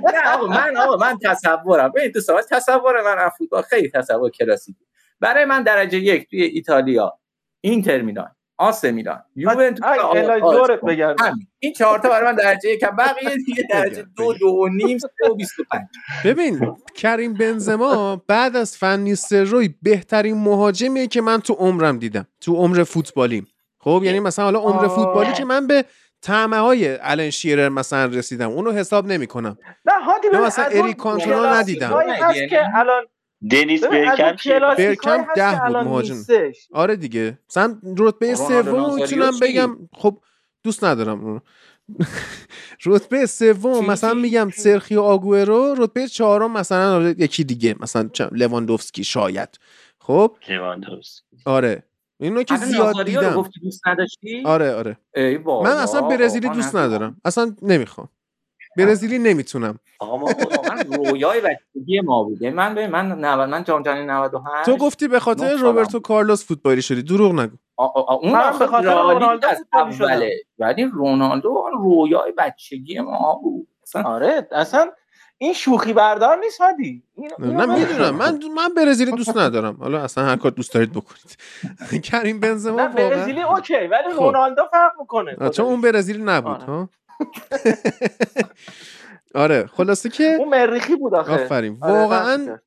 [0.04, 1.92] نه آقا من آقا من تصورم.
[1.92, 4.86] ببین دوستان تصور من از فوتبال خیلی تصور کلاسیکی
[5.20, 7.18] برای من درجه یک توی ایتالیا
[7.60, 8.34] اینتر میلان.
[8.58, 9.22] آسه میلان.
[9.36, 9.86] یوونتوس
[10.40, 11.38] دورت بگردم.
[11.58, 15.30] این چهار تا برای من درجه یک بقیه دیگه درجه دو دو و نیم سه
[15.30, 15.82] و بیست و پنج.
[16.24, 22.26] ببین کریم بنزما بعد از فن روی بهترین مهاجمیه که من تو عمرم دیدم.
[22.40, 23.46] تو عمر فوتبالیم.
[23.78, 24.88] خب یعنی مثلا حالا عمر.
[24.88, 25.84] فوتبالی که من به
[26.22, 28.50] طعمه های الان شیرر مثلا رسیدم.
[28.50, 31.92] اونو حساب نمی کنم نه هادی مثلا از اون اریک کانتونا ندیدم.
[31.96, 33.04] هست که الان
[33.50, 36.14] دنیس اون برکم هست ده بود مهاجم.
[36.72, 40.18] آره دیگه مثلا رتبه سوم می‌تونم؟ بگم خب
[40.62, 41.40] دوست ندارم اونو
[42.86, 49.48] رتبه سوم؟ مثلا؟ میگم سرخیو آگوئرو رتبه چهارم مثلا یکی دیگه مثلا چه- لواندوفسکی شاید
[49.98, 51.22] خب لواندوفسکی.
[51.44, 51.82] آره
[52.20, 54.96] اینو که زیاد دیدم گفتی دوست نداشتی آره آره
[55.64, 56.76] من اصلا برزیلی دوست.
[56.76, 58.08] ندارم اصلا نمی‌خوام
[58.76, 59.78] برزیلی نمی‌تونم.
[59.98, 62.50] آقا ما واقعا رویای بچگی ما بوده.
[62.50, 66.00] من ببین من 90 من جام جهانی 98 تو گفتی به خاطر نه روبرتو.
[66.00, 67.02] کارلوس فوتبالی شدی.
[67.02, 67.56] دروغ نگو.
[67.76, 69.48] اون من به خاطر رونالدو.
[69.72, 73.68] اوله ولی رونالدو رویای بچگی ما بود.
[73.82, 74.90] اصلا آره اصلا
[75.38, 77.02] این شوخی بردار نیست هادی.
[77.38, 78.14] نه می‌دونم.
[78.14, 79.76] من من برزیلی دوست ندارم.
[79.80, 81.36] حالا اصلا هر کار دوست دارید بکنید.
[82.10, 84.22] کریم بنزما نه برزیلی اوکی ولی خب.
[84.22, 85.50] رونالدو فرق می‌کنه.
[85.50, 86.64] چون اون برزیلی نبود آره.
[86.64, 86.88] ها؟
[89.34, 91.32] آره خلاصه که اون مریخی بود آخه.
[91.32, 91.78] آفرین.
[91.80, 92.58] آره، واقعا.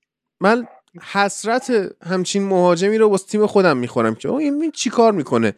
[0.42, 0.68] من
[1.12, 1.72] حسرت
[2.04, 5.54] همچین مهاجمی رو واسه تیم خودم می‌خورم که این چی کار می‌کنه؟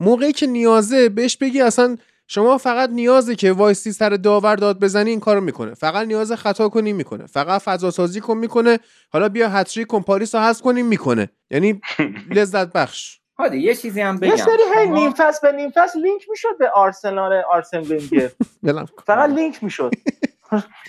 [0.00, 1.96] موقعی که نیازه بهش بگی اصلا
[2.26, 5.74] شما فقط نیازه که وایسی سر داور داد بزنی این کارو می‌کنه.
[5.74, 7.26] فقط نیاز خطا کنی می‌کنه.
[7.26, 8.78] فقط فضا سازی کن می‌کنه.
[9.12, 11.30] حالا بیا هتریک کن پاریس رو حذف کنیم می‌کنه.
[11.50, 11.80] یعنی
[12.36, 13.20] لذت بخش.
[13.36, 14.30] حالا یه چیزی هم بگم.
[14.30, 18.30] یه سری هی نیم فصل به نیم فصل لینک می‌شد به آرسنال آرسن ونگر.
[19.06, 19.90] فقط لینک می‌شد.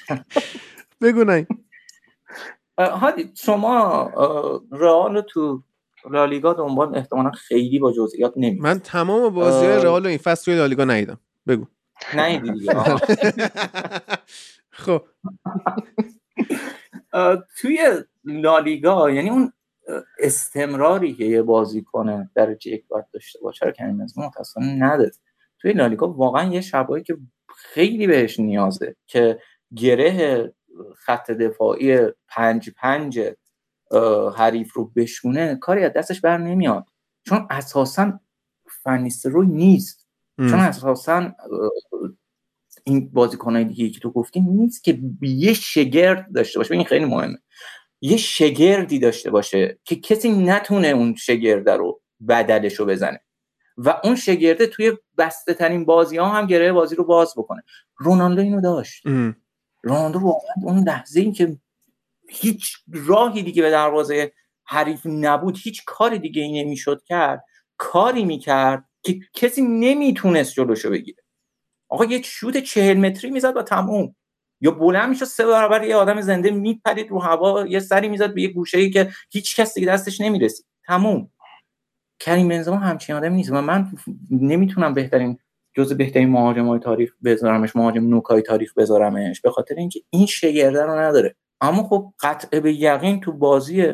[1.01, 1.47] بگو نه
[2.79, 4.03] هادی شما
[4.71, 5.63] رئال رو تو
[6.11, 9.65] لالیگا دنبال احتمالا خیلی با جزئیات نمی من تمام بازی.
[9.67, 11.19] رئال رو این فصل توی لالیگا ندیدم.
[11.47, 11.65] بگو.
[12.15, 12.41] نه.
[14.71, 15.01] خب.
[17.61, 19.53] توی لالیگا یعنی اون
[20.19, 25.11] استمراری که یه بازیکن درجه یک باید داشته باشه رو کریم بنزما متاسفانه نداره
[25.59, 27.17] توی لالیگا واقعا یه شبایی که
[27.57, 29.39] خیلی بهش نیازه که
[29.75, 30.53] گره
[30.97, 31.97] خط دفاعی
[32.27, 33.19] پنج پنج
[34.35, 36.85] حریف رو بشونه کاری از دستش بر نمیاد.
[37.23, 38.19] چون اساسا
[38.83, 40.07] فنیستروی نیست.
[40.37, 41.35] چون اساسا
[42.83, 46.73] این بازیکنهای دیگه که تو گفتی نیست که یه شگرد داشته باشه.
[46.73, 47.37] این خیلی مهمه.
[48.01, 53.19] یه شگردی داشته باشه که کسی نتونه اون شگرده رو بدلش رو بزنه.
[53.77, 57.63] و اون شگرده توی بسته ترین بازی ها هم گره بازی رو باز بکنه.
[57.97, 59.07] رونالدو اینو داشت.
[59.07, 59.35] ام.
[59.83, 61.57] رونالدو واقعا اون لحظه این که
[62.29, 64.31] هیچ راهی دیگه به دروازه
[64.63, 67.43] حریف نبود هیچ کاری دیگه ای نمی‌شد کرد
[67.77, 71.23] کاری می‌کرد که کسی نمی‌تونست جلوشو بگیره.
[71.89, 74.15] آقا یه شوت چهل متری می‌زد و تموم.
[74.61, 78.41] یا بلند می‌شد سه برابر یه آدم زنده میپرید رو هوا یه سری می‌زد به
[78.41, 80.65] یه گوشه ای که هیچ کس دیگه دستش نمی‌رسید.
[80.87, 81.29] تموم.
[82.19, 83.91] کریم بنزما همچین آدمی نیست و من
[84.31, 85.37] نمی‌تونم بهترین
[85.73, 90.83] جز بهترین مهاجم های تاریخ بذارمش مهاجم نوکای تاریخ بذارمش به خاطر اینکه این شگرده
[90.83, 91.35] رو نداره.
[91.61, 93.93] اما خب قطع به یقین تو بازی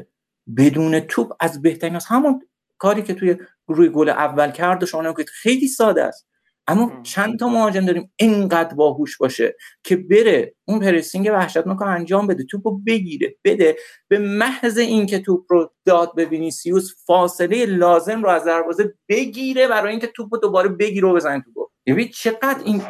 [0.58, 2.42] بدون توپ از بهترین از همون
[2.78, 3.36] کاری که توی
[3.68, 6.28] روی گل اول کرد و شما خیلی ساده است.
[6.72, 7.04] اما ام.
[7.04, 12.44] چند تا مهاجم داریم اینقدر باهوش باشه که بره اون pressing وحشتناک رو انجام بده
[12.44, 13.76] توپ رو بگیره بده.
[14.08, 19.92] به محض اینکه توپ رو داد به وینیسیوس فاصله لازم رو از دروازه بگیره برای
[19.92, 21.52] اینکه توپ رو دوباره بگیره و بزنه تو
[21.88, 22.82] گل چقدر این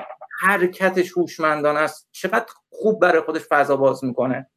[0.42, 4.50] حرکتش هوشمندانه است چقدر خوب برای خودش فضا باز می‌کنه.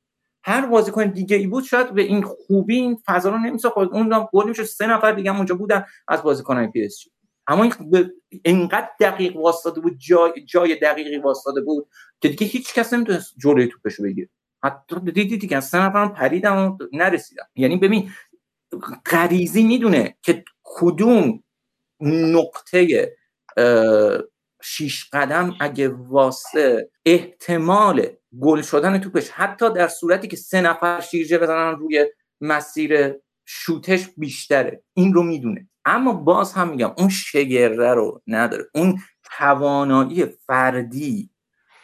[0.44, 3.78] هر بازیکن دیگه ای بود شاید به این خوبی این فضا رو نمیساخت.
[3.78, 7.13] اون گل میشه سه نفر دیگه هم اونجا بودن از بازیکنان پی اس جی.
[7.46, 7.72] اما این
[8.44, 11.88] اینقدر دقیق وایستاده بود جای, جای دقیقی وایستاده بود
[12.20, 14.28] که دیگه هیچ کس نمی‌تونست جلوی توپشو بگیره.
[14.64, 17.46] حتی دیدی دیگه سه نفرم پریدم نرسیدم.
[17.56, 18.10] یعنی ببین
[19.06, 21.42] غریزی می‌دونه که کدوم
[22.00, 23.12] نقطه
[24.62, 28.06] شیش قدم اگه واسه احتمال
[28.40, 32.06] گل شدن توپش حتی در صورتی که سه نفر شیرجه بزنن روی
[32.40, 33.14] مسیر
[33.44, 34.82] شوتش بیشتره.
[34.94, 35.68] این رو می‌دونه.
[35.84, 38.64] اما باز هم میگم اون شگره رو نداره.
[38.74, 38.98] اون
[39.38, 41.30] توانایی فردی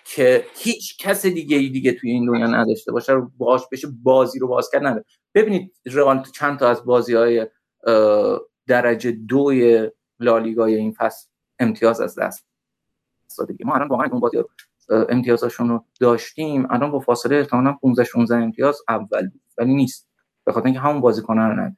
[0.05, 4.39] که هیچ کس دیگه ای دیگه توی این دنیا نداشته باشه رو باش بشه بازی
[4.39, 5.05] رو باز کرد نداره.
[5.35, 7.47] ببینید رئال چند تا از بازی های
[8.67, 9.91] درجه دوی
[10.21, 11.29] لالیگای این فصل
[11.59, 12.47] امتیاز از دست
[13.39, 14.37] دادگی ما الان واقعا اون بازی
[15.09, 16.67] امتیازشون رو داشتیم.
[16.71, 20.09] الان با فاصله احتمالاً 15 16 امتیاز اول ولی نیست.
[20.45, 21.77] به خاطر اینکه همون بازیکن‌ها رو نداره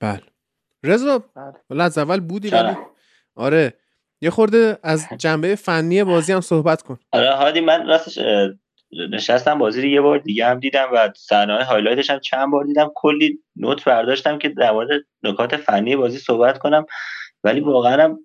[0.00, 0.22] بله.
[0.84, 1.24] رضا
[1.70, 1.82] بله.
[1.82, 2.76] از اول بودی ولی
[3.36, 3.74] آره.
[4.20, 6.98] یه خورده از جنبه فنی بازی هم صحبت کن.
[7.12, 8.18] آره هادی من راستش
[9.10, 12.64] نشستم بازی رو یه بار دیگه هم دیدم و صحنه highlight ش هم چند بار
[12.64, 12.90] دیدم.
[12.94, 14.88] کلی note برداشتم که در مورد
[15.22, 16.86] نکات فنی بازی صحبت کنم.
[17.44, 18.18] ولی واقعا هم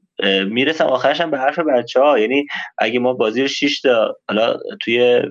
[0.49, 2.45] می‌رسم آخرش هم به حرف بچه ها یعنی
[2.77, 5.21] اگه ما بازی رو 6 تا حالا توی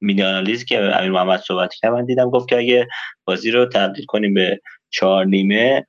[0.00, 2.88] مینی آنالیز که امیر محمد صحبت کرد من دیدم گفت که اگه
[3.24, 4.60] بازی رو تبدیل کنیم به
[4.90, 5.86] چهار نیمه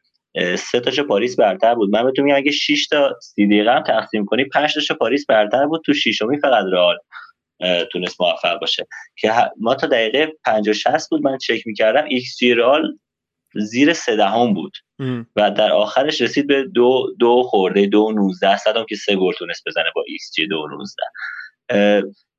[0.57, 1.89] سه تاشو پاریس برتر بود.
[1.89, 5.65] من بهتون میگم اگه 6 تا 30 دقیقه هم تقسیم کنی 5 تاشو پاریس برتر
[5.65, 5.81] بود.
[5.85, 6.97] تو ششمی فقط رئال
[7.91, 8.87] تونست موفق باشه.
[9.17, 12.05] که ما تا دقیقه 50 60 بود من چک می‌کردم.
[12.09, 12.97] ایکس جی رئال
[13.55, 14.71] زیر سه دهم بود
[15.35, 19.63] و در آخرش رسید به دو دو خورده دو نوزده صدم که سه گل تونست
[19.67, 21.03] بزنه با ایکس جی دو نوزده.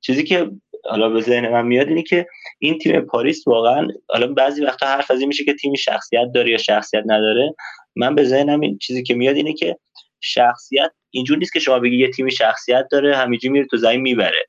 [0.01, 0.51] چیزی که
[0.85, 2.27] حالا به ذهن من میاد اینه که
[2.59, 6.51] این تیم پاریس واقعا حالا بعضی وقتا حرف از این میشه که تیمی شخصیت داره
[6.51, 7.53] یا شخصیت نداره.
[7.95, 9.77] من به ذهنم این چیزی که میاد اینه که
[10.21, 14.45] شخصیت اینجور نیست که شما بگی یه تیمی شخصیت داره همینجوری میره تو زمین می‌بره.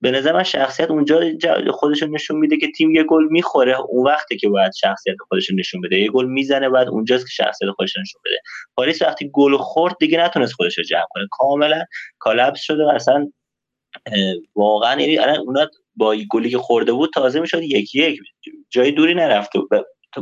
[0.00, 1.20] به نظر من شخصیت اونجا
[1.70, 5.80] خودش نشون میده که تیم یه گل می‌خوره اون وقته که باید شخصیت خودش نشون
[5.80, 6.00] بده.
[6.00, 8.40] یه گل می‌زنه بعد اونجاست که شخصیت خودش نشون بده.
[8.76, 11.26] پاریس وقتی گل خورد دیگه نتونست خودش رو جمع کنه.
[11.30, 11.84] کاملا
[12.18, 13.32] کالپس شده و اصلا
[14.54, 18.20] واقعا یعنی اونا با گلی که خورده بود تازه می‌شد یکی یک.
[18.70, 19.58] جای دوری نرفته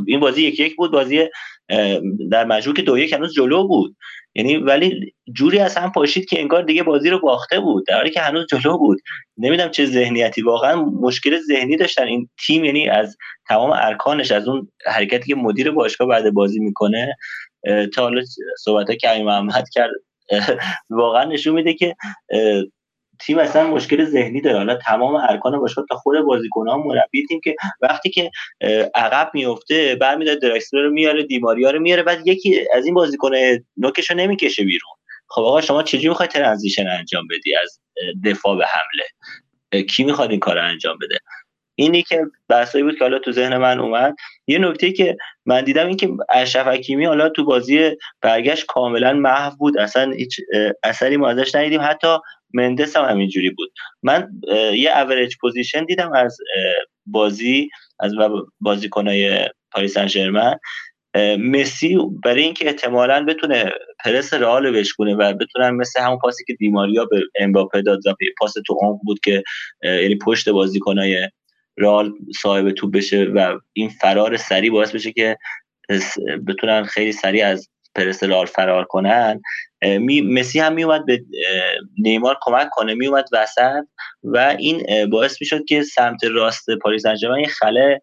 [0.07, 1.29] این بازی یک یک بود بازی
[2.31, 3.95] در مجموع که دو یک هنوز جلو بود.
[4.35, 8.09] یعنی ولی جوری از هم پاشید که انگار دیگه بازی رو باخته بود در حالی
[8.09, 8.99] که هنوز جلو بود.
[9.37, 14.71] نمی‌دونم چه ذهنیتی واقعا مشکل ذهنی داشتن این تیم یعنی از تمام ارکانش از اون
[14.85, 17.15] حرکتی که مدیر باشگاه بعد بازی می‌کنه
[17.93, 18.21] تا حالا
[18.57, 19.91] صحبت که محمد کرد
[20.89, 21.95] واقعا نشون میده که
[23.19, 24.57] تیم اصلا مشکل ذهنی داره.
[24.57, 28.31] حالا تمام ارکان باشگاه تا خود بازیکن‌ها مربی تیم که وقتی که
[28.95, 33.31] عقب میفته برمیاد درکسلر رو میاره دیماریا رو میاره بعد یکی از این بازیکن
[33.77, 34.91] نوکشو نمی‌کشه بیرون.
[35.29, 37.79] خب آقا شما چجوری می‌خوای transition انجام بدی از
[38.25, 41.19] دفاع به حمله؟ کی می‌خواد این کار انجام بده؟
[41.79, 44.15] اینی که بحثایی بود که حالا تو ذهن من اومد.
[44.47, 49.55] یه نکته که من دیدم این که اشرف حکیمی حالا تو بازی برگشت کاملا محو
[49.55, 49.77] بود.
[49.77, 50.39] اصلا هیچ
[50.83, 51.81] اثری ما ازش ندیدیم.
[51.81, 52.17] حتی
[52.53, 53.73] مندس هم همینجوری بود.
[54.03, 54.31] من
[54.73, 56.37] یه average position دیدم از
[57.05, 57.69] بازی
[57.99, 58.13] از
[58.59, 60.55] بازیکنای پاریس سن
[61.39, 63.71] مسی برای اینکه احتمالا بتونه
[64.05, 68.13] پرس رئال رو بشکونه و بتونن مثل همون پاسی که دیماریا به امباپه داد و
[68.37, 69.43] پاس تو عمق بود که
[69.83, 71.29] یعنی پشت بازیکنای
[71.77, 75.37] رئال صاحب توپ بشه و این فرار سریع باعث بشه که
[76.47, 79.41] بتونن خیلی سریع از پرس رئال فرار کنن.
[79.81, 81.21] می مسی هم میومد به
[81.97, 83.83] نیمار کمک کنه میومد وسط
[84.23, 88.01] و این باعث می‌شد که سمت راست پاریس سن یه خله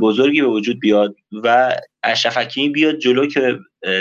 [0.00, 1.14] بزرگی به وجود بیاد
[1.44, 3.58] و اشرف حکیمی بیاد جلو که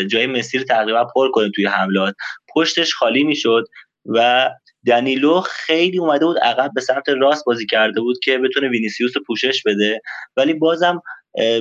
[0.08, 2.16] جای مسی رو تقریبا پر کنه توی حملات.
[2.56, 3.64] پشتش خالی می‌شد
[4.06, 4.50] و
[4.88, 9.24] دنیلو خیلی اومده بود عقب به سمت راست بازی کرده بود که بتونه وینیسیوس رو
[9.28, 10.02] پوشش بده.
[10.38, 11.02] ولی بازم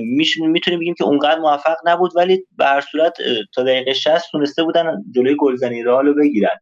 [0.01, 3.17] می‌تونیم بگیم که اونقدر موفق نبود ولی به هر صورت
[3.55, 6.59] تا دقیقه 60 تونسته بودن جلوی گلزنی رئال رو بگیرن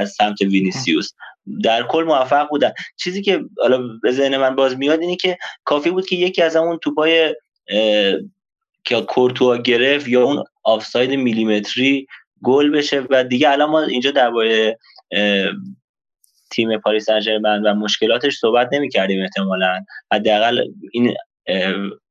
[0.00, 1.12] از سمت وینیسیوس.
[1.64, 2.72] در کل موفق بودن.
[2.96, 6.56] چیزی که حالا به ذهن من باز میاد اینه که کافی بود که یکی از
[6.56, 7.34] اون توپای
[8.84, 12.06] که کورتوا گرفت یا اون آفساید میلیمتری
[12.42, 14.78] گل بشه و دیگه الان ما اینجا درباره
[16.50, 19.84] تیم پاریس سن و مشکلاتش صحبت نمی کردیم احتمالا.
[20.12, 21.14] حداقل این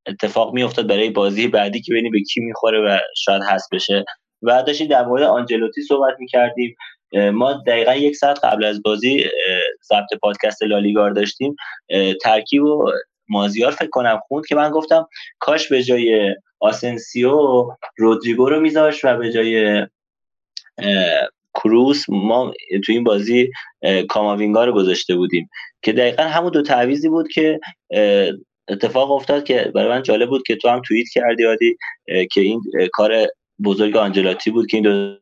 [0.08, 4.06] اتفاق میافتاد برای بازی بعدی که ببینیم به کی می‌خوره و شاید هست بشه.
[4.42, 6.76] و داشتیم در مورد آنجلوتی صحبت می‌کردیم.
[7.14, 9.26] ما دقیقا یک ساعت قبل از بازی
[9.90, 11.56] ضبط پادکست لالیگار داشتیم.
[12.22, 12.92] ترکیب و
[13.30, 15.08] مازیار فکر کنم خوند که من گفتم
[15.40, 17.66] کاش به جای آسنسیو
[17.98, 19.86] رودریگو رو میذاش و به جای
[21.54, 22.54] کروس ما
[22.86, 23.52] تو این بازی
[24.10, 25.50] کاماوینگا رو گذاشته بودیم.
[25.82, 27.60] که دقیقا همون دو تعویزی بود که
[28.70, 31.78] اتفاق افتاد که برای من جالب بود که تو هم توییت کردی یادی
[32.32, 32.62] که این
[32.94, 33.28] کار
[33.64, 35.18] بزرگ آنجلاتی بود که این دو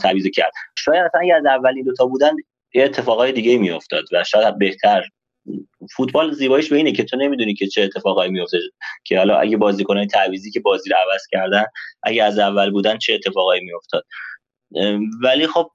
[0.00, 0.52] تعویض کرد.
[0.78, 2.32] شاید اصلا اگه از اولین دوتا بودن
[2.74, 5.02] یه اتفاقای دیگه میافتاد و شاید بهتر.
[5.96, 8.58] فوتبال زیباییش به اینه که تو نمی‌دونی که چه اتفاقایی میفته
[9.04, 11.64] که حالا اگه بازیکنای تعویزی که بازی رو عوض کردن
[12.02, 14.04] اگه از اول بودن چه اتفاقایی میافتاد.
[15.22, 15.70] ولی خب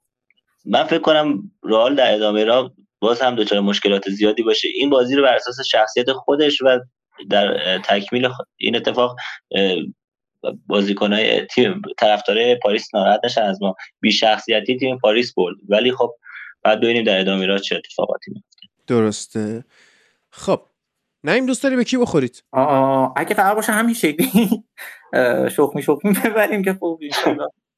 [0.64, 2.72] من فکر کنم رئال در ادامه را
[3.02, 4.68] باز هم دچار مشکلات زیادی باشه.
[4.74, 6.78] این بازی رو بر اساس شخصیت خودش و
[7.30, 9.16] در تکمیل این اتفاق
[10.66, 13.74] بازیکنای تیم طرفدار پاریس ناراحت نشن از ما.
[14.00, 15.56] بی شخصیتی تیم پاریس برد.
[15.68, 16.14] ولی خب
[16.62, 19.64] بعد ببینیم در ادامه را چه اتفاقاتی میفته درسته.
[20.30, 20.62] خب
[21.24, 22.44] نیم دوست داری به کی بخورید؟
[23.16, 24.64] اگه قرار باشه همین شکلی.
[25.56, 27.00] شخمی شخمی ببریم که خوب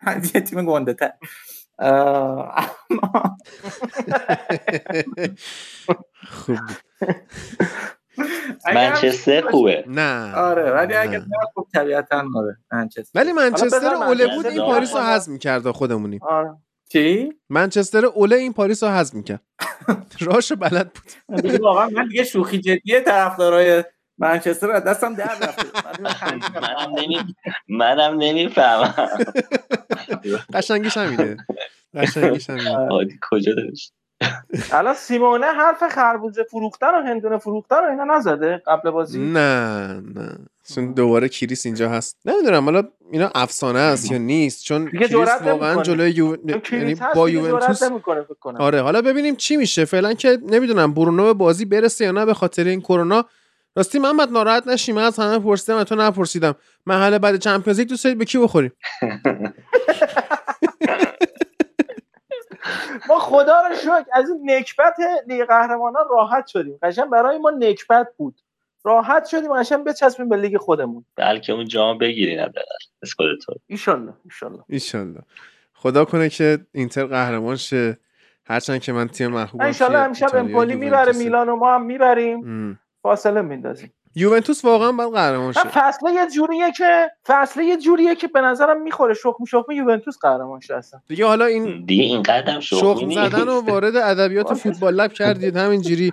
[0.07, 1.13] ان یه تیم گنده تر
[6.31, 6.59] خوب
[8.75, 9.85] منچستر خوبه.
[9.87, 11.23] نه آره ولی اگه
[11.55, 13.21] خوب طبیعتا آره منچستر.
[13.21, 16.19] ولی منچستر اوله بود این پاریس رو حذف می‌کرد خودمونی.
[16.23, 16.57] آره.
[16.89, 19.41] چی؟ منچستر اوله این پاریس رو حذف می‌کرد.
[20.27, 21.61] راش بلد بود.
[21.61, 23.85] واقعا من دیگه شوخی جدیه طرفدارای
[24.19, 25.31] منچستر از دستم در
[26.99, 27.35] نمی
[27.69, 29.09] منم نمی‌فهمم.
[30.55, 31.37] قشنگیش همینه.
[31.95, 32.89] قشنگیش همینه.
[33.31, 33.93] کجا داشت؟
[34.73, 40.39] الان سیمونه حرف خربوزه فروختن و هندونه فروختن رو اینا نزده قبل بازی؟ نه نه.
[40.75, 42.19] چون دوباره کریس اینجا هست.
[42.25, 42.83] نمی‌دونم حالا
[43.13, 46.37] اینا افسانه است یا نیست؟ چون کریس واقعا جلوی یو...
[46.73, 47.83] یعنی با یوونتوس
[48.59, 49.85] آره حالا ببینیم چی میشه.
[49.85, 53.25] فعلا که نمی‌دونم برونو به بازی برسه یا نه به خاطر این کرونا.
[53.77, 56.55] راستی محمد ناراحت نشی من از همه پرسیدم تو نپرسیدم.
[56.87, 58.73] محل بعد چمپیونز لیگ دوست دارید به کی بخوریم؟
[63.09, 64.97] ما خدا رو شکر از این نکبت
[65.27, 66.79] لیگ قهرمانان راحت شدیم.
[66.83, 68.41] قشنگ برای ما نکبت بود.
[68.85, 71.05] راحت شدیم قشنگ بچسبیم به لیگ خودمون.
[71.17, 75.23] بلکه اون جام بگیرین حداقل اسکودتو ان شاء الله
[75.75, 77.99] خدا کنه که اینتر قهرمان شه.
[78.47, 81.83] هرچند که من تیم محبوبم ان شاء الله امشب امپولی می‌بره میلان و ما هم
[81.83, 82.79] می‌بریم.
[83.03, 83.93] فاصله میندازیم.
[84.17, 85.61] یوونتوس واقعا باید قهرمان شه.
[85.61, 89.15] فصله یه جوریه که فصله یه جوریه که به نظرم می‌خوره.
[89.15, 91.01] شخم شخم یوونتوس قهرمان شه اصلا.
[91.09, 96.13] دیگه حالا این دیگه این قدم شخم زدن و وارد ادبیات فوتبال لب کردید همینجوری.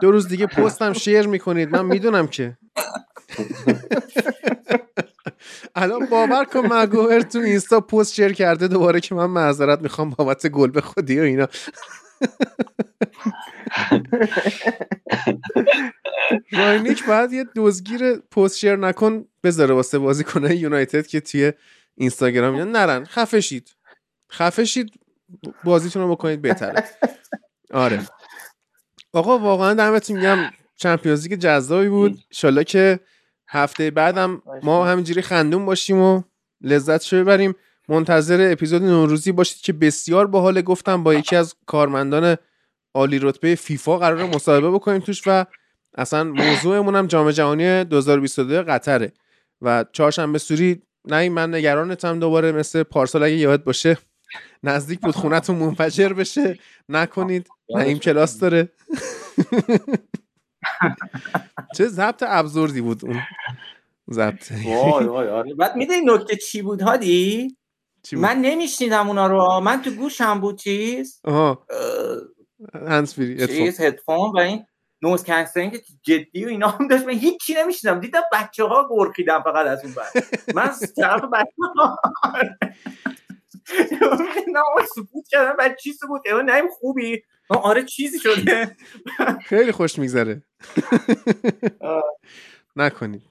[0.00, 1.76] دو روز دیگه پست هم شیر می‌کنید.
[1.76, 2.58] من می‌دونم که.
[5.74, 10.46] الان باور کن مگوور تو اینستا پست شیر کرده دوباره که من معذرت می‌خوام بابت
[10.46, 11.46] گل به خودی و اینا.
[16.52, 21.52] راینیک باید یه دوزگیر پست شیر نکن بذاره واسه بازی کنه یونایتد که توی
[21.94, 23.04] اینستاگرام اینا نرن.
[23.04, 23.76] خفشید.
[24.32, 24.92] خفشید
[25.64, 26.84] بازیتون رو بکنید بهتره.
[27.72, 28.06] آره.
[29.12, 30.38] آقا واقعا دمتون میگم
[30.76, 32.18] چمپیونز لیگ جذابی بود.
[32.30, 33.00] انشالله که
[33.48, 36.22] هفته بعدم ما همینجوری خندون باشیم و
[36.60, 37.54] لذت ببریم.
[37.88, 42.36] منتظر اپیزود نوروزی باشید که بسیار باحال گفتم با یکی از کارمندان
[42.94, 45.44] عالی رتبه فیفا قرار مصاحبه بکنیم توش و
[45.94, 49.12] اصلا موضوعمون هم جام جهانی 2022 قطره.
[49.60, 53.98] و چهارشنبه سوری نه من نگرانتم دوباره مثل پارسال اگه یاد باشه.
[54.62, 56.58] نزدیک بود خونتون منفجر بشه.
[56.88, 57.48] نکنید.
[57.68, 58.68] این کلاس داره.
[61.76, 63.20] چه ضبط ابزوردی بود اون
[64.10, 64.52] ضبط.
[64.52, 65.54] وای وای آره.
[65.54, 67.56] بعد می‌دونی نکته چی بود هادی؟
[68.12, 69.60] من نمیشنیدم اونا رو.
[69.60, 71.66] من تو گوشم بود چیز؟ آها.
[73.46, 74.66] چیز هدفون و این.
[75.02, 77.04] noise canceling جدی و اینا هم داشت.
[77.06, 78.00] من هیچی نمیشنیدم.
[78.00, 80.12] دیدم بچه ها گرخیدم فقط از اون بعد
[80.54, 81.98] من طرف بچه ها
[84.54, 87.22] نه سکوت کردم بعد چی سکوت؟ نیم خوبی.
[87.48, 88.76] آره چیزی شده.
[89.44, 90.42] خیلی خوش میگذره.
[92.76, 93.22] نکنید.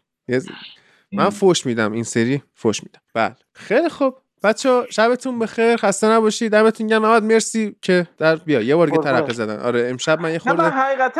[1.11, 1.91] من فوش میدم.
[1.91, 3.01] این سری فوش میدم.
[3.13, 3.35] بله.
[3.55, 4.17] خیلی خوب.
[4.43, 7.01] بچه شبتون بخیر خسته نباشید دمتون گرم.
[7.01, 9.59] محمد مرسی که در بیا یه بار دیگه ترقه زدن.
[9.59, 10.71] آره امشب من یه خورده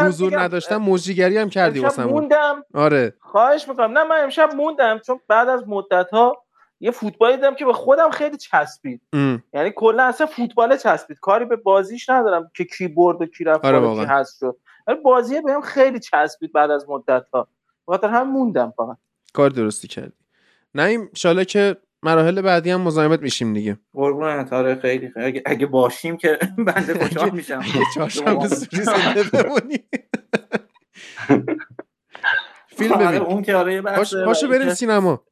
[0.06, 2.66] حضور نداشتم موجیگری هم کردی واسم موندم.
[2.74, 3.14] آره.
[3.20, 3.98] خواهش می‌کنم.
[3.98, 6.44] نه من امشب موندم چون بعد از مدت ها
[6.80, 9.02] یه فوتبالی دیدم که به خودم خیلی چسبید.
[9.14, 9.44] ام.
[9.54, 11.20] یعنی کلا اصلا فوتبال چسبید.
[11.20, 14.58] کاری به بازیش ندارم که کی برد و کی رفت آره و کی هست شد.
[14.88, 17.48] ولی بازی بهم خیلی چسبید بعد از مدت ها
[17.88, 18.98] بخاطر هم موندم فقط.
[19.34, 20.14] کار درستی کردی.
[20.76, 23.78] نیم ان که مراحل بعدی هم مزاحمت میشیم دیگه.
[23.94, 25.42] قربون آره خیلی خیلی.
[25.46, 27.62] اگه, باشیم که بنده خوشحال میشم.
[27.96, 29.80] چهارشنبه سوری زنده بمونی.
[32.78, 33.82] فیلم آره، ببین اون که آره
[34.26, 35.24] پاشو بریم سینما.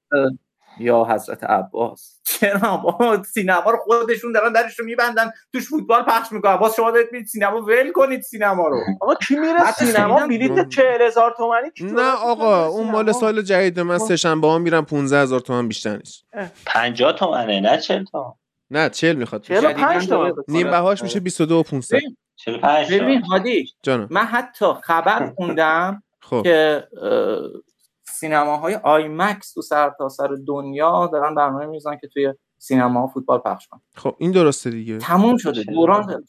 [0.80, 2.20] یا حضرت عباس.
[2.24, 5.32] چرا بابا سینما رو خودشون دارن درش رو میبندن.
[5.54, 6.56] توش فوتبال پخش می‌کنن.
[6.56, 8.78] باز شما دارید میرید سینما ول کنید سینما رو.
[9.02, 13.80] آقا کی میره سینما؟ بلیت 40000 تومانی کی نه آقا می‌کنه اون؟ مال سال جدید
[13.80, 16.26] من سه شنبه ها میرم 15 هزار تومن بیشتر نیست.
[16.66, 18.32] 50 تومنه نه 40 تومن.
[18.72, 19.42] نه 40 می‌خواد.
[19.42, 20.34] 45 جدیداً تومن.
[20.48, 22.00] نیم بهاش میشه 22 و 500
[22.36, 23.74] 45 ببین هادی
[24.10, 26.42] من حتی خبر خوندم خب.
[26.44, 26.84] که
[28.20, 33.82] سینماهای آی مکس تو سرتاسر دنیا دارن برنامه می‌زنن که توی سینما فوتبال پخش کنن
[33.96, 36.24] خب این درسته دیگه تموم شده؟ دوران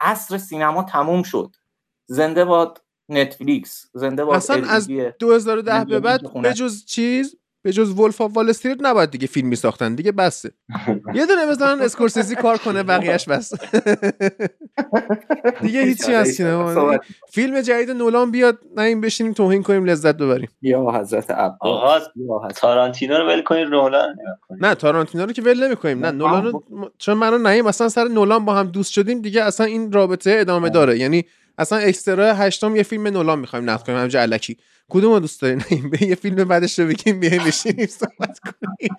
[0.00, 1.56] عصر سینما تموم شد
[2.06, 5.14] زنده باد نتفلیکس زنده باد اصلا از LED.
[5.18, 6.48] 2010 به بعد خونه.
[6.48, 10.50] به جز چیز به جز Wolf of Wall Street نباید دیگه فیلم میساختن دیگه بسه.
[11.14, 13.52] یه دونه بزنن اسکورسیزی کار کنه بقیهش بس
[15.62, 16.98] دیگه هیچی از سینما.
[17.34, 20.48] فیلم جدید نولان بیاد نه این بشینیم توهین کنیم لذت ببریم.
[20.62, 21.58] یا حضرت عباس.
[21.60, 24.16] آقا، حضرت تارانتینو رو ول کنید نولان.
[24.60, 25.98] نه تارانتینو رو که ول نمی‌کنیم.
[26.06, 26.64] نه نولان رو
[26.98, 30.36] چون من و نعیم اصلا سر نولان با هم دوست شدیم دیگه اصلا این رابطه
[30.40, 30.98] ادامه داره.
[30.98, 31.24] یعنی
[31.60, 34.56] اصلا extra هشتم یه فیلم نولان می‌خوایم نقد کنیم همینجا الکی.
[34.90, 38.96] کدوم رو دوست داری نعیم به یه فیلم بعدش رو بگیم بیایم بشینیم صحبت کنیم.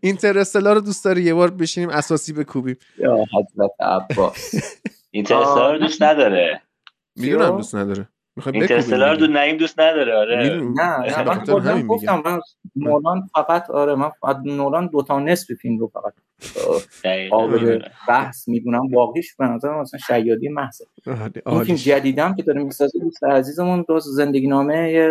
[0.00, 2.76] اینترستلا رو دوست داری؟ یه بار بشینیم اساسی بکوبیم.
[2.98, 4.54] یا حضرت عباس.
[5.10, 6.62] اینترستلار رو دوست نداره.
[7.16, 8.08] می‌دونم؟ دوست نداره.
[8.46, 10.60] اینترستلار رو نعیم دوست نداره آره.
[10.76, 12.40] نه من خودم گفتم من
[12.76, 16.12] نولان فقط آره من فقط نولان دو تا نصف فیلم رو فقط.
[17.30, 20.82] قابل بحث می‌دونم باقیش به نظر من مثلا شیادی محض
[21.46, 21.76] اون فیلم.
[21.76, 25.10] جدیدم که داره می‌سازه دوست عزیزمون دو زندگی نامه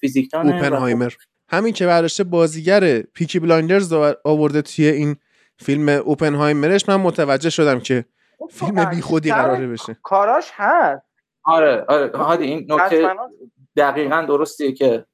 [0.00, 1.12] فیزیکدان اوپنهایمر.
[1.48, 5.16] همین که برداشته بازیگر Peaky Blinders رو آورده توی این
[5.56, 8.04] فیلم اوپنهایمرش من متوجه شدم که
[8.50, 9.96] فیلم بی خودی قراره بشه.
[10.02, 11.07] کاراش هست.
[11.48, 12.10] آره آره.
[12.18, 13.08] هادی این نکته
[13.76, 15.04] دقیقا درستیه که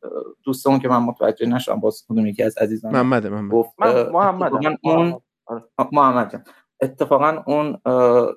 [0.44, 3.89] دوستمون که من متوجه نشدم باز کدوم یکی از عزیزان محمده محمد گفت من.
[3.89, 5.20] اتفاقاً اون
[5.77, 6.44] آه، محمد جان.
[6.81, 7.78] اتفاقا اون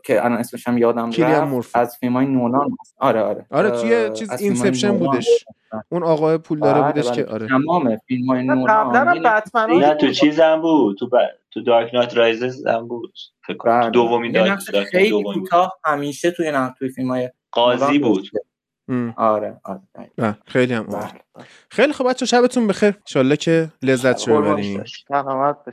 [0.06, 1.10] که الان اسمش هم یادم
[1.58, 1.76] رفت.
[1.76, 2.78] از فیلم های نولان.
[2.98, 3.46] آره آره.
[3.52, 4.98] آره توی چیز Inception.
[4.98, 5.46] بودش.
[5.90, 7.12] اون آقای پول داره بله، بودش.
[7.12, 7.48] که آره.
[7.48, 8.90] تمام فیلم های نه، نولان.
[8.90, 10.98] قبلا هم یه بتمن نقش نه تو چیز هم بود.
[10.98, 11.12] تو ب...
[11.52, 13.14] تو Dark Knight Rises هم بود.
[13.48, 13.80] فکر کنم.
[13.80, 13.90] بله.
[13.90, 18.30] دومین Dark Dark خیلی کوتاه همیشه توی نقش توی فیلم های قاضی بود.
[18.90, 19.14] ام.
[19.18, 20.38] آره آره.
[20.46, 20.84] خیلی هم.
[20.84, 21.12] بله.
[21.70, 22.94] خیلی خب بچه شبتون بخیر.
[22.98, 24.84] انشالله که لذت باشی.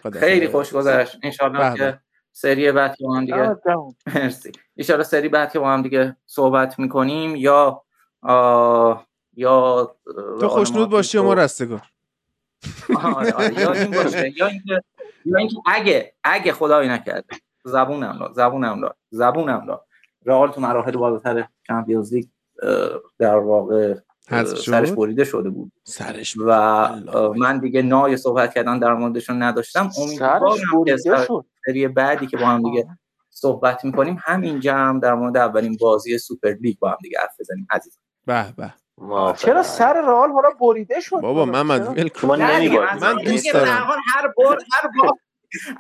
[0.03, 0.49] خدا خیلی.
[0.49, 1.19] خوش گذشت.
[1.23, 1.77] انشالله بله.
[1.77, 2.01] که
[2.33, 3.57] سری بعد که با هم دیگه.
[4.07, 4.53] مرسی.
[4.77, 7.83] ایشالا سری بعد که با هم دیگه صحبت می‌کنیم یا
[8.23, 9.07] آه،
[9.37, 9.97] یا
[10.41, 11.83] تو خوشنود باشی و ما رستگار؟
[13.03, 13.61] آره آره.
[13.61, 14.83] یا این باشه یا اینکه
[15.25, 17.37] یا اینکه اگه اگه خدایی نکرده.
[17.65, 19.87] زبونم را زبونم را زبونم را
[20.27, 22.25] رئال تو مراحل بالاتر چمپیونز لیگ
[23.19, 23.95] در واقع؟
[24.57, 25.73] سرش بریده شده بود.
[25.85, 26.89] سرش و
[27.37, 29.91] من دیگه نای صحبت کردن در موردشون نداشتم.
[29.91, 32.87] سرش امیدوارم سری بعدی که با هم دیگه
[33.31, 37.67] صحبت می‌کنیم همینجا هم در مورد اولین بازی سوپر لیگ با هم دیگه حرف بزنیم
[37.71, 38.75] عزیز به به.
[39.37, 42.11] چرا سر رئال حالا بریده شد؟ بابا؟ محمد ول.
[43.01, 43.87] من دوست دارم.
[44.15, 45.13] هر بار هر بار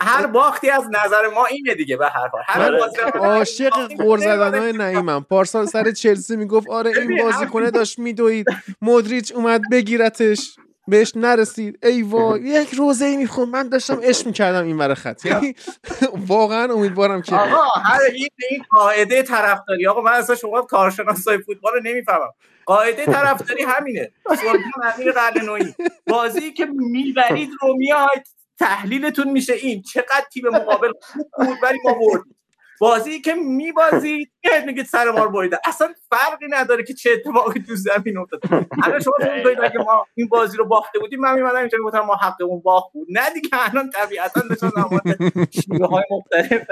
[0.00, 2.42] هر باختی از نظر ما اینه دیگه به هر حال.
[2.46, 5.24] هر من بازی عاشق قور زدن های نعیمم.
[5.30, 8.46] پارسال سر چلسی می‌گفت آره این بازیکنه داشت میدوید.
[8.82, 10.56] مودریچ اومد بگیرتش.
[10.88, 11.78] بهش نرسید.
[11.82, 15.26] ای وای یک روزه ای میخون من داشتم عشق می‌کردم این ور خط.
[15.26, 15.54] یعنی
[16.28, 19.86] واقعا امیدوارم که آقا هر این این قاعده طرفداری.
[19.86, 22.30] آقا من اصلا شما کارشناسای فوتبال رو نمی‌فهمم.
[22.66, 24.10] قاعده طرفداری همینه.
[24.28, 25.74] سلطان امیر قلعه‌نویی
[26.06, 28.26] بازی که می‌برید رو میاید
[28.58, 29.82] تحلیلتون میشه این.
[29.82, 32.36] چقدر تیم مقابل خوب بود ولی ما بردیم.
[32.80, 35.58] بازی که میبازید میاد میگید سر ما بریده.
[35.64, 38.40] اصلا فرقی نداره که چه اتفاقی تو زمین افتاد.
[38.82, 42.14] الان شما می‌کنید اگه ما این بازی رو باخته بودیم من میمدم اینجا می‌گفتم ما
[42.14, 43.08] حقمون باخت بود.
[43.10, 46.66] نه دیگه الان طبیعتا داشتن در شیوه های مختلف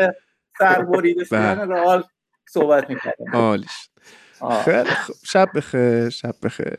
[0.58, 2.04] سر بریده شدن رئال
[2.48, 3.88] صحبت می‌کردم عالیش
[4.64, 5.16] خیلی خوب.
[5.24, 6.78] شب بخیر شب بخیر.